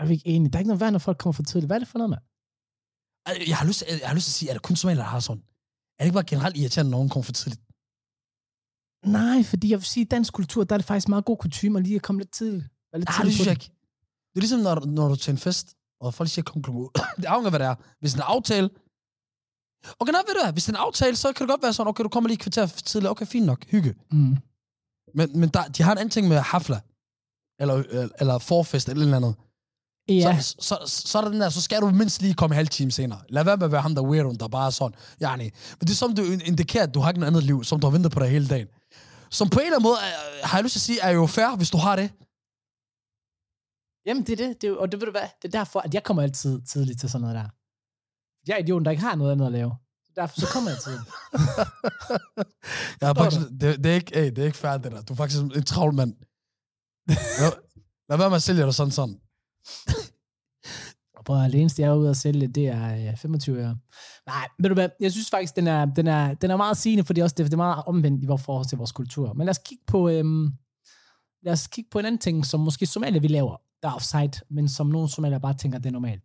Er 0.00 0.04
vi 0.06 0.12
ikke 0.14 0.28
enige? 0.28 0.50
Der 0.50 0.56
er 0.56 0.60
ikke 0.60 0.68
noget 0.68 0.80
værd, 0.80 0.92
når 0.92 0.98
folk 0.98 1.18
kommer 1.18 1.32
for 1.32 1.42
tidligt. 1.42 1.68
Hvad 1.68 1.76
er 1.76 1.78
det 1.84 1.88
for 1.88 1.98
noget, 1.98 2.10
mand? 2.10 2.22
Ej, 3.26 3.32
Jeg 3.48 3.56
har 3.56 3.66
lyst, 3.66 3.84
jeg 4.02 4.08
har 4.08 4.14
lyst 4.14 4.26
til 4.26 4.30
at 4.30 4.34
sige, 4.38 4.48
er 4.48 4.52
det 4.52 4.62
kun 4.62 4.76
somalier, 4.76 5.02
der 5.02 5.10
har 5.10 5.20
sådan? 5.20 5.42
Er 5.98 6.02
det 6.02 6.04
ikke 6.08 6.14
bare 6.14 6.24
generelt 6.32 6.56
irriterende, 6.56 6.90
når 6.90 6.98
nogen 6.98 7.08
kommer 7.10 7.22
for 7.24 7.32
tidligt? 7.32 7.60
Nej, 9.06 9.42
fordi 9.42 9.70
jeg 9.70 9.78
vil 9.78 9.86
sige, 9.86 10.04
at 10.04 10.10
dansk 10.10 10.32
kultur, 10.32 10.64
der 10.64 10.74
er 10.74 10.78
det 10.78 10.86
faktisk 10.86 11.08
meget 11.08 11.24
god 11.24 11.36
kutume 11.36 11.82
lige 11.82 11.96
at 11.96 12.02
komme 12.02 12.20
lidt 12.20 12.32
tidligt. 12.32 12.64
Være 12.92 13.00
lidt 13.00 13.08
Nej, 13.08 13.12
det 13.12 13.20
tidligt 13.20 13.34
synes 13.34 13.46
jeg 13.46 13.52
ikke. 13.52 13.70
Det 14.30 14.36
er 14.36 14.40
ligesom, 14.40 14.60
når, 14.60 14.86
når 14.86 15.06
du 15.06 15.12
er 15.12 15.16
til 15.16 15.30
en 15.30 15.38
fest, 15.38 15.74
og 16.00 16.14
folk 16.14 16.30
siger, 16.30 16.42
kom 16.42 16.62
klokken 16.62 16.82
8. 16.84 17.00
det 17.16 17.24
afhænger, 17.24 17.50
hvad 17.50 17.58
det 17.58 17.66
er. 17.66 17.74
Hvis 18.00 18.12
det 18.12 18.20
er 18.20 18.24
en 18.24 18.34
aftale, 18.36 18.70
Okay, 20.00 20.12
nej, 20.12 20.22
ved 20.26 20.34
du 20.34 20.40
hvad, 20.44 20.52
hvis 20.52 20.64
det 20.64 20.72
er 20.72 20.78
en 20.78 20.84
aftale, 20.86 21.16
så 21.16 21.32
kan 21.32 21.46
det 21.46 21.50
godt 21.50 21.62
være 21.62 21.72
sådan, 21.72 21.88
okay, 21.88 22.04
du 22.04 22.08
kommer 22.08 22.28
lige 22.28 22.34
et 22.34 22.40
kvarter 22.40 22.66
tidligere, 22.66 23.10
okay, 23.10 23.26
fint 23.26 23.46
nok, 23.46 23.64
hygge. 23.64 23.94
Mm. 24.10 24.36
Men, 25.14 25.40
men 25.40 25.48
der, 25.48 25.64
de 25.64 25.82
har 25.82 25.92
en 25.92 25.98
anden 25.98 26.10
ting 26.10 26.28
med 26.28 26.36
hafla, 26.36 26.80
eller, 27.60 27.74
eller, 28.20 28.38
forfest, 28.38 28.88
eller 28.88 29.00
et 29.00 29.04
eller 29.04 29.16
andet. 29.16 29.34
Ja, 30.08 30.40
Så, 30.40 30.54
så, 30.58 30.78
så, 30.86 31.08
så 31.08 31.18
er 31.18 31.22
der 31.22 31.30
den 31.30 31.40
der, 31.40 31.48
så 31.48 31.62
skal 31.62 31.80
du 31.80 31.90
mindst 31.90 32.22
lige 32.22 32.34
komme 32.34 32.54
halv 32.56 32.68
time 32.68 32.90
senere. 32.90 33.20
Lad 33.28 33.44
være 33.44 33.56
med 33.56 33.64
at 33.64 33.72
være 33.72 33.82
ham, 33.82 33.94
der 33.94 34.02
er 34.02 34.06
weirdo, 34.06 34.32
der 34.32 34.48
bare 34.48 34.66
er 34.66 34.70
sådan. 34.70 34.98
Nej. 35.20 35.36
Men 35.36 35.50
det 35.80 35.90
er 35.90 35.94
som, 35.94 36.14
du 36.14 36.22
indikerer, 36.22 36.82
at 36.82 36.94
du 36.94 37.00
har 37.00 37.10
ikke 37.10 37.20
noget 37.20 37.30
andet 37.30 37.44
liv, 37.44 37.64
som 37.64 37.80
du 37.80 37.86
har 37.86 37.92
ventet 37.92 38.12
på 38.12 38.20
dig 38.20 38.28
hele 38.28 38.48
dagen. 38.48 38.66
Som 39.30 39.48
på 39.50 39.58
en 39.58 39.66
eller 39.66 39.76
anden 39.76 39.88
måde, 39.88 39.96
er, 39.96 40.46
har 40.46 40.58
jeg 40.58 40.62
lyst 40.64 40.72
til 40.72 40.78
at 40.78 40.82
sige, 40.82 41.00
er 41.00 41.10
jo 41.10 41.26
fair, 41.26 41.56
hvis 41.56 41.70
du 41.70 41.78
har 41.78 41.96
det. 41.96 42.10
jamen 44.06 44.22
det 44.26 44.32
er 44.32 44.46
det. 44.46 44.62
det 44.62 44.70
er, 44.70 44.74
og 44.76 44.92
det 44.92 45.00
ved 45.00 45.06
du 45.06 45.10
hvad, 45.10 45.28
det 45.42 45.54
er 45.54 45.58
derfor, 45.58 45.80
at 45.80 45.94
jeg 45.94 46.02
kommer 46.04 46.22
altid 46.22 46.62
tidligt 46.62 47.00
til 47.00 47.10
sådan 47.10 47.20
noget 47.20 47.34
der. 47.34 47.48
Jeg 48.46 48.54
er 48.54 48.58
idioten, 48.58 48.84
der 48.84 48.90
ikke 48.90 49.02
har 49.02 49.14
noget 49.14 49.32
andet 49.32 49.46
at 49.46 49.52
lave. 49.52 49.72
Derfor 50.16 50.40
så 50.40 50.46
kommer 50.52 50.70
jeg 50.70 50.78
tidligt. 50.78 51.08
Jeg 53.00 53.10
er 53.10 53.14
faktisk, 53.14 53.40
det, 53.60 53.84
det, 53.84 53.86
er 53.86 53.94
ikke, 53.94 54.12
hey, 54.14 54.26
det 54.30 54.38
er 54.38 54.44
ikke 54.46 54.58
fair, 54.58 54.76
det 54.78 54.92
der. 54.92 55.02
Du 55.02 55.12
er 55.12 55.16
faktisk 55.16 55.40
en 55.42 55.62
travl 55.62 55.94
mand. 55.94 56.12
Lad, 57.40 57.52
lad 58.08 58.18
være 58.18 58.30
med 58.30 58.36
at 58.36 58.42
sælge 58.42 58.62
dig 58.62 58.74
sådan 58.74 58.90
sådan. 58.90 59.20
Og 61.18 61.24
Prøv 61.24 61.44
at 61.44 61.52
det 61.52 61.60
eneste, 61.60 61.82
jeg 61.82 61.88
er 61.88 61.94
ude 61.94 62.10
at 62.10 62.16
sælge, 62.16 62.48
det 62.48 62.68
er 62.68 63.10
øh, 63.10 63.16
25 63.16 63.56
øre. 63.56 63.76
Nej, 64.26 64.48
ved 64.58 64.68
du 64.68 64.74
hvad, 64.74 64.88
jeg 65.00 65.12
synes 65.12 65.30
faktisk, 65.30 65.56
den 65.56 65.66
er, 65.66 65.84
den 65.84 66.06
er, 66.06 66.34
den 66.34 66.50
er 66.50 66.56
meget 66.56 66.76
sigende, 66.76 67.04
fordi 67.04 67.20
også 67.20 67.34
det, 67.38 67.46
det 67.46 67.52
er 67.52 67.56
meget 67.56 67.84
omvendt 67.86 68.24
i 68.24 68.26
vores 68.26 68.42
forhold 68.42 68.66
til 68.66 68.78
vores 68.78 68.92
kultur. 68.92 69.32
Men 69.32 69.44
lad 69.44 69.50
os 69.50 69.60
kigge 69.64 69.84
på, 69.86 70.08
øhm, 70.08 70.52
lad 71.42 71.52
os 71.52 71.66
kigge 71.66 71.90
på 71.90 71.98
en 71.98 72.04
anden 72.04 72.18
ting, 72.18 72.46
som 72.46 72.60
måske 72.60 72.86
Somalia 72.86 73.20
vi 73.20 73.28
laver, 73.28 73.56
der 73.82 73.88
er 73.88 73.92
offside, 73.92 74.44
men 74.50 74.68
som 74.68 74.86
nogle 74.86 75.08
somalier 75.08 75.38
bare 75.38 75.54
tænker, 75.54 75.78
det 75.78 75.86
er 75.86 75.92
normalt. 75.92 76.22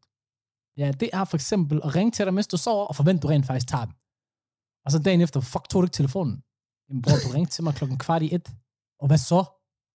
Ja, 0.77 0.91
det 0.91 1.09
er 1.13 1.23
for 1.23 1.37
eksempel 1.37 1.81
at 1.83 1.95
ringe 1.95 2.11
til 2.11 2.25
dig, 2.25 2.33
mens 2.33 2.47
du 2.47 2.57
sover, 2.57 2.85
og 2.85 2.95
forvente, 2.95 3.21
du 3.21 3.27
rent 3.27 3.45
faktisk 3.45 3.67
tager 3.67 3.85
den. 3.85 3.93
Og 4.85 4.91
så 4.91 4.99
dagen 4.99 5.21
efter, 5.21 5.39
fuck, 5.39 5.69
tog 5.69 5.81
du 5.81 5.85
ikke 5.85 5.93
telefonen? 5.93 6.43
Jamen 6.89 7.01
bror, 7.01 7.17
du 7.25 7.33
ringte 7.33 7.53
til 7.53 7.63
mig 7.63 7.73
klokken 7.73 7.97
kvart 7.97 8.21
i 8.21 8.35
et. 8.35 8.51
Og 8.99 9.07
hvad 9.07 9.17
så? 9.17 9.43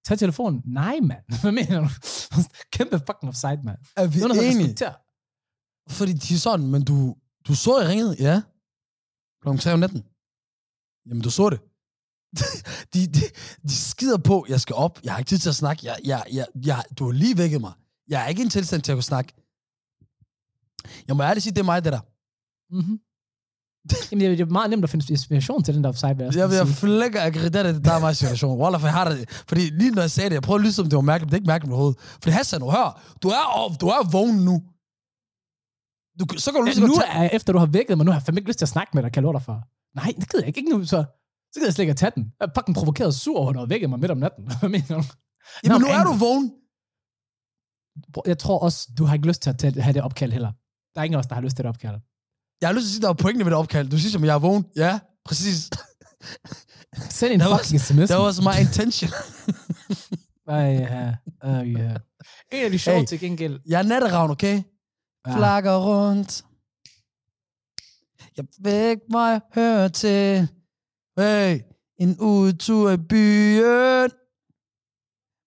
Tag 0.04 0.18
telefonen. 0.18 0.62
Nej, 0.64 1.00
mand. 1.02 1.24
Hvad 1.42 1.52
mener 1.52 1.80
du? 1.80 1.88
Kæmpe 2.72 2.98
fucking 2.98 3.28
offside, 3.28 3.60
mand. 3.64 3.78
Er 3.96 4.06
vi 4.06 4.20
Nogen, 4.20 4.44
enige? 4.44 4.76
Fordi 5.88 6.12
de 6.12 6.34
er 6.34 6.38
sådan, 6.38 6.66
men 6.66 6.84
du, 6.84 7.16
du 7.48 7.54
så, 7.54 7.80
jeg 7.80 7.88
ringede, 7.88 8.16
ja. 8.18 8.42
Klokken 9.42 9.60
3 9.60 9.72
om 9.72 9.78
natten. 9.78 10.04
Jamen, 11.06 11.22
du 11.22 11.30
så 11.30 11.50
det. 11.50 11.60
de, 12.94 13.06
de, 13.06 13.20
de 13.62 13.74
skider 13.74 14.18
på, 14.18 14.46
jeg 14.48 14.60
skal 14.60 14.74
op, 14.74 15.00
jeg 15.04 15.12
har 15.12 15.18
ikke 15.18 15.28
tid 15.28 15.38
til 15.38 15.48
at 15.48 15.54
snakke, 15.54 15.86
jeg, 15.86 15.96
jeg, 16.04 16.24
jeg, 16.32 16.46
jeg, 16.64 16.84
du 16.98 17.04
har 17.04 17.12
lige 17.12 17.38
vækket 17.38 17.60
mig. 17.60 17.72
Jeg 18.08 18.24
er 18.24 18.26
ikke 18.26 18.42
i 18.42 18.44
en 18.44 18.50
tilstand 18.50 18.82
til 18.82 18.92
at 18.92 18.96
kunne 18.96 19.02
snakke. 19.02 19.32
Jeg 21.08 21.16
må 21.16 21.22
ærligt 21.22 21.42
sige, 21.42 21.54
det 21.54 21.60
er 21.60 21.64
mig, 21.64 21.84
det 21.84 21.92
der. 21.92 22.00
Mm-hmm. 22.74 23.00
Jamen, 24.10 24.30
det 24.30 24.40
er- 24.40 24.44
er 24.46 24.50
meget 24.50 24.70
nemt 24.70 24.84
at 24.84 24.90
finde 24.90 25.06
inspiration 25.12 25.62
til 25.62 25.74
den 25.74 25.82
der 25.84 25.88
offside, 25.88 26.08
jeg, 26.18 26.36
Jeg, 26.36 26.50
jeg 26.52 26.66
flækker 26.68 27.22
akkreditere 27.26 27.72
det, 27.72 27.84
der 27.84 27.92
er 27.92 28.00
mig 28.00 28.16
situation. 28.16 28.58
Wallah, 28.60 28.80
for 28.80 28.86
jeg 28.86 28.94
har 28.94 29.08
det. 29.08 29.30
Fordi 29.48 29.60
lige 29.60 29.90
når 29.90 30.02
jeg 30.02 30.10
sagde 30.10 30.28
det, 30.30 30.34
jeg 30.34 30.42
prøvede 30.42 30.60
at 30.60 30.64
lyde 30.64 30.72
som 30.72 30.84
det 30.90 30.96
var 30.96 31.00
mærkeligt, 31.12 31.26
men 31.26 31.30
det 31.30 31.36
er 31.36 31.40
ikke 31.42 31.46
mærkeligt 31.54 31.72
overhovedet. 31.72 31.98
Fordi 32.22 32.30
Hassan, 32.30 32.60
du 32.60 32.70
hør, 32.70 32.88
du 33.22 33.28
er, 33.28 33.44
op, 33.62 33.80
du 33.80 33.86
er 33.86 34.00
vågen 34.16 34.38
nu. 34.48 34.56
Du, 36.20 36.24
så 36.44 36.46
kan 36.52 36.58
du 36.60 36.64
lige 36.66 36.80
Ja, 36.80 36.86
nu 36.86 36.94
tage... 36.94 37.12
er 37.24 37.28
efter 37.36 37.52
du 37.52 37.58
har 37.58 37.66
vækket 37.66 37.96
mig, 37.96 38.04
nu 38.06 38.10
har 38.12 38.18
jeg 38.18 38.24
fandme 38.26 38.38
ikke 38.40 38.50
lyst 38.50 38.58
til 38.58 38.64
at 38.64 38.74
snakke 38.76 38.90
med 38.94 39.02
dig, 39.02 39.12
kan 39.12 39.24
jeg 39.24 39.34
dig 39.34 39.42
for. 39.42 39.56
Nej, 40.00 40.10
det 40.20 40.26
gider 40.30 40.42
jeg 40.44 40.48
ikke. 40.48 40.58
Ikke 40.60 40.70
nu, 40.72 40.84
så. 40.84 40.98
Så 41.52 41.54
gider 41.54 41.66
jeg 41.66 41.74
slet 41.74 41.82
ikke 41.82 41.90
at 41.90 41.96
tage 41.96 42.12
den. 42.14 42.24
Jeg 42.40 42.46
er 42.48 42.52
fucking 42.58 42.76
provokeret 42.76 43.14
sur 43.14 43.44
når 43.44 43.52
du 43.52 43.58
har 43.58 43.66
vækket 43.66 43.90
mig 43.90 43.98
midt 44.00 44.10
om 44.10 44.18
natten. 44.18 44.42
Hvad 44.60 44.68
mener 44.76 44.94
du? 45.00 45.04
Jamen, 45.64 45.80
nu 45.80 45.86
er 45.98 46.04
du 46.04 46.12
vågen. 46.12 46.46
Jeg 48.26 48.38
tror 48.38 48.58
også, 48.58 48.88
du 48.98 49.04
har 49.04 49.14
ikke 49.14 49.26
lyst 49.28 49.42
til 49.42 49.50
at 49.50 49.82
have 49.82 49.92
det 49.92 50.02
opkald 50.02 50.32
heller. 50.32 50.52
Der 50.94 51.00
er 51.00 51.04
ingen 51.04 51.14
af 51.14 51.18
os, 51.18 51.26
der 51.26 51.34
har 51.34 51.42
lyst 51.42 51.56
til 51.56 51.62
det 51.64 51.68
opkald. 51.68 51.96
Jeg 52.60 52.68
har 52.68 52.72
lyst 52.74 52.84
til 52.84 52.88
at 52.88 52.92
sige, 52.92 52.98
at 52.98 53.02
der 53.02 53.08
var 53.08 53.14
pointe 53.14 53.44
ved 53.44 53.50
det 53.50 53.58
opkald. 53.58 53.88
Du 53.88 53.98
siger, 53.98 54.18
at 54.18 54.24
jeg 54.26 54.34
er 54.34 54.38
vågen. 54.38 54.64
Ja, 54.76 54.98
præcis. 55.24 55.70
Send 57.10 57.32
en 57.32 57.40
fucking 57.40 57.80
sms. 57.80 58.10
That 58.10 58.20
was 58.20 58.40
my 58.40 58.60
intention. 58.60 59.10
Ej, 60.48 60.56
ja. 60.56 61.14
Ej, 61.42 61.50
ja. 61.52 61.94
En 62.52 62.64
af 62.64 62.70
de 62.70 62.78
sjove 62.78 62.98
Hey. 62.98 63.06
til 63.06 63.20
gengæld. 63.20 63.60
Jeg 63.66 63.78
er 63.78 63.82
natteravn, 63.82 64.30
okay? 64.30 64.62
Ja. 65.26 65.36
Flakker 65.36 65.76
rundt. 65.76 66.44
Jeg 68.36 68.44
væk 68.60 68.98
mig 69.10 69.40
høre 69.54 69.88
til. 69.88 70.48
Hey, 71.18 71.60
en 72.00 72.16
udtur 72.20 72.90
i 72.90 72.96
byen. 72.96 74.10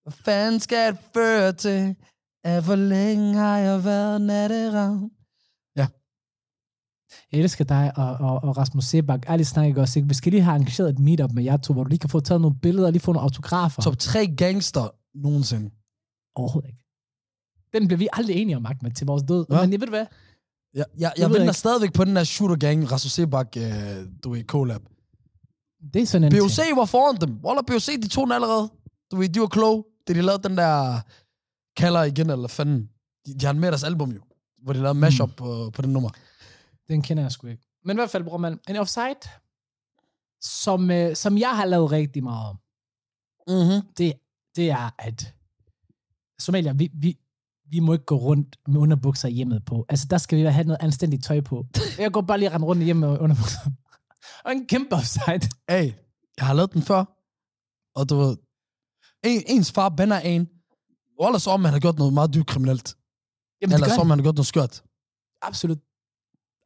Hvad 0.03 0.13
fanden 0.25 0.59
skal 0.59 0.91
det 0.93 1.01
føre 1.13 1.53
til? 1.53 1.95
At 2.43 2.63
for 2.63 2.75
længe 2.75 3.33
har 3.33 3.57
jeg 3.57 3.83
været 3.85 4.21
natteravn. 4.21 5.09
Jeg 7.31 7.39
elsker 7.39 7.65
dig 7.65 7.91
og, 7.95 8.13
og, 8.13 8.43
og 8.43 8.57
Rasmus 8.57 8.85
Sebak. 8.85 9.29
Ærligt 9.29 9.49
snakker 9.49 9.81
også, 9.81 9.99
ikke? 9.99 10.07
Vi 10.07 10.13
skal 10.13 10.31
lige 10.31 10.41
have 10.41 10.53
arrangeret 10.53 10.89
et 10.89 10.99
meetup 10.99 11.31
med 11.31 11.43
jer 11.43 11.57
to, 11.57 11.73
hvor 11.73 11.83
du 11.83 11.89
lige 11.89 11.99
kan 11.99 12.09
få 12.09 12.19
taget 12.19 12.41
nogle 12.41 12.55
billeder 12.61 12.85
og 12.85 12.91
lige 12.91 13.01
få 13.01 13.13
nogle 13.13 13.23
autografer. 13.23 13.81
Top 13.81 13.97
3 13.97 14.27
gangster 14.27 14.89
nogensinde. 15.15 15.69
Overhovedet 16.35 16.69
ikke. 16.69 16.79
Den 17.73 17.87
bliver 17.87 17.97
vi 17.97 18.07
aldrig 18.13 18.35
enige 18.35 18.55
om, 18.55 18.65
Ahmed, 18.65 18.91
til 18.91 19.07
vores 19.07 19.23
død. 19.23 19.45
Hva? 19.49 19.61
Men 19.61 19.71
jeg 19.71 19.79
ved 19.79 19.87
du 19.87 19.91
hvad? 19.91 20.05
Jeg, 20.73 20.85
jeg, 20.97 21.13
jeg 21.17 21.21
jeg 21.21 21.29
venter 21.29 21.51
stadigvæk 21.51 21.93
på 21.93 22.03
den 22.03 22.15
der 22.15 22.23
shooter 22.23 22.55
gang, 22.55 22.91
Rasmus 22.91 23.11
Sebak, 23.11 23.57
øh, 23.57 23.63
du 24.23 24.29
ved, 24.29 24.43
collab. 24.43 24.81
Det 25.93 26.01
er 26.01 26.05
sådan 26.05 26.33
en 26.33 26.39
BOC 26.39 26.57
var 26.75 26.85
foran 26.85 27.15
dem. 27.21 27.39
Wallah, 27.43 27.63
BOC, 27.67 27.85
de 28.01 28.07
tog 28.07 28.27
den 28.27 28.31
allerede. 28.31 28.69
Du 29.11 29.15
ved, 29.15 29.29
de 29.29 29.39
var 29.39 29.47
kloge. 29.47 29.83
Det 30.07 30.15
de 30.15 30.21
lavede 30.21 30.43
den 30.49 30.57
der 30.57 30.99
kalder 31.77 32.03
igen, 32.03 32.29
eller 32.29 32.47
fanden. 32.47 32.89
De, 33.25 33.33
de 33.39 33.45
har 33.45 33.53
med 33.53 33.67
deres 33.67 33.83
album 33.83 34.11
jo, 34.11 34.21
hvor 34.63 34.73
de 34.73 34.79
lavede 34.79 34.99
mashup 34.99 35.29
mm. 35.29 35.35
på, 35.35 35.71
på 35.73 35.81
den 35.81 35.93
nummer. 35.93 36.09
Den 36.91 37.01
kender 37.01 37.23
jeg 37.23 37.31
sgu 37.31 37.47
ikke. 37.47 37.63
Men 37.85 37.97
i 37.97 37.99
hvert 37.99 38.09
fald, 38.09 38.23
bror 38.23 38.37
man, 38.37 38.59
en 38.69 38.75
offside, 38.75 39.15
som, 40.41 40.91
øh, 40.91 41.15
som 41.15 41.37
jeg 41.37 41.55
har 41.55 41.65
lavet 41.65 41.91
rigtig 41.91 42.23
meget 42.23 42.49
om, 42.49 42.57
Mm-hmm. 43.47 43.87
det, 43.97 44.13
det 44.55 44.69
er, 44.69 44.89
at 44.99 45.33
Somalia, 46.39 46.73
vi, 46.73 46.89
vi, 46.93 47.17
vi 47.69 47.79
må 47.79 47.93
ikke 47.93 48.05
gå 48.05 48.15
rundt 48.15 48.59
med 48.67 48.81
underbukser 48.81 49.27
i 49.27 49.31
hjemmet 49.31 49.65
på. 49.65 49.85
Altså, 49.89 50.07
der 50.09 50.17
skal 50.17 50.37
vi 50.37 50.43
have 50.43 50.63
noget 50.63 50.77
anstændigt 50.81 51.23
tøj 51.23 51.41
på. 51.41 51.65
Jeg 51.97 52.11
går 52.11 52.21
bare 52.21 52.37
lige 52.37 52.49
rende 52.49 52.65
rundt 52.67 52.81
i 52.81 52.85
hjemmet 52.85 53.09
med 53.09 53.19
underbukser. 53.19 53.59
Og 54.45 54.51
en 54.51 54.67
kæmpe 54.67 54.95
offside. 54.95 55.49
Hey, 55.69 55.93
jeg 56.37 56.45
har 56.47 56.53
lavet 56.53 56.73
den 56.73 56.81
før, 56.81 57.05
og 57.95 58.09
du 58.09 58.15
ved, 58.15 58.37
en, 59.23 59.43
ens 59.47 59.71
far 59.71 59.89
bander 59.89 60.19
en, 60.19 60.49
og 61.19 61.27
ellers 61.27 61.47
om 61.47 61.59
man 61.59 61.73
har 61.73 61.79
gjort 61.79 61.97
noget 61.97 62.13
meget 62.13 62.33
dybt 62.33 62.47
kriminelt. 62.47 62.97
Jamen, 63.61 63.73
Eller 63.73 63.89
så 63.89 64.01
om 64.01 64.07
man 64.07 64.17
har 64.19 64.23
gjort 64.23 64.35
noget 64.35 64.47
skørt. 64.47 64.83
Absolut. 65.41 65.77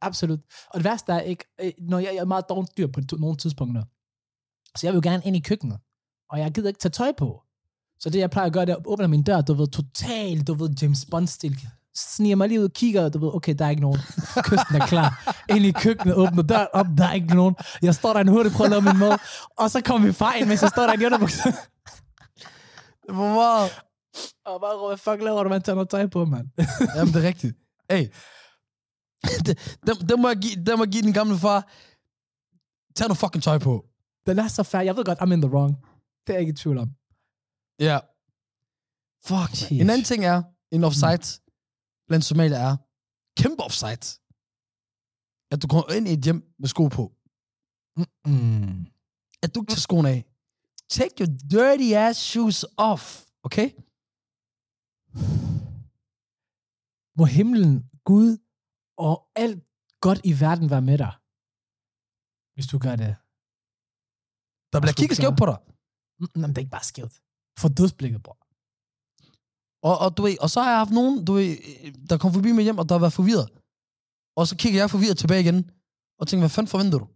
Absolut. 0.00 0.40
Og 0.70 0.74
det 0.74 0.84
værste 0.84 1.12
er 1.12 1.20
ikke, 1.20 1.44
øh, 1.60 1.72
når 1.78 1.98
jeg, 1.98 2.10
jeg 2.14 2.20
er 2.20 2.24
meget 2.24 2.48
dårligt 2.48 2.76
dyr 2.76 2.86
på 2.86 3.00
nogle 3.18 3.36
tidspunkter, 3.36 3.82
så 4.78 4.86
jeg 4.86 4.92
vil 4.92 5.00
jo 5.04 5.10
gerne 5.10 5.22
ind 5.24 5.36
i 5.36 5.40
køkkenet, 5.40 5.78
og 6.30 6.38
jeg 6.38 6.52
gider 6.52 6.68
ikke 6.68 6.80
tage 6.80 6.90
tøj 6.90 7.12
på. 7.18 7.42
Så 8.00 8.10
det, 8.10 8.18
jeg 8.18 8.30
plejer 8.30 8.46
at 8.46 8.52
gøre, 8.52 8.66
det 8.66 8.72
er 8.72 8.76
at 8.76 8.86
åbne 8.86 9.08
min 9.08 9.22
dør, 9.22 9.40
du 9.40 9.54
ved, 9.54 9.68
totalt, 9.68 10.46
du 10.46 10.54
ved, 10.54 10.70
James 10.82 11.06
Bond-stil. 11.10 11.60
Sniger 11.94 12.36
mig 12.36 12.48
lige 12.48 12.60
ud 12.60 12.64
og 12.64 12.72
kigger, 12.72 13.08
du 13.08 13.18
ved, 13.18 13.34
okay, 13.34 13.54
der 13.58 13.64
er 13.64 13.70
ikke 13.70 13.82
nogen. 13.82 14.00
Kysten 14.48 14.76
er 14.76 14.86
klar. 14.86 15.36
Ind 15.50 15.64
i 15.64 15.72
køkkenet, 15.72 16.14
åbner 16.14 16.42
døren 16.42 16.66
op, 16.72 16.86
der 16.98 17.04
er 17.04 17.12
ikke 17.12 17.34
nogen. 17.34 17.54
Jeg 17.82 17.94
står 17.94 18.12
der 18.12 18.20
en 18.20 18.28
hurtigt, 18.28 18.54
prøver 18.54 18.66
at 18.66 18.70
lave 18.70 18.82
min 18.82 18.98
mad, 18.98 19.18
og 19.56 19.70
så 19.70 19.80
kommer 19.80 20.08
vi 20.08 20.40
ind, 20.40 20.48
mens 20.48 20.62
jeg 20.62 20.70
står 20.70 20.82
der 20.82 20.92
i 20.92 20.96
en 20.96 21.04
underbukser. 21.06 21.52
Hvor 23.12 23.34
meget? 23.42 23.70
og 24.46 24.60
bare 24.60 24.74
råber, 24.74 24.88
hvad 24.88 24.96
fuck 24.96 25.22
laver 25.22 25.42
du, 25.42 25.48
man 25.48 25.62
tager 25.62 25.74
noget 25.74 25.88
tøj 25.88 26.06
på, 26.06 26.24
mand. 26.24 26.48
Jamen, 26.96 27.14
det 27.14 27.24
er 27.24 27.28
rigtigt. 27.28 27.56
Hey, 27.90 28.06
det, 29.86 30.08
det, 30.08 30.18
må 30.18 30.28
jeg 30.28 30.36
give, 30.36 30.64
det 30.64 30.78
må 30.78 30.84
jeg 30.84 30.92
give 30.92 31.02
den 31.02 31.12
gamle 31.12 31.38
far. 31.38 31.60
Tag 32.96 33.08
noget 33.08 33.18
fucking 33.18 33.42
tøj 33.42 33.58
på. 33.58 33.84
Den 34.26 34.38
er 34.38 34.48
så 34.48 34.62
fair. 34.62 34.82
Jeg 34.82 34.96
ved 34.96 35.04
godt, 35.04 35.18
I'm 35.18 35.32
in 35.32 35.42
the 35.42 35.50
wrong. 35.50 35.72
Det 36.26 36.32
er 36.32 36.34
jeg 36.34 36.40
ikke 36.40 36.50
i 36.50 36.60
tvivl 36.62 36.78
om. 36.78 36.90
Ja. 37.80 37.98
Fuck. 39.28 39.52
Jeez. 39.62 39.80
En 39.80 39.90
anden 39.90 40.04
ting 40.04 40.24
er, 40.24 40.42
en 40.70 40.84
offside 40.84 41.40
blandt 42.08 42.24
somalier 42.24 42.58
er, 42.58 42.76
kæmpe 43.40 43.62
offside. 43.62 44.06
At 45.50 45.62
du 45.62 45.66
kommer 45.68 45.92
ind 45.92 46.08
i 46.08 46.12
et 46.12 46.24
hjem 46.24 46.54
med 46.58 46.68
sko 46.68 46.88
på. 46.88 47.12
Mm. 48.26 48.86
At 49.42 49.54
du 49.54 49.60
ikke 49.60 49.70
tager 49.70 49.80
skoene 49.88 50.10
af. 50.10 50.24
Take 50.88 51.14
your 51.20 51.30
dirty 51.50 51.92
ass 51.94 52.20
shoes 52.20 52.64
off. 52.76 53.24
Okay? 53.42 53.70
Må 57.18 57.24
himlen, 57.24 57.90
Gud 58.04 58.38
og 58.96 59.14
alt 59.36 59.58
godt 60.00 60.20
i 60.30 60.32
verden 60.40 60.70
være 60.70 60.86
med 60.90 60.98
dig. 61.04 61.12
Hvis 62.54 62.66
du 62.72 62.76
gør 62.86 62.96
det. 63.02 63.12
Der 64.72 64.78
bliver 64.82 64.96
kigget 65.00 65.16
skævt 65.16 65.38
på 65.42 65.46
dig. 65.50 65.58
Mm, 66.20 66.28
Jamen, 66.36 66.50
det 66.50 66.58
er 66.58 66.64
ikke 66.64 66.76
bare 66.78 66.90
skævt. 66.92 67.14
For 67.60 67.68
dødsblikket, 67.78 68.22
bror. 68.22 68.38
Og, 69.88 69.94
og, 70.04 70.08
du 70.16 70.20
ved, 70.22 70.36
og 70.44 70.50
så 70.50 70.58
har 70.62 70.70
jeg 70.70 70.80
haft 70.84 70.96
nogen, 70.98 71.24
du 71.24 71.32
ved, 71.38 71.50
der 72.10 72.16
kom 72.18 72.32
forbi 72.32 72.50
mig 72.52 72.64
hjem, 72.64 72.78
og 72.78 72.88
der 72.88 72.98
var 73.04 73.08
forvirret. 73.20 73.48
Og 74.38 74.44
så 74.48 74.54
kigger 74.62 74.80
jeg 74.80 74.90
forvirret 74.90 75.18
tilbage 75.18 75.40
igen, 75.44 75.58
og 76.20 76.24
tænker, 76.28 76.42
hvad 76.42 76.54
fanden 76.56 76.72
forventer 76.74 76.98
du? 77.02 77.06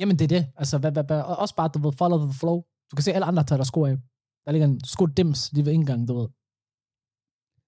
Jamen, 0.00 0.16
det 0.18 0.24
er 0.24 0.32
det. 0.36 0.44
Altså, 0.60 0.78
hvad, 0.78 0.92
hvad, 0.92 1.04
hvad, 1.04 1.20
og 1.30 1.36
også 1.36 1.54
bare, 1.60 1.68
du 1.68 1.78
ved, 1.78 1.92
follow 1.92 2.18
the 2.26 2.38
flow. 2.40 2.58
Du 2.88 2.92
kan 2.96 3.02
se, 3.02 3.12
alle 3.12 3.26
andre 3.30 3.44
tager 3.44 3.60
der 3.62 3.64
sko 3.72 3.80
af. 3.90 3.96
Der 4.44 4.50
ligger 4.52 4.68
en 4.68 4.84
sko 4.84 5.06
dims 5.06 5.52
lige 5.52 5.64
ved 5.66 5.72
indgangen, 5.72 6.06
du 6.06 6.14
ved. 6.20 6.28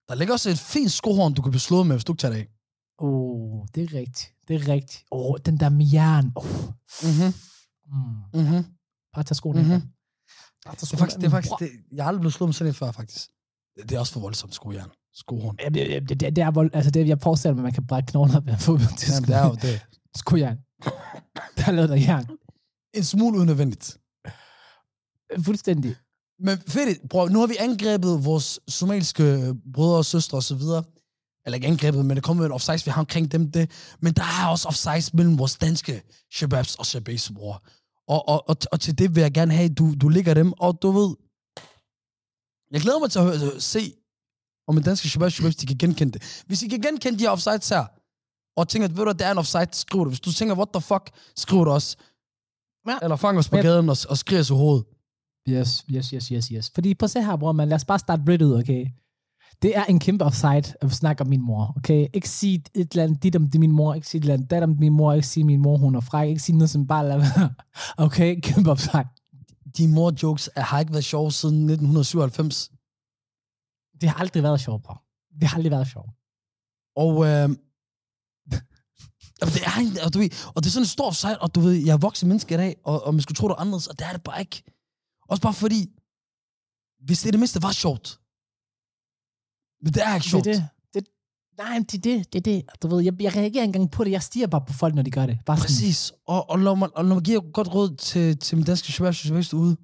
Der 0.08 0.14
ligger 0.14 0.32
også 0.34 0.50
et 0.50 0.62
fint 0.74 0.92
skohorn, 1.00 1.34
du 1.34 1.42
kan 1.42 1.52
blive 1.54 1.68
slået 1.68 1.86
med, 1.86 1.94
hvis 1.96 2.04
du 2.04 2.12
ikke 2.12 2.20
tager 2.20 2.34
det 2.34 2.40
af. 2.40 2.48
Åh, 3.00 3.60
oh, 3.60 3.66
det 3.74 3.82
er 3.84 3.94
rigtigt. 3.98 4.34
Det 4.48 4.56
er 4.56 4.68
rigtigt. 4.68 5.04
Åh, 5.12 5.30
oh, 5.30 5.36
den 5.46 5.60
der 5.60 5.68
med 5.68 5.86
jern. 5.86 6.32
Oh. 6.36 6.44
Mm-hmm. 7.02 7.32
Mm. 7.86 8.40
Mm-hmm. 8.40 8.64
Bare 9.14 9.24
tag 9.24 9.36
skoene 9.36 9.62
Mhm. 9.62 9.72
af. 9.72 9.80
Bare 10.66 10.74
tag 10.74 10.86
Det 10.86 10.92
er 10.92 10.96
faktisk, 10.96 11.16
det 11.16 11.24
er 11.24 11.26
af. 11.26 11.30
faktisk 11.44 11.54
det, 11.58 11.70
jeg 11.92 12.04
har 12.04 12.08
aldrig 12.08 12.20
blevet 12.20 12.34
slået 12.34 12.48
med 12.48 12.54
sådan 12.54 12.70
en 12.70 12.74
før, 12.74 12.92
faktisk. 12.92 13.30
Det, 13.76 13.88
det 13.88 13.96
er 13.96 14.00
også 14.00 14.12
for 14.12 14.20
voldsomt, 14.20 14.54
skojern. 14.54 14.90
Skohorn. 15.14 15.56
Ja, 15.62 15.68
det, 15.68 16.08
det, 16.08 16.20
det, 16.20 16.36
det, 16.36 16.42
er 16.44 16.50
vold, 16.50 16.70
altså 16.74 16.90
det, 16.90 17.08
jeg 17.08 17.20
forestiller 17.22 17.54
mig, 17.54 17.60
at 17.60 17.62
man 17.64 17.72
kan 17.72 17.86
bare 17.86 18.02
knogler 18.02 18.40
en 18.40 18.58
fodbold 18.58 18.96
til 18.98 19.12
Jamen, 19.12 19.28
det 19.28 19.36
er 19.36 19.44
jo 19.46 19.54
det. 19.62 19.86
skojern. 20.16 20.58
Der 21.56 21.64
er 21.66 21.70
lavet 21.72 21.88
der 21.88 21.96
jern. 21.96 22.26
En 22.94 23.04
smule 23.04 23.38
unødvendigt. 23.40 23.98
Fuldstændig. 25.44 25.96
Men 26.38 26.58
fedt, 26.68 27.08
bror, 27.10 27.28
nu 27.28 27.38
har 27.40 27.46
vi 27.46 27.56
angrebet 27.60 28.24
vores 28.24 28.60
somaliske 28.68 29.54
brødre 29.74 29.96
og 29.98 30.04
søstre 30.04 30.38
og 30.38 30.42
så 30.42 30.54
videre. 30.54 30.84
Eller 31.50 31.56
ikke 31.56 31.66
angrebet, 31.66 32.06
men 32.06 32.16
det 32.16 32.24
kommer 32.24 32.40
med 32.40 32.50
et 32.50 32.54
offsides, 32.54 32.86
vi 32.86 32.90
har 32.90 33.00
omkring 33.00 33.32
dem 33.32 33.52
det. 33.52 33.70
Men 34.00 34.12
der 34.12 34.22
er 34.22 34.48
også 34.48 34.68
offsides 34.68 35.14
mellem 35.14 35.38
vores 35.38 35.54
danske 35.56 36.02
shababs 36.32 36.74
og 36.74 36.86
shababs, 36.86 37.30
bror. 37.34 37.62
Og, 38.08 38.28
og, 38.28 38.48
og, 38.48 38.56
og 38.72 38.80
til 38.80 38.98
det 38.98 39.14
vil 39.14 39.20
jeg 39.20 39.32
gerne 39.32 39.54
have, 39.54 39.70
at 39.70 39.78
du, 39.78 39.94
du 39.94 40.08
ligger 40.08 40.34
dem, 40.34 40.52
og 40.52 40.78
du 40.82 40.90
ved... 40.90 41.16
Jeg 42.72 42.80
glæder 42.80 42.98
mig 42.98 43.10
til 43.10 43.18
at 43.18 43.24
høre, 43.24 43.60
se, 43.60 43.92
om 44.68 44.76
en 44.76 44.82
danske 44.82 45.08
shababs, 45.08 45.34
shababs, 45.34 45.56
de 45.56 45.66
kan 45.66 45.78
genkende 45.78 46.12
det. 46.12 46.42
Hvis 46.46 46.62
I 46.62 46.68
kan 46.68 46.80
genkende 46.80 47.18
de 47.18 47.24
her 47.24 47.30
offsides 47.30 47.68
her, 47.68 47.84
og 48.56 48.68
tænker, 48.68 48.88
ved 48.88 49.04
du, 49.04 49.10
at 49.10 49.18
det 49.18 49.26
er 49.26 49.32
en 49.32 49.38
offside, 49.38 49.68
skriv 49.72 50.00
det. 50.00 50.08
Hvis 50.08 50.20
du 50.20 50.32
tænker, 50.32 50.54
what 50.54 50.68
the 50.74 50.80
fuck, 50.80 51.10
skriv 51.36 51.58
det 51.58 51.68
også. 51.68 51.96
Ja. 52.88 52.98
Eller 53.02 53.16
fang 53.16 53.38
os 53.38 53.48
på 53.48 53.56
gaden 53.56 53.88
og, 53.88 53.96
og 54.08 54.18
skrig 54.18 54.40
os 54.40 54.50
i 54.50 54.52
hovedet. 54.52 54.84
Yes, 55.48 55.84
yes, 55.90 56.10
yes, 56.10 56.28
yes, 56.28 56.46
yes. 56.46 56.70
Fordi 56.74 56.94
på 56.94 57.08
se 57.08 57.22
her, 57.22 57.36
bror, 57.36 57.52
man, 57.52 57.68
lad 57.68 57.76
os 57.76 57.84
bare 57.84 57.98
starte 57.98 58.22
bredt 58.24 58.42
ud, 58.42 58.54
okay? 58.54 58.86
Det 59.62 59.76
er 59.76 59.84
en 59.84 59.98
kæmpe 59.98 60.24
offside 60.24 60.74
at 60.80 60.92
snakke 60.92 61.20
om 61.20 61.26
min 61.26 61.40
mor, 61.40 61.72
okay? 61.76 62.06
Ikke 62.12 62.28
sige 62.28 62.64
et 62.74 62.90
eller 62.92 63.04
andet 63.04 63.22
dit 63.22 63.36
om 63.36 63.50
det 63.50 63.60
min 63.60 63.72
mor, 63.72 63.94
ikke 63.94 64.08
sige 64.08 64.18
et 64.18 64.22
eller 64.22 64.34
andet 64.34 64.50
dat 64.50 64.62
om 64.62 64.76
min 64.78 64.92
mor, 64.92 65.12
ikke 65.12 65.26
sige 65.26 65.44
min 65.44 65.60
mor, 65.60 65.76
hun 65.76 65.94
er 65.94 66.00
fræk, 66.00 66.28
ikke 66.28 66.40
sige 66.40 66.56
noget 66.56 66.70
som 66.70 66.86
bare 66.86 67.08
lad 67.08 67.18
være. 67.18 67.54
Okay, 68.06 68.40
kæmpe 68.40 68.70
offside. 68.70 69.08
De 69.76 69.88
mor-jokes 69.88 70.50
er, 70.56 70.60
har 70.60 70.80
ikke 70.80 70.92
været 70.92 71.04
sjove 71.04 71.32
siden 71.32 71.70
1997. 71.70 72.70
Det 74.00 74.08
har 74.08 74.20
aldrig 74.20 74.42
været 74.42 74.60
sjovt, 74.60 74.82
bror. 74.82 75.02
Det 75.40 75.48
har 75.48 75.56
aldrig 75.56 75.70
været 75.70 75.88
sjovt. 75.88 76.10
Og, 76.96 77.24
øh, 77.26 77.48
det 79.40 79.62
er, 79.66 80.04
og, 80.04 80.14
du 80.14 80.18
ved, 80.18 80.30
og 80.54 80.62
det 80.62 80.66
er 80.66 80.72
sådan 80.72 80.82
en 80.82 80.86
stor 80.86 81.06
offside, 81.06 81.38
og 81.38 81.54
du 81.54 81.60
ved, 81.60 81.72
jeg 81.72 81.92
er 81.92 81.96
voksen 81.96 82.28
menneske 82.28 82.54
i 82.54 82.58
dag, 82.58 82.76
og, 82.84 83.06
og 83.06 83.14
man 83.14 83.20
skulle 83.20 83.36
tro, 83.36 83.48
det 83.48 83.50
var 83.50 83.60
anderledes, 83.60 83.86
og 83.86 83.98
det 83.98 84.06
er 84.06 84.12
det 84.12 84.22
bare 84.22 84.40
ikke. 84.40 84.62
Også 85.28 85.42
bare 85.42 85.54
fordi, 85.54 85.90
hvis 87.04 87.20
det 87.20 87.28
i 87.28 87.30
det 87.30 87.40
mindste 87.40 87.62
var 87.62 87.72
sjovt. 87.72 88.19
Men 89.82 89.92
det 89.92 90.02
er 90.02 90.14
ikke 90.14 90.26
sjovt. 90.26 90.44
Det 90.44 90.54
det. 90.54 90.68
det 90.94 91.04
nej, 91.58 91.72
men 91.74 91.82
det 91.82 91.94
er 91.94 92.16
det. 92.16 92.32
Det 92.32 92.38
er 92.38 92.42
det. 92.42 92.82
Du 92.82 92.88
ved, 92.88 93.02
jeg, 93.02 93.22
jeg 93.22 93.36
reagerer 93.36 93.64
engang 93.64 93.90
på 93.90 94.04
det. 94.04 94.10
Jeg 94.10 94.22
stiger 94.22 94.46
bare 94.46 94.64
på 94.66 94.72
folk, 94.72 94.94
når 94.94 95.02
de 95.02 95.10
gør 95.10 95.26
det. 95.26 95.38
Bare 95.46 95.56
sådan, 95.56 95.66
Præcis. 95.66 96.12
Og, 96.26 96.50
og, 96.50 96.58
når 96.58 96.74
man, 96.74 96.88
og 96.94 97.04
når 97.04 97.14
man 97.14 97.24
giver 97.24 97.40
godt 97.52 97.74
råd 97.74 97.96
til, 97.96 98.38
til 98.38 98.56
min 98.56 98.64
danske 98.64 98.92
shababs 98.92 99.54
ude, 99.54 99.76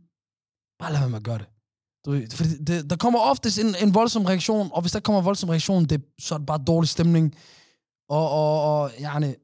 bare 0.78 0.92
lad 0.92 1.00
være 1.00 1.10
med 1.10 1.18
at 1.18 1.24
gøre 1.24 1.38
det. 1.38 1.46
Du 2.06 2.10
ved, 2.10 2.30
fordi 2.30 2.64
det, 2.64 2.90
der 2.90 2.96
kommer 2.96 3.20
oftest 3.20 3.58
en, 3.58 3.74
en 3.82 3.94
voldsom 3.94 4.24
reaktion, 4.24 4.70
og 4.72 4.80
hvis 4.80 4.92
der 4.92 5.00
kommer 5.00 5.20
en 5.20 5.24
voldsom 5.24 5.48
reaktion, 5.48 5.84
det, 5.84 6.02
så 6.20 6.34
er 6.34 6.38
det 6.38 6.46
bare 6.46 6.62
dårlig 6.66 6.88
stemning. 6.88 7.34
Og, 8.08 8.30
og, 8.30 8.80
og 8.80 8.90
yani, 9.00 9.34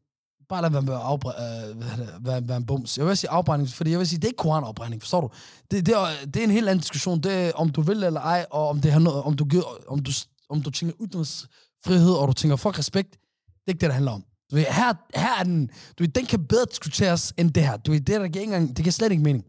bare 0.48 0.62
lad 0.62 0.70
være 0.70 0.82
med 0.82 0.94
at 0.94 1.00
afbrænde, 1.00 1.68
øh, 1.68 1.76
hvad 2.22 2.36
det, 2.40 2.48
være 2.48 2.56
en 2.56 2.66
bums. 2.66 2.98
Jeg 2.98 3.06
vil 3.06 3.16
sige 3.16 3.30
afbrænding, 3.30 3.68
fordi 3.68 3.90
jeg 3.90 3.98
vil 3.98 4.08
sige, 4.08 4.18
det 4.18 4.24
er 4.24 4.28
ikke 4.28 4.36
koranafbrænding, 4.36 5.02
forstår 5.02 5.20
du? 5.20 5.30
Det, 5.70 5.86
det, 5.86 5.94
er, 5.94 6.06
det 6.34 6.36
er 6.36 6.44
en 6.44 6.50
helt 6.50 6.68
anden 6.68 6.80
diskussion. 6.80 7.20
Det 7.20 7.32
er, 7.32 7.52
om 7.54 7.70
du 7.70 7.80
vil 7.80 8.04
eller 8.04 8.20
ej, 8.20 8.46
og 8.50 8.68
om, 8.68 8.80
det 8.80 8.92
har 8.92 9.00
noget, 9.00 9.22
om, 9.22 9.36
du, 9.36 9.62
om, 9.88 9.98
du, 9.98 10.12
om 10.52 10.62
du 10.62 10.70
tænker 10.70 10.94
ytringsfrihed, 11.06 12.12
og 12.12 12.28
du 12.28 12.32
tænker 12.32 12.56
fuck 12.56 12.78
respekt. 12.78 13.10
Det 13.10 13.66
er 13.66 13.70
ikke 13.70 13.80
det, 13.80 13.88
der 13.88 13.94
handler 13.94 14.12
om. 14.12 14.24
Du 14.50 14.56
ved, 14.56 14.64
her, 14.64 14.94
her 15.20 15.34
er 15.40 15.44
den, 15.44 15.66
du 15.98 16.02
ved, 16.02 16.08
den 16.08 16.26
kan 16.26 16.46
bedre 16.46 16.66
diskuteres 16.70 17.34
end 17.38 17.50
det 17.50 17.62
her. 17.62 17.76
Du 17.76 17.90
ved, 17.92 18.00
det, 18.00 18.20
der 18.20 18.28
giver 18.28 18.42
ikke 18.42 18.54
engang, 18.54 18.76
det 18.76 18.84
giver 18.84 18.92
slet 18.92 19.12
ikke 19.12 19.22
mening. 19.22 19.44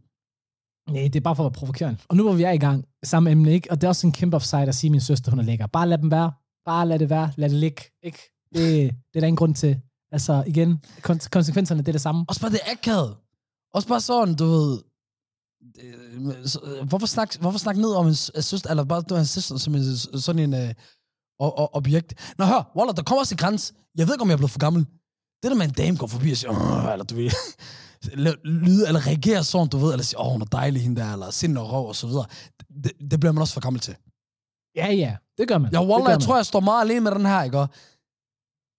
Nej, 0.89 1.03
det 1.03 1.15
er 1.15 1.21
bare 1.21 1.35
for 1.35 1.43
at 1.45 1.51
være 1.51 1.59
provokerende. 1.59 1.99
Og 2.09 2.15
nu 2.17 2.23
hvor 2.23 2.33
vi 2.33 2.43
er 2.43 2.51
i 2.51 2.57
gang, 2.57 2.85
samme 3.03 3.31
emne, 3.31 3.51
ikke? 3.51 3.71
Og 3.71 3.81
det 3.81 3.87
er 3.87 3.89
også 3.89 4.07
en 4.07 4.13
kæmpe 4.13 4.35
offside 4.35 4.61
at 4.61 4.75
sige, 4.75 4.87
at 4.87 4.91
min 4.91 5.01
søster, 5.01 5.31
hun 5.31 5.39
er 5.39 5.43
lækker. 5.43 5.67
Bare 5.67 5.89
lad 5.89 5.97
dem 5.97 6.11
være. 6.11 6.31
Bare 6.65 6.87
lad 6.87 6.99
det 6.99 7.09
være. 7.09 7.31
Lad 7.37 7.49
det 7.49 7.57
ligge. 7.57 7.81
Ikke? 8.03 8.19
Det, 8.55 8.91
det 8.91 9.15
er 9.15 9.19
der 9.19 9.27
ingen 9.27 9.35
grund 9.37 9.55
til. 9.55 9.81
Altså, 10.11 10.43
igen, 10.47 10.81
kon- 11.07 11.27
konsekvenserne, 11.31 11.81
det 11.81 11.87
er 11.87 11.91
det 11.91 12.01
samme. 12.01 12.25
Også 12.27 12.41
bare 12.41 12.51
det 12.51 12.59
akavet. 12.71 13.15
Også 13.73 13.87
bare 13.87 14.01
sådan, 14.01 14.35
du 14.35 14.45
ved... 14.45 14.79
øh, 15.83 16.27
øh, 16.63 16.87
Hvorfor 16.87 17.07
snakke 17.07 17.39
hvorfor 17.39 17.59
snak 17.59 17.77
ned 17.77 17.89
om 17.95 18.07
en 18.07 18.15
s- 18.15 18.31
en 18.35 18.41
søster, 18.41 18.69
eller 18.69 18.83
bare 18.83 19.01
du 19.01 19.15
en 19.15 19.25
søster 19.25 19.57
som 19.57 19.75
en, 19.75 19.97
sådan 19.97 20.39
en 20.41 20.53
øh, 20.53 20.69
o- 21.43 21.55
o- 21.61 21.69
objekt? 21.73 22.13
Nå, 22.37 22.45
hør, 22.45 22.71
Waller, 22.75 22.93
der 22.93 23.03
kommer 23.03 23.19
også 23.19 23.33
en 23.33 23.37
grænse. 23.37 23.73
Jeg 23.97 24.07
ved 24.07 24.13
ikke, 24.13 24.21
om 24.21 24.27
jeg 24.27 24.33
er 24.33 24.37
blevet 24.37 24.51
for 24.51 24.59
gammel. 24.59 24.85
Det 25.43 25.51
der 25.51 25.55
med 25.55 25.65
en 25.65 25.71
dame 25.73 25.97
går 25.97 26.07
forbi 26.07 26.31
og 26.31 26.37
siger, 26.37 26.51
eller 26.91 27.05
du 27.05 27.15
ved, 27.15 27.29
lyde, 28.65 28.87
eller 28.87 29.07
reagerer 29.07 29.41
sådan, 29.41 29.67
du 29.69 29.77
ved, 29.77 29.91
eller 29.91 30.03
siger, 30.03 30.19
åh, 30.21 30.31
hun 30.31 30.41
er 30.41 30.45
dejlig 30.45 30.81
hende 30.81 31.01
der, 31.01 31.13
eller 31.13 31.31
sind 31.31 31.57
og 31.57 31.71
røv, 31.71 31.85
og 31.87 31.95
så 31.95 32.07
videre. 32.07 32.25
Det, 32.83 32.91
det 33.11 33.19
bliver 33.19 33.31
man 33.33 33.41
også 33.41 33.53
for 33.53 33.61
gammel 33.61 33.79
til. 33.81 33.95
Ja, 34.75 34.91
ja. 34.93 35.15
Det 35.37 35.47
gør 35.47 35.57
man. 35.57 35.71
Ja, 35.73 35.79
det 35.79 35.87
Waller, 35.87 36.09
jeg 36.09 36.17
man. 36.17 36.21
tror, 36.25 36.35
jeg 36.35 36.45
står 36.45 36.59
meget 36.59 36.81
alene 36.81 36.99
med 36.99 37.11
den 37.11 37.25
her, 37.25 37.43
ikke? 37.43 37.59
Og 37.59 37.69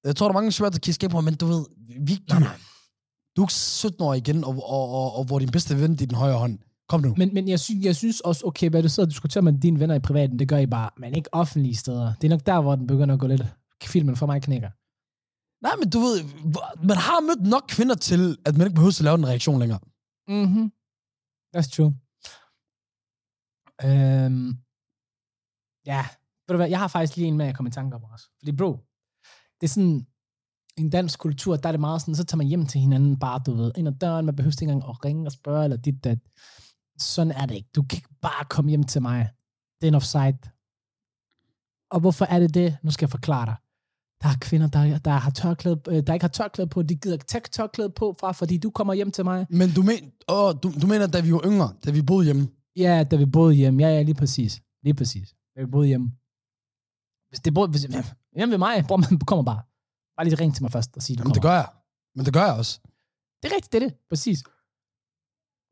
Jeg 0.05 0.17
tror, 0.17 0.27
der 0.29 0.31
er 0.31 0.41
mange 0.41 0.53
svært 0.53 0.75
at 0.75 0.81
kigge 0.81 1.09
på, 1.09 1.21
men 1.21 1.35
du 1.35 1.47
ved, 1.47 1.65
vi 2.01 2.13
er 2.29 2.39
nej. 2.39 2.57
Du 3.37 3.43
er 3.43 3.47
ikke 3.47 3.53
17 3.53 4.03
år 4.03 4.15
igen, 4.15 4.45
og, 4.45 4.51
og, 4.69 4.89
og, 4.99 5.15
og 5.17 5.25
hvor 5.25 5.39
din 5.39 5.51
bedste 5.51 5.81
ven 5.81 5.93
er 5.93 6.03
i 6.03 6.07
den 6.07 6.15
højre 6.15 6.39
hånd. 6.39 6.59
Kom 6.89 7.01
nu. 7.01 7.15
Men, 7.17 7.35
men 7.35 7.49
jeg, 7.49 7.61
synes, 7.61 7.85
jeg 7.85 7.97
synes 7.97 8.21
også, 8.21 8.47
okay, 8.47 8.71
hvad 8.71 8.83
du 8.83 8.89
sidder 8.89 9.07
og 9.07 9.11
diskuterer 9.11 9.43
med 9.43 9.53
dine 9.53 9.81
venner 9.81 9.95
i 9.95 9.99
privaten, 9.99 10.39
det 10.39 10.49
gør 10.49 10.59
I 10.59 10.67
bare, 10.67 10.91
men 10.97 11.15
ikke 11.15 11.35
offentlige 11.35 11.77
steder. 11.77 12.15
Det 12.15 12.25
er 12.25 12.29
nok 12.29 12.47
der, 12.47 12.61
hvor 12.61 12.77
den 12.77 12.87
begynder 12.87 13.15
at 13.15 13.21
gå 13.21 13.27
lidt, 13.27 13.43
filmen 13.85 14.17
for 14.17 14.27
mig 14.27 14.43
knækker. 14.43 14.71
Nej, 15.65 15.77
men 15.81 15.91
du 15.91 15.99
ved, 15.99 16.17
man 16.91 16.97
har 16.97 17.21
mødt 17.21 17.51
nok 17.51 17.65
kvinder 17.69 17.95
til, 17.95 18.37
at 18.47 18.57
man 18.57 18.67
ikke 18.67 18.75
behøver 18.75 18.97
at 19.01 19.01
lave 19.01 19.15
en 19.15 19.27
reaktion 19.27 19.59
længere. 19.59 19.81
Mhm. 20.29 20.73
That's 21.57 21.71
true. 21.75 21.93
Øhm, 23.87 24.49
ja, 25.87 26.03
ved 26.47 26.53
du 26.55 26.57
hvad, 26.57 26.69
jeg 26.69 26.79
har 26.79 26.89
faktisk 26.89 27.17
lige 27.17 27.29
en 27.29 27.37
med, 27.37 27.47
jeg 27.47 27.57
kommer 27.57 27.71
i 27.71 27.73
tanke 27.73 27.97
om 27.97 28.05
også. 28.05 28.27
Fordi 28.39 28.53
bro, 28.53 28.71
det 29.61 29.67
er 29.67 29.75
sådan, 29.77 30.07
en 30.77 30.91
dansk 30.91 31.19
kultur, 31.19 31.57
der 31.57 31.69
er 31.69 31.73
det 31.73 31.81
meget 31.81 32.01
sådan, 32.01 32.15
så 32.15 32.25
tager 32.25 32.37
man 32.37 32.47
hjem 32.47 32.67
til 32.67 32.81
hinanden 32.81 33.19
bare, 33.19 33.41
du 33.47 33.55
ved, 33.55 33.73
ind 33.77 33.89
ad 33.89 33.93
døren, 33.93 34.27
man 34.27 34.37
behøver 34.37 34.53
ikke 34.53 34.73
engang 34.73 34.91
at 34.91 35.05
ringe 35.05 35.27
og 35.27 35.33
spørge, 35.33 35.65
eller 35.65 35.77
dit, 35.77 36.05
dat. 36.05 36.19
Sådan 36.99 37.33
er 37.33 37.47
det 37.47 37.55
ikke. 37.55 37.69
Du 37.77 37.83
kan 37.83 37.97
ikke 37.97 38.15
bare 38.23 38.45
komme 38.51 38.69
hjem 38.71 38.85
til 38.85 39.03
mig. 39.03 39.31
Det 39.81 39.87
er 39.87 39.89
en 39.89 39.95
offside. 39.95 40.39
Og 41.91 42.01
hvorfor 42.01 42.25
er 42.25 42.39
det 42.39 42.55
det? 42.55 42.77
Nu 42.83 42.91
skal 42.91 43.07
jeg 43.07 43.11
forklare 43.11 43.47
dig. 43.47 43.57
Der 44.23 44.29
er 44.29 44.35
kvinder, 44.41 44.69
der, 44.69 44.99
der, 44.99 45.11
har 45.11 45.31
tørklæde, 45.31 45.81
øh, 45.89 46.07
der 46.07 46.15
ikke 46.15 46.25
har 46.25 46.29
tørklæde 46.29 46.69
på, 46.69 46.83
de 46.83 46.95
gider 46.95 47.15
ikke 47.15 47.25
tage 47.25 47.45
tørklæde 47.53 47.91
på 47.91 48.17
fra, 48.21 48.33
fordi 48.33 48.59
du 48.59 48.71
kommer 48.71 48.95
hjem 48.95 49.11
til 49.11 49.25
mig. 49.25 49.47
Men 49.51 49.71
du, 49.77 49.83
men, 49.83 50.13
åh, 50.29 50.55
du, 50.63 50.73
du 50.83 50.87
mener, 50.87 51.07
da 51.07 51.21
vi 51.21 51.33
var 51.33 51.43
yngre, 51.45 51.75
da 51.85 51.91
vi 51.91 52.03
boede 52.03 52.25
hjemme? 52.25 52.49
Ja, 52.77 53.05
da 53.11 53.17
vi 53.17 53.27
boede 53.27 53.55
hjemme. 53.55 53.83
Ja, 53.83 53.89
ja, 53.89 54.03
lige 54.03 54.15
præcis. 54.15 54.63
Lige 54.83 54.95
præcis. 54.95 55.35
Da 55.57 55.61
vi 55.61 55.67
boede 55.67 55.89
hjemme. 55.89 56.13
Hvis 57.29 57.41
det 57.41 57.55
boede, 57.55 57.71
hvis, 57.71 57.83
hjemme 58.37 58.51
ved 58.51 58.59
mig, 58.59 58.85
bror, 58.89 58.97
man 58.97 59.19
kommer 59.19 59.45
bare. 59.45 59.63
Bare 60.17 60.25
lige 60.27 60.35
ring 60.35 60.55
til 60.55 60.63
mig 60.63 60.73
først 60.73 60.97
og 60.97 61.03
sige, 61.03 61.17
du 61.17 61.21
Jamen, 61.21 61.25
kommer. 61.25 61.35
det 61.35 61.43
gør 61.43 61.55
jeg. 61.63 61.69
Men 62.15 62.25
det 62.27 62.33
gør 62.35 62.45
jeg 62.51 62.57
også. 62.63 62.81
Det 63.43 63.53
er 63.53 63.55
rigtigt, 63.57 63.73
det 63.73 63.83
er 63.83 63.87
det. 63.89 63.97
Præcis. 64.09 64.39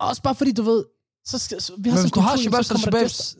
Og 0.00 0.08
også 0.08 0.22
bare 0.22 0.34
fordi, 0.34 0.52
du 0.52 0.62
ved, 0.62 0.84
så 1.24 1.38
skal, 1.38 1.60
så, 1.60 1.72
vi 1.78 1.88
har 1.88 1.96
Men 1.96 2.02
hvis 2.02 2.12
du 2.12 2.20
har 2.20 2.36
shababs 2.36 2.68
der 2.68 2.76
shababs, 2.78 3.36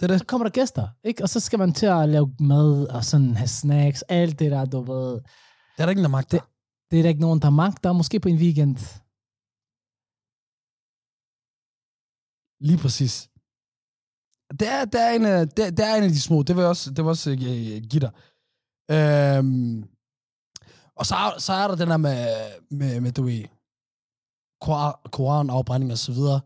det 0.00 0.02
er 0.02 0.06
det. 0.06 0.18
Så 0.20 0.26
kommer 0.26 0.44
der 0.44 0.50
gæster, 0.50 0.88
ikke? 1.04 1.22
Og 1.22 1.28
så 1.28 1.40
skal 1.40 1.58
man 1.58 1.72
til 1.72 1.86
at 1.86 2.08
lave 2.08 2.34
mad 2.40 2.86
og 2.88 3.04
sådan 3.04 3.36
have 3.36 3.48
snacks, 3.48 4.02
alt 4.02 4.38
det 4.38 4.50
der, 4.50 4.64
du 4.64 4.80
ved. 4.80 5.12
Det 5.14 5.22
er 5.78 5.84
der 5.86 5.90
ingen, 5.90 6.04
der 6.04 6.10
magter. 6.10 6.38
Det 6.90 6.98
er 6.98 7.02
der 7.02 7.08
ikke 7.08 7.20
nogen, 7.20 7.40
der 7.42 7.50
magter, 7.50 7.92
måske 7.92 8.20
på 8.20 8.28
en 8.28 8.36
weekend. 8.36 8.76
Lige 12.68 12.78
præcis. 12.82 13.14
Det 14.60 14.68
er, 14.68 14.84
det, 14.84 15.00
er 15.00 15.10
en, 15.10 15.22
det, 15.56 15.58
er- 15.66 15.70
det 15.70 15.84
er 15.86 15.94
en 15.96 16.02
af 16.04 16.10
de 16.10 16.20
små. 16.20 16.42
Det 16.42 16.56
vil 16.56 16.62
jeg 16.62 16.68
også, 16.68 16.90
det 16.90 16.98
vil 17.04 17.08
også 17.16 17.30
øh, 17.30 17.36
give 17.90 18.00
dig. 18.06 18.12
Øhm, 18.96 19.82
og 20.96 21.06
så, 21.06 21.16
så 21.38 21.52
er 21.52 21.68
der 21.68 21.76
den 21.76 21.88
der 21.90 21.96
med, 21.96 22.18
med, 22.70 23.00
med 23.00 23.12
du 23.12 23.22
ved, 23.22 23.44
Koran- 24.64 25.00
koranafbrænding 25.12 25.92
og 25.92 25.98
så 25.98 26.12
videre. 26.12 26.40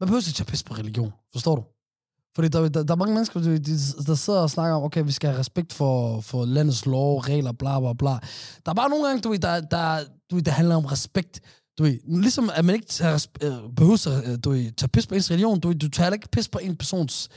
Man 0.00 0.06
behøver 0.06 0.20
ikke 0.20 0.36
tage 0.36 0.44
pis 0.44 0.62
på 0.62 0.74
religion. 0.74 1.12
Forstår 1.32 1.56
du? 1.56 1.64
Fordi 2.34 2.48
der, 2.48 2.68
der, 2.68 2.82
der 2.82 2.94
er 2.94 2.96
mange 2.96 3.14
mennesker, 3.14 3.40
du 3.40 3.48
ved, 3.48 3.60
de, 3.60 3.72
der 4.06 4.14
sidder 4.14 4.40
og 4.40 4.50
snakker 4.50 4.76
om, 4.76 4.82
okay, 4.82 5.04
vi 5.04 5.12
skal 5.12 5.30
have 5.30 5.38
respekt 5.38 5.72
for, 5.72 6.20
for 6.20 6.44
landets 6.44 6.86
lov, 6.86 7.18
regler, 7.18 7.52
bla 7.52 7.80
bla 7.80 7.92
bla. 7.92 8.10
Der 8.66 8.70
er 8.70 8.74
bare 8.74 8.88
nogle 8.88 9.06
gange, 9.06 9.22
du 9.22 9.28
ved, 9.28 9.38
der, 9.38 9.60
der, 9.60 10.04
du 10.30 10.34
ved, 10.34 10.42
der 10.42 10.52
handler 10.52 10.76
om 10.76 10.84
respekt. 10.84 11.40
Du 11.78 11.82
ved, 11.82 11.98
ligesom 12.22 12.50
at 12.54 12.64
man 12.64 12.74
ikke 12.74 12.86
tager, 12.86 13.26
øh, 13.42 13.74
behøver 13.76 14.08
at 14.08 14.28
øh, 14.28 14.38
du 14.44 14.50
ved, 14.50 14.72
tage 14.72 14.88
pis 14.88 15.06
på 15.06 15.14
ens 15.14 15.30
religion. 15.30 15.60
Du, 15.60 15.68
ved, 15.68 15.76
du 15.76 15.88
tager 15.88 16.10
ikke 16.10 16.28
pis 16.28 16.48
på 16.48 16.58
en 16.58 16.76
persons 16.76 17.28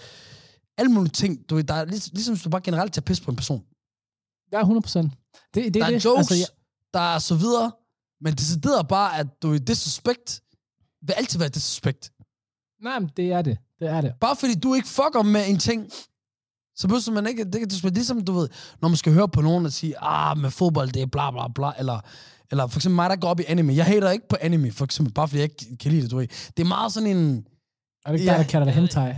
alle 0.78 0.92
mulige 0.92 1.12
ting. 1.12 1.50
Du 1.50 1.56
ved, 1.56 1.64
der 1.64 1.74
er 1.74 1.86
lig, 1.86 2.02
ligesom 2.14 2.36
hvis 2.36 2.44
du 2.44 2.50
bare 2.50 2.62
generelt 2.62 2.94
tager 2.94 3.04
pis 3.04 3.22
på 3.22 3.32
en 3.32 3.38
person. 3.38 3.64
Ja, 4.52 4.60
100 4.60 4.82
procent. 4.82 5.14
Det, 5.54 5.64
det, 5.66 5.74
der 5.74 5.86
er 5.86 5.90
det. 5.90 6.06
jokes, 6.06 6.18
Altså, 6.18 6.36
ja, 6.36 6.46
der 6.94 7.16
er 7.16 7.20
så 7.20 7.36
videre, 7.36 7.72
men 8.22 8.34
decideret 8.34 8.88
bare, 8.88 9.20
at 9.20 9.28
du 9.42 9.50
ved, 9.50 9.60
disrespect 9.60 10.42
vil 11.02 11.14
altid 11.14 11.40
være 11.40 11.50
disrespect. 11.50 12.12
Nej, 12.84 13.00
men 13.00 13.10
det 13.18 13.32
er 13.32 13.42
det. 13.42 13.58
Det 13.80 13.88
er 13.90 14.02
det. 14.02 14.14
Bare 14.22 14.36
fordi 14.36 14.56
du 14.56 14.74
ikke 14.74 14.88
fucker 14.88 15.24
med 15.24 15.50
en 15.50 15.60
ting, 15.60 15.90
så 16.76 16.88
behøver 16.88 17.12
man 17.12 17.28
ikke, 17.28 17.44
det, 17.44 17.54
det, 17.54 17.84
er 17.84 17.90
ligesom, 17.90 18.26
du 18.26 18.34
ved, 18.34 18.50
når 18.82 18.90
man 18.90 18.98
skal 18.98 19.14
høre 19.14 19.30
på 19.30 19.42
nogen, 19.42 19.66
og 19.66 19.72
sige, 19.72 19.96
ah, 20.00 20.38
med 20.38 20.52
fodbold, 20.52 20.92
det 20.92 21.02
er 21.02 21.06
bla 21.06 21.32
bla 21.32 21.48
bla, 21.48 21.72
eller, 21.80 22.00
eller 22.52 22.68
for 22.68 22.80
eksempel 22.80 22.96
mig, 22.96 23.10
der 23.10 23.16
går 23.16 23.28
op 23.30 23.40
i 23.40 23.44
anime. 23.48 23.74
Jeg 23.76 23.86
hater 23.86 24.12
ikke 24.12 24.28
på 24.28 24.38
anime, 24.42 24.72
for 24.72 24.86
eksempel, 24.86 25.14
bare 25.14 25.28
fordi 25.28 25.40
jeg 25.42 25.50
ikke 25.52 25.78
kan 25.78 25.92
lide 25.92 26.02
det, 26.04 26.12
du 26.12 26.18
ved. 26.18 26.28
Det 26.58 26.64
er 26.64 26.68
meget 26.68 26.94
sådan 26.94 27.18
en, 27.18 27.48
Er 28.06 28.12
det 28.12 28.20
ikke 28.20 28.32
Ja. 28.32 28.38
der, 28.38 28.44
der 28.44 28.50
kalder 28.50 28.66
det 28.66 28.74
hentai? 28.74 29.14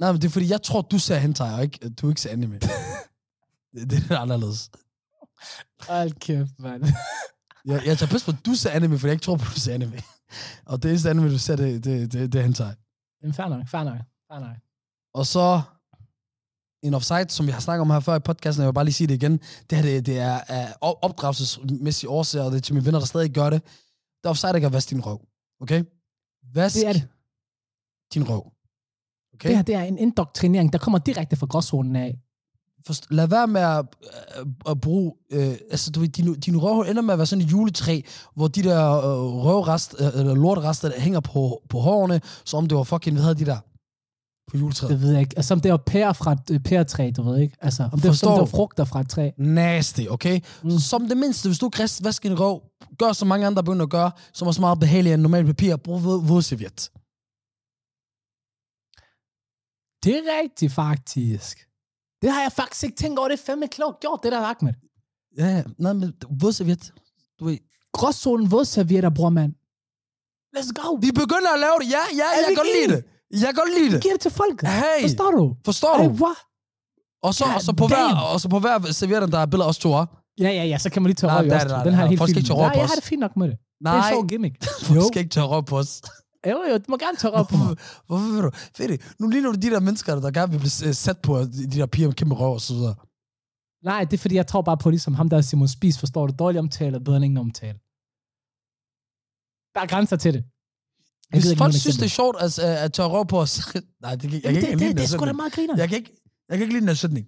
nej, 0.00 0.12
men 0.12 0.20
det 0.22 0.28
er 0.28 0.32
fordi, 0.32 0.50
jeg 0.50 0.62
tror, 0.62 0.80
du 0.82 0.98
ser 0.98 1.18
hentai, 1.18 1.54
og 1.54 1.62
ikke, 1.62 1.88
du 1.90 2.08
ikke 2.08 2.20
ser 2.20 2.30
anime. 2.30 2.58
det, 3.74 3.90
det 3.90 4.10
er 4.10 4.18
anderledes. 4.18 4.70
Hold 5.88 6.12
kæft, 6.20 6.50
mand. 6.58 6.84
Jeg, 7.64 7.82
jeg 7.86 7.98
tager 7.98 8.10
pis 8.12 8.24
på, 8.24 8.30
at 8.30 8.46
du 8.46 8.54
ser 8.54 8.70
anime, 8.70 8.98
fordi 8.98 9.06
jeg 9.08 9.12
ikke 9.12 9.24
tror 9.24 9.36
på, 9.36 9.44
at 9.48 9.54
du 9.54 9.60
ser 9.60 9.74
anime. 9.74 10.02
Og 10.66 10.82
det 10.82 10.88
eneste 10.88 11.10
anime, 11.10 11.30
du 11.30 11.38
ser, 11.38 11.56
det, 11.56 11.84
det, 11.84 12.12
det, 12.12 12.32
det 12.32 12.38
er 12.38 12.42
hentai. 12.42 12.72
Jamen, 13.22 13.34
fair 13.34 13.48
nok, 13.48 13.68
fair 13.68 13.84
nok, 13.84 13.98
fair 14.32 14.40
nok. 14.40 14.56
Og 15.14 15.26
så 15.26 15.60
en 16.82 16.94
offside, 16.94 17.26
som 17.30 17.46
vi 17.46 17.50
har 17.52 17.60
snakket 17.60 17.80
om 17.80 17.90
her 17.90 18.00
før 18.00 18.16
i 18.16 18.20
podcasten, 18.20 18.62
jeg 18.62 18.68
vil 18.68 18.74
bare 18.74 18.84
lige 18.84 18.94
sige 18.94 19.06
det 19.08 19.14
igen. 19.14 19.32
Det 19.70 19.72
her, 19.78 19.82
det, 19.82 20.06
det 20.06 20.18
er 20.18 20.40
af 20.40 20.74
op- 20.80 20.98
opdragelsesmæssige 21.02 22.10
årsager, 22.10 22.44
og 22.44 22.50
det 22.50 22.56
er 22.56 22.60
til 22.60 22.74
mine 22.74 22.86
venner, 22.86 22.98
der 22.98 23.06
stadig 23.06 23.30
gør 23.30 23.50
det. 23.50 23.62
Det 23.64 24.24
er 24.24 24.28
offside 24.28 24.52
ikke 24.56 24.66
at 24.66 24.72
vaske 24.72 24.90
din 24.90 25.00
røv. 25.06 25.20
Okay? 25.60 25.84
Vask 26.54 26.74
Det 26.76 26.86
er 26.86 26.92
det. 26.92 27.08
din 28.14 28.28
røv. 28.28 28.52
Okay? 29.34 29.48
Det 29.48 29.56
her, 29.56 29.62
det 29.62 29.74
er 29.74 29.82
en 29.82 29.98
indoktrinering, 29.98 30.72
der 30.72 30.78
kommer 30.78 30.98
direkte 30.98 31.36
fra 31.36 31.46
gråzonen 31.46 31.96
af. 31.96 32.20
Forst- 32.88 33.06
lad 33.10 33.26
være 33.28 33.46
med 33.46 33.60
at, 33.60 33.84
øh, 34.40 34.46
at 34.68 34.80
bruge... 34.80 35.12
Øh, 35.30 35.48
altså, 35.70 35.90
du 35.90 36.00
ved, 36.00 36.08
din, 36.08 36.40
din 36.40 36.56
røv 36.56 36.80
ender 36.90 37.02
med 37.02 37.12
at 37.14 37.18
være 37.18 37.26
sådan 37.26 37.44
et 37.44 37.52
juletræ, 37.52 38.00
hvor 38.34 38.48
de 38.48 38.62
der 38.62 38.92
øh, 38.96 39.44
røvrest, 39.44 39.94
øh, 40.00 40.06
eller 40.06 40.34
lortrester, 40.34 40.88
der 40.88 41.00
hænger 41.00 41.20
på, 41.20 41.62
på 41.68 41.78
hårene, 41.80 42.20
som 42.44 42.56
om 42.58 42.66
det 42.68 42.78
var 42.78 42.84
fucking, 42.84 43.16
hvad 43.16 43.22
hedder 43.24 43.44
de 43.44 43.50
der? 43.50 43.58
På 44.50 44.56
juletræet. 44.56 44.90
Det 44.90 45.02
ved 45.02 45.10
jeg 45.12 45.20
ikke. 45.20 45.34
Altså, 45.36 45.54
om 45.54 45.60
det 45.60 45.70
var 45.70 45.76
pære 45.76 46.14
fra 46.14 46.32
et 46.32 46.50
øh, 46.50 46.60
pæretræ, 46.60 47.10
du 47.16 47.22
ved 47.22 47.38
ikke? 47.38 47.56
Altså, 47.60 47.82
om 47.92 48.00
det, 48.00 48.02
Forstår 48.08 48.26
som 48.28 48.32
det 48.34 48.40
var 48.40 48.44
du? 48.44 48.50
frugter 48.50 48.84
fra 48.84 49.00
et 49.00 49.08
træ. 49.10 49.30
Nasty, 49.38 50.00
okay? 50.10 50.40
Mm. 50.62 50.70
Som 50.78 51.08
det 51.08 51.16
mindste, 51.16 51.48
hvis 51.48 51.58
du 51.58 51.66
ikke 51.66 51.82
rest 51.82 52.04
vasker 52.04 52.28
din 52.28 52.40
røv, 52.40 52.62
gør 52.98 53.12
som 53.12 53.28
mange 53.28 53.46
andre 53.46 53.64
begynder 53.64 53.84
at 53.84 53.90
gøre, 53.90 54.10
som 54.32 54.48
er 54.48 54.52
så 54.52 54.60
meget 54.60 54.80
behageligt 54.80 55.14
end 55.14 55.22
normalt 55.22 55.46
papir, 55.46 55.76
brug 55.76 56.00
våd- 56.04 56.26
vådserviet. 56.26 56.90
Det 60.04 60.16
er 60.16 60.22
rigtigt, 60.42 60.72
faktisk. 60.72 61.67
Det 62.22 62.30
har 62.30 62.42
jeg 62.42 62.52
faktisk 62.52 62.84
ikke 62.84 62.96
tænkt 62.96 63.18
over. 63.18 63.28
Det 63.28 63.40
er 63.40 63.44
fandme 63.46 63.68
klogt 63.68 64.00
gjort, 64.00 64.20
det 64.22 64.32
der, 64.32 64.40
Ahmed. 64.40 64.72
Ja, 65.38 65.46
ja. 65.56 65.62
Nej, 65.78 65.92
men 65.92 66.12
vådserviet. 66.42 66.92
Du 67.40 67.44
ved. 67.44 67.58
Gråzonen 67.92 68.50
vådservietter, 68.50 69.10
bror, 69.10 69.30
mand. 69.30 69.52
Let's 70.56 70.72
go. 70.80 70.94
Vi 70.94 71.10
begynder 71.12 71.50
at 71.54 71.60
lave 71.60 71.76
det. 71.80 71.86
Ja, 71.90 72.02
ja, 72.20 72.22
Er 72.22 72.36
jeg 72.36 72.44
kan 72.46 72.56
godt 72.56 72.68
lide 72.78 72.88
det. 72.96 73.04
Jeg 73.30 73.40
kan 73.48 73.54
godt 73.54 73.72
lide 73.78 73.90
det. 73.94 74.02
Giv 74.02 74.12
det 74.12 74.20
til 74.20 74.30
folk. 74.30 74.62
Hey, 74.62 75.00
Forstår 75.02 75.30
du? 75.30 75.54
forstår 75.64 75.96
Hey, 75.98 76.08
du? 76.08 76.24
what? 76.24 76.36
Og 77.22 77.34
så, 77.34 77.44
God 77.44 77.54
og 77.54 77.62
så, 77.62 77.72
på 77.72 77.86
hver, 77.86 77.96
damn. 78.08 78.18
og 78.32 78.40
så 78.40 78.48
på 78.48 78.58
hver 78.58 78.92
serviet, 78.92 79.32
der 79.32 79.38
er 79.38 79.46
billeder 79.46 79.64
af 79.64 79.68
os 79.68 79.78
to, 79.78 79.94
ah. 79.94 80.06
Ja, 80.40 80.50
ja, 80.50 80.64
ja, 80.64 80.78
så 80.78 80.90
kan 80.90 81.02
man 81.02 81.08
lige 81.08 81.14
tage 81.14 81.30
Nej, 81.30 81.38
røv 81.38 81.44
i 81.46 81.48
nej, 81.48 81.56
også. 81.56 81.68
nej, 81.68 81.82
Den 81.84 81.92
nej, 81.92 82.00
har 82.00 82.06
helt 82.06 82.18
folk 82.18 82.30
skal 82.30 82.42
fint 82.42 82.58
Nej, 82.58 82.68
jeg 82.74 82.82
os. 82.84 82.90
har 82.90 82.94
det 82.94 83.04
fint 83.04 83.20
nok 83.20 83.36
med 83.36 83.48
det. 83.48 83.56
Det 83.58 83.86
er 83.86 83.90
Nej, 83.92 84.08
en 84.08 84.14
sjov 84.14 84.26
gimmick. 84.26 84.54
Jo, 84.96 85.02
skal 85.12 85.18
ikke 85.22 85.30
tage 85.36 85.46
røv 85.46 85.64
på 85.64 85.78
os. 85.78 86.02
Jo, 86.52 86.58
jo, 86.70 86.78
du 86.78 86.84
må 86.88 86.96
gerne 86.96 87.16
tage 87.16 87.32
røv 87.32 87.46
på 87.46 87.56
mig. 87.56 87.76
Hvorfor, 88.06 88.32
vil 88.34 88.42
du? 88.42 88.50
Fedt, 88.76 89.20
nu 89.20 89.28
ligner 89.28 89.52
du 89.52 89.58
de 89.58 89.70
der 89.70 89.80
mennesker, 89.80 90.20
der 90.20 90.30
gerne 90.30 90.52
vil 90.52 90.58
blive 90.58 90.94
sat 90.94 91.18
på 91.18 91.38
de 91.38 91.66
de 91.70 91.78
der 91.78 91.86
piger 91.86 92.08
med 92.08 92.14
kæmpe 92.14 92.34
røv 92.34 92.52
og 92.52 92.60
så 92.60 92.74
videre. 92.74 92.94
Nej, 93.84 94.04
det 94.04 94.12
er 94.12 94.18
fordi, 94.18 94.34
jeg 94.34 94.46
tror 94.46 94.62
bare 94.62 94.76
på, 94.76 94.90
ligesom 94.90 95.14
ham 95.14 95.28
der 95.28 95.40
Simon 95.40 95.68
Spies, 95.68 95.98
forstår 95.98 96.26
du, 96.26 96.34
dårlig 96.38 96.58
omtale 96.58 96.94
er 96.96 97.00
bedre 97.00 97.16
end 97.16 97.24
ingen 97.24 97.38
omtale. 97.38 97.78
Der 99.74 99.80
er 99.80 99.86
grænser 99.86 100.16
til 100.16 100.34
det. 100.34 100.44
Jeg 101.32 101.40
Hvis 101.40 101.58
folk 101.58 101.74
synes, 101.74 101.96
det 101.96 102.04
er 102.04 102.08
sjovt 102.08 102.36
at, 102.40 102.58
at, 102.58 102.76
at 102.76 102.92
tørre 102.92 103.08
røv 103.08 103.26
på 103.26 103.40
os, 103.40 103.74
nej, 104.04 104.14
det, 104.16 104.32
jeg, 104.32 104.32
Jamen, 104.32 104.42
kan 104.42 104.54
ikke 104.54 104.70
det, 104.70 104.78
lide 104.78 104.88
det, 104.88 104.96
det 104.96 105.04
er 105.04 105.08
sgu 105.08 105.24
da 105.26 105.32
meget 105.32 105.52
griner. 105.52 105.74
Jeg 105.76 105.88
kan 105.88 105.98
ikke, 105.98 106.12
jeg 106.48 106.58
kan 106.58 106.62
ikke 106.62 106.74
lide 106.74 106.80
den 106.80 106.88
her 106.88 106.94
sætning. 106.94 107.26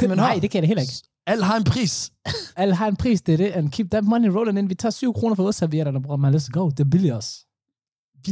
Men 0.08 0.16
Nej, 0.18 0.38
det 0.42 0.50
kan 0.50 0.58
jeg 0.58 0.62
da 0.62 0.66
heller 0.66 0.82
ikke. 0.82 0.94
alt 1.26 1.44
har 1.44 1.56
en 1.56 1.64
pris. 1.64 2.12
Alle 2.56 2.74
har 2.74 2.88
en 2.88 2.96
pris, 2.96 3.22
det 3.22 3.32
er 3.32 3.36
det. 3.36 3.50
And 3.52 3.70
keep 3.70 3.90
that 3.90 4.04
money 4.04 4.28
rolling 4.28 4.58
in. 4.58 4.68
Vi 4.68 4.74
tager 4.74 4.90
7 4.90 5.12
kroner 5.14 5.34
for 5.36 5.42
vådservietterne, 5.42 6.02
bror 6.02 6.16
man. 6.16 6.34
Let's 6.34 6.50
go. 6.50 6.70
Det 6.70 6.80
er 6.80 6.84
billigt 6.84 7.14
også. 7.14 7.46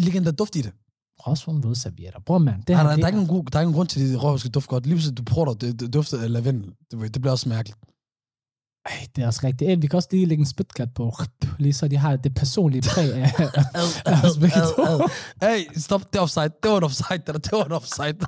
Ligger 0.01 0.20
endda 0.20 0.30
duft 0.30 0.57
i 0.57 0.61
det. 0.62 0.72
Gråzonen 1.18 1.62
vådservietter. 1.62 2.20
Bror 2.20 2.38
man. 2.38 2.61
Det 2.61 2.68
Nej, 2.68 2.82
nej, 2.82 2.90
det 2.93 2.99
der, 2.99 3.05
er 3.05 3.09
ikke 3.09 3.18
nogen 3.24 3.28
god, 3.28 3.45
der 3.45 3.59
er 3.59 3.62
ikke 3.62 3.66
nogen 3.66 3.74
grund 3.74 3.88
til, 3.88 4.01
at 4.01 4.09
det 4.09 4.22
røv 4.22 4.38
skal 4.38 4.51
dufte 4.51 4.68
godt. 4.68 4.86
Lige 4.86 4.95
pludselig, 4.95 5.16
du 5.18 5.22
prøver 5.22 5.55
det, 5.55 5.80
det 5.80 5.93
dufter 5.93 6.22
af 6.22 6.32
lavendel. 6.32 6.72
Det, 6.90 7.14
det 7.14 7.22
bliver 7.22 7.32
også 7.32 7.49
mærkeligt. 7.49 7.78
Ej, 8.86 9.07
det 9.16 9.22
er 9.22 9.26
også 9.26 9.40
rigtigt. 9.45 9.68
Ej, 9.70 9.74
vi 9.74 9.86
kan 9.86 9.97
også 9.97 10.09
lige 10.12 10.26
lægge 10.26 10.40
en 10.40 10.47
spytkat 10.47 10.95
på. 10.95 11.12
Lige 11.59 11.72
så 11.72 11.88
de 11.88 11.97
har 11.97 12.16
det 12.16 12.34
personlige 12.34 12.82
præg 12.82 13.12
af, 13.14 13.32
af 14.07 14.24
os 14.24 14.38
begge 14.38 14.61
to. 14.76 15.09
Hey, 15.43 15.64
stop, 15.76 16.12
det 16.12 16.18
er 16.18 16.22
offside. 16.22 16.51
Det 16.62 16.70
var 16.70 16.76
en 16.76 16.84
offside, 16.84 17.18
det 17.18 17.26
der. 17.26 17.38
Det 17.38 17.53
var 17.53 17.64
en 17.64 17.72
offside. 17.72 18.18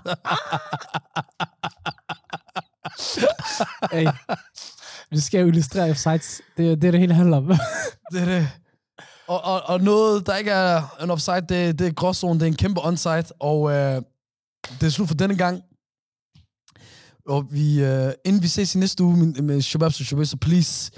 Ey, 3.92 4.06
vi 5.10 5.20
skal 5.20 5.40
jo 5.40 5.46
illustrere 5.46 5.90
offsides. 5.90 6.40
Det, 6.56 6.70
er- 6.72 6.76
det 6.76 6.84
er 6.84 6.90
det 6.90 7.00
hele 7.00 7.14
handler 7.14 7.36
om. 7.36 7.46
det 8.12 8.20
er 8.20 8.24
det. 8.24 8.48
Og, 9.26 9.44
og, 9.44 9.62
og 9.62 9.80
noget, 9.80 10.26
der 10.26 10.36
ikke 10.36 10.50
er 10.50 11.02
en 11.02 11.10
offside, 11.10 11.40
det, 11.40 11.78
det 11.78 11.86
er 11.86 11.92
gråzone. 11.92 12.40
Det 12.40 12.42
er 12.42 12.50
en 12.50 12.56
kæmpe 12.56 12.80
onside. 12.84 13.24
Og 13.40 13.70
øh, 13.70 14.02
det 14.80 14.82
er 14.86 14.90
slut 14.90 15.08
for 15.08 15.14
denne 15.14 15.36
gang. 15.36 15.62
Og 17.28 17.52
vi, 17.52 17.84
øh, 17.84 18.12
inden 18.24 18.42
vi 18.42 18.48
ses 18.48 18.74
i 18.74 18.78
næste 18.78 19.04
uge 19.04 19.16
med, 19.16 19.42
med 19.42 19.62
Shababs 19.62 20.00
og 20.00 20.06
Shababs, 20.06 20.28
så 20.28 20.36
please 20.36 20.92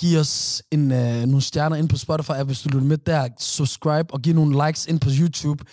giv 0.00 0.18
os 0.18 0.62
en, 0.70 0.92
øh, 0.92 1.22
nogle 1.22 1.40
stjerner 1.42 1.76
ind 1.76 1.88
på 1.88 1.96
Spotify, 1.96 2.32
hvis 2.44 2.60
du 2.60 2.68
lytter 2.68 2.86
med 2.86 2.98
der. 2.98 3.28
Subscribe 3.38 4.14
og 4.14 4.20
giv 4.20 4.34
nogle 4.34 4.66
likes 4.66 4.86
ind 4.86 5.00
på 5.00 5.08
YouTube. 5.20 5.64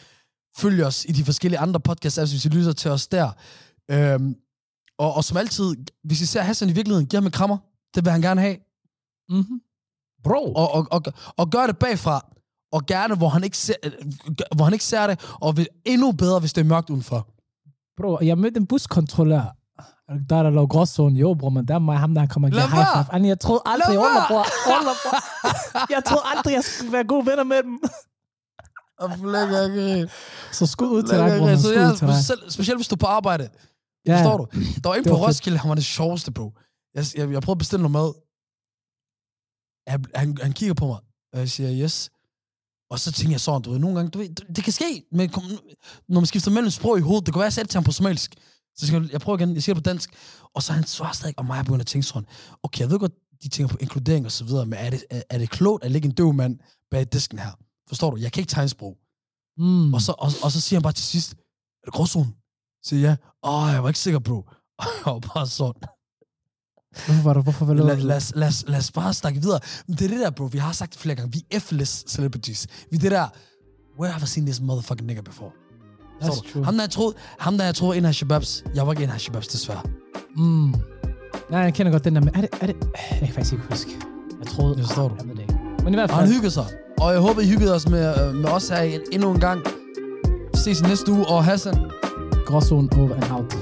Følg 0.58 0.84
os 0.84 1.06
i 1.06 1.12
de 1.12 1.26
forskellige 1.26 1.60
andre 1.60 1.80
podcast 1.80 2.20
apps, 2.20 2.32
hvis 2.32 2.46
I 2.46 2.50
lytter 2.50 2.74
til 2.74 2.92
os 2.92 3.08
der. 3.08 3.32
Øhm, 3.92 4.36
Og, 5.00 5.14
og 5.14 5.24
som 5.24 5.38
altid, 5.38 5.76
hvis 6.04 6.22
I 6.22 6.26
ser 6.26 6.42
Hassan 6.42 6.70
i 6.70 6.74
virkeligheden, 6.74 7.08
giv 7.08 7.18
ham 7.18 7.26
en 7.26 7.32
krammer. 7.32 7.58
Det 7.96 8.06
vil 8.06 8.12
han 8.12 8.22
gerne 8.22 8.42
have. 8.42 8.58
Mm-hmm. 9.30 9.62
Bro. 10.24 10.54
Og, 10.54 10.72
og, 10.72 10.88
og, 10.92 11.02
og 11.38 11.50
gør 11.50 11.68
det 11.68 11.78
bagfra. 11.78 12.26
Og 12.72 12.86
gerne, 12.86 13.16
hvor 13.16 13.30
han 13.30 13.44
ikke 13.44 13.58
ser, 13.58 13.74
øh, 13.84 13.92
hvor 14.56 14.64
han 14.64 14.74
ikke 14.74 14.86
ser 14.86 15.08
det. 15.08 15.20
Og 15.42 15.56
endnu 15.86 16.12
bedre, 16.12 16.40
hvis 16.40 16.54
det 16.54 16.62
er 16.62 16.66
mørkt 16.66 16.90
udenfor. 16.90 17.28
Bro, 17.98 18.20
jeg 18.22 18.38
mødte 18.38 18.58
en 18.58 18.68
buskontrollør. 18.68 19.56
Er 20.10 20.14
det 20.14 20.30
Der 20.30 20.44
der 20.44 20.50
lå 20.50 20.68
gråzonen. 20.68 21.18
Jo, 21.18 21.34
bror, 21.34 21.50
men 21.50 21.68
der 21.68 21.76
er 21.76 21.80
mig, 21.80 21.98
ham 21.98 22.14
der 22.16 22.26
kommer 22.28 22.48
og 22.48 22.52
giver 22.52 22.68
high 22.68 23.06
five. 23.12 23.28
Jeg 23.28 23.40
troede 23.40 23.62
aldrig, 23.66 23.96
Lad 23.96 24.04
være! 24.04 24.26
bror. 24.28 24.46
Ola, 24.68 24.92
bror. 25.04 25.18
Jeg 25.94 26.04
troede 26.06 26.24
aldrig, 26.36 26.54
jeg 26.54 26.64
skulle 26.64 26.94
være 26.94 27.04
gode 27.04 27.26
venner 27.26 27.44
med 27.44 27.64
dem. 27.64 27.80
Lækker 29.34 30.08
Så 30.52 30.66
skud 30.66 30.88
ud 30.88 31.04
til 31.04 31.18
dig, 31.18 31.40
bror. 31.40 31.56
Så 31.56 31.96
til 31.98 32.08
ja, 32.08 32.22
selv, 32.22 32.50
specielt 32.50 32.78
hvis 32.78 32.88
du 32.88 32.96
er 32.96 32.98
på 32.98 33.06
arbejde. 33.06 33.50
Ja, 34.08 34.16
Forstår 34.16 34.38
du? 34.38 34.46
Der 34.84 34.90
var 34.90 34.96
en 34.96 35.04
på. 35.04 35.16
Roskilde, 35.16 35.58
han 35.58 35.70
var 35.70 35.76
det 35.76 35.86
sjoveste, 35.86 36.32
bro. 36.32 36.52
Jeg, 36.96 37.06
jeg, 37.18 37.32
jeg 37.32 37.42
prøvede 37.42 37.52
at 37.52 37.58
bestille 37.58 37.82
noget 37.82 37.92
mad. 37.92 38.14
Han, 39.88 40.06
han, 40.16 40.38
han 40.42 40.54
kigger 40.54 40.74
på 40.74 40.88
mig, 40.88 41.00
og 41.34 41.40
jeg 41.40 41.50
siger, 41.50 41.84
yes. 41.84 42.10
Og 42.90 43.00
så 43.00 43.12
tænker 43.12 43.34
jeg 43.34 43.42
sådan, 43.42 43.62
du 43.62 43.72
ved, 43.72 43.80
nogle 43.80 43.96
gange, 43.96 44.12
du 44.12 44.20
ved, 44.20 44.30
det, 44.30 44.56
det 44.56 44.64
kan 44.64 44.74
ske, 44.74 45.04
men 45.12 45.30
kom, 45.30 45.44
når 46.08 46.20
man 46.20 46.26
skifter 46.26 46.52
mellem 46.52 46.72
sprog 46.72 46.98
i 46.98 47.02
hovedet, 47.02 47.26
det 47.26 47.34
kan 47.34 47.40
være, 47.40 47.46
at 47.46 47.50
jeg 47.50 47.54
sagde 47.54 47.66
det 47.66 47.72
til 47.72 47.78
ham 47.78 47.84
på 47.84 47.92
somalisk. 47.92 48.36
Så 48.76 48.88
siger 48.88 49.02
jeg, 49.02 49.12
jeg 49.12 49.22
prøver 49.22 49.38
igen, 49.40 49.54
jeg 49.54 49.64
siger 49.64 49.74
det 49.74 49.84
på 49.84 49.90
dansk. 49.90 50.10
Og 50.56 50.64
så 50.64 50.74
han 50.74 50.84
svarer 50.84 51.12
stadig, 51.12 51.34
og 51.38 51.46
mig 51.46 51.60
er 51.60 51.64
begyndt 51.64 51.82
at 51.82 51.88
tænke 51.88 52.08
sådan, 52.08 52.28
okay, 52.64 52.80
jeg 52.80 52.90
ved 52.90 53.00
godt, 53.00 53.14
de 53.44 53.50
tænker 53.50 53.74
på 53.74 53.78
inkludering 53.82 54.26
og 54.26 54.32
så 54.32 54.44
videre, 54.44 54.66
men 54.66 54.80
er 54.80 54.90
det, 54.90 55.04
er, 55.10 55.22
er 55.30 55.38
det 55.38 55.50
klogt 55.50 55.84
at 55.84 55.92
lægge 55.92 56.06
en 56.06 56.14
døv 56.14 56.34
mand 56.34 56.60
bag 56.92 57.06
disken 57.14 57.40
her? 57.40 57.52
Forstår 57.88 58.12
du? 58.12 58.18
Jeg 58.18 58.32
kan 58.32 58.42
ikke 58.42 58.50
tegnsprog. 58.50 58.98
Mm. 59.58 59.94
Og, 59.94 60.02
så, 60.02 60.12
og, 60.12 60.32
og 60.44 60.52
så 60.52 60.62
siger 60.62 60.80
han 60.80 60.84
bare 60.84 60.94
til 60.94 61.06
sidst, 61.06 61.34
er 61.34 61.86
det 61.86 61.94
gråzonen? 61.94 62.36
Så 62.84 62.90
siger 62.90 63.08
jeg, 63.08 63.18
åh, 63.44 63.70
jeg 63.74 63.84
var 63.84 63.90
ikke 63.90 64.00
sikker, 64.00 64.20
bro. 64.20 64.50
Og 65.12 65.22
bare 65.22 65.48
sådan, 65.48 65.82
Hvorfor 67.06 67.24
var 67.24 67.34
du? 67.34 67.42
Hvorfor 67.42 67.66
var 67.66 67.74
lad, 67.74 67.98
du? 67.98 68.08
lad, 68.08 68.18
os- 68.18 68.32
lad, 68.36 68.48
os- 68.48 68.64
lad 68.68 68.78
os 68.80 68.92
bare 68.92 69.14
snakke 69.14 69.42
videre. 69.42 69.60
Men 69.88 69.98
det 69.98 70.06
er 70.06 70.10
det 70.10 70.20
der, 70.20 70.30
bro. 70.30 70.46
Vi 70.46 70.58
har 70.58 70.72
sagt 70.72 70.92
det 70.94 71.00
flere 71.02 71.16
gange. 71.16 71.32
Vi 71.32 71.46
er 71.52 71.60
F-less 71.60 72.04
celebrities. 72.08 72.68
Vi 72.92 72.98
er 72.98 73.02
det 73.02 73.12
der, 73.12 73.28
where 74.00 74.12
have 74.14 74.24
I 74.24 74.28
seen 74.28 74.46
this 74.46 74.62
motherfucking 74.62 75.08
nigga 75.08 75.22
before? 75.22 75.52
That's 76.22 76.54
true. 76.54 76.64
Ham 76.66 76.74
der, 76.74 76.84
jeg 76.84 76.90
troede, 76.90 77.16
ham 77.40 77.58
der, 77.58 77.66
jeg 77.66 77.76
troede, 77.76 77.98
en 77.98 78.06
af 78.06 78.16
Shababs. 78.16 78.64
Jeg 78.76 78.86
var 78.88 78.94
ikke 78.94 79.04
en 79.04 79.10
af 79.10 79.20
Shababs, 79.22 79.48
desværre. 79.48 79.82
Mm. 80.38 80.74
Nej, 81.52 81.60
jeg 81.60 81.74
kender 81.74 81.92
godt 81.92 82.04
den 82.04 82.16
der, 82.16 82.22
men 82.22 82.36
er 82.36 82.42
det, 82.42 82.50
er 82.62 82.66
det, 82.68 82.76
jeg 83.12 83.20
kan 83.20 83.28
faktisk 83.28 83.54
ikke 83.54 83.66
huske. 83.70 83.92
Jeg 84.40 84.48
troede, 84.48 84.76
Det 84.76 84.86
forstår 84.86 85.08
du. 85.08 85.16
Jeg 85.20 85.28
ved 85.28 85.36
det 85.36 85.42
ikke. 85.42 85.56
Men 85.84 85.94
i 85.94 85.98
hvert 85.98 86.10
Og 86.12 86.16
han 86.18 86.26
fald, 86.28 86.34
hyggede 86.36 86.52
sig. 86.52 86.66
Og 87.02 87.12
jeg 87.14 87.20
håber, 87.22 87.42
I 87.42 87.48
hyggede 87.48 87.74
os 87.76 87.88
med, 87.90 88.28
øh, 88.28 88.36
med 88.36 88.50
os 88.50 88.70
her 88.70 89.00
endnu 89.12 89.32
en 89.34 89.40
gang. 89.40 89.62
Vi 90.54 90.58
ses 90.58 90.82
næste 90.82 91.12
uge, 91.12 91.28
og 91.28 91.46
Hassan, 91.46 91.92
gråzone 92.46 92.90
over 92.98 93.16
and 93.16 93.32
out. 93.32 93.58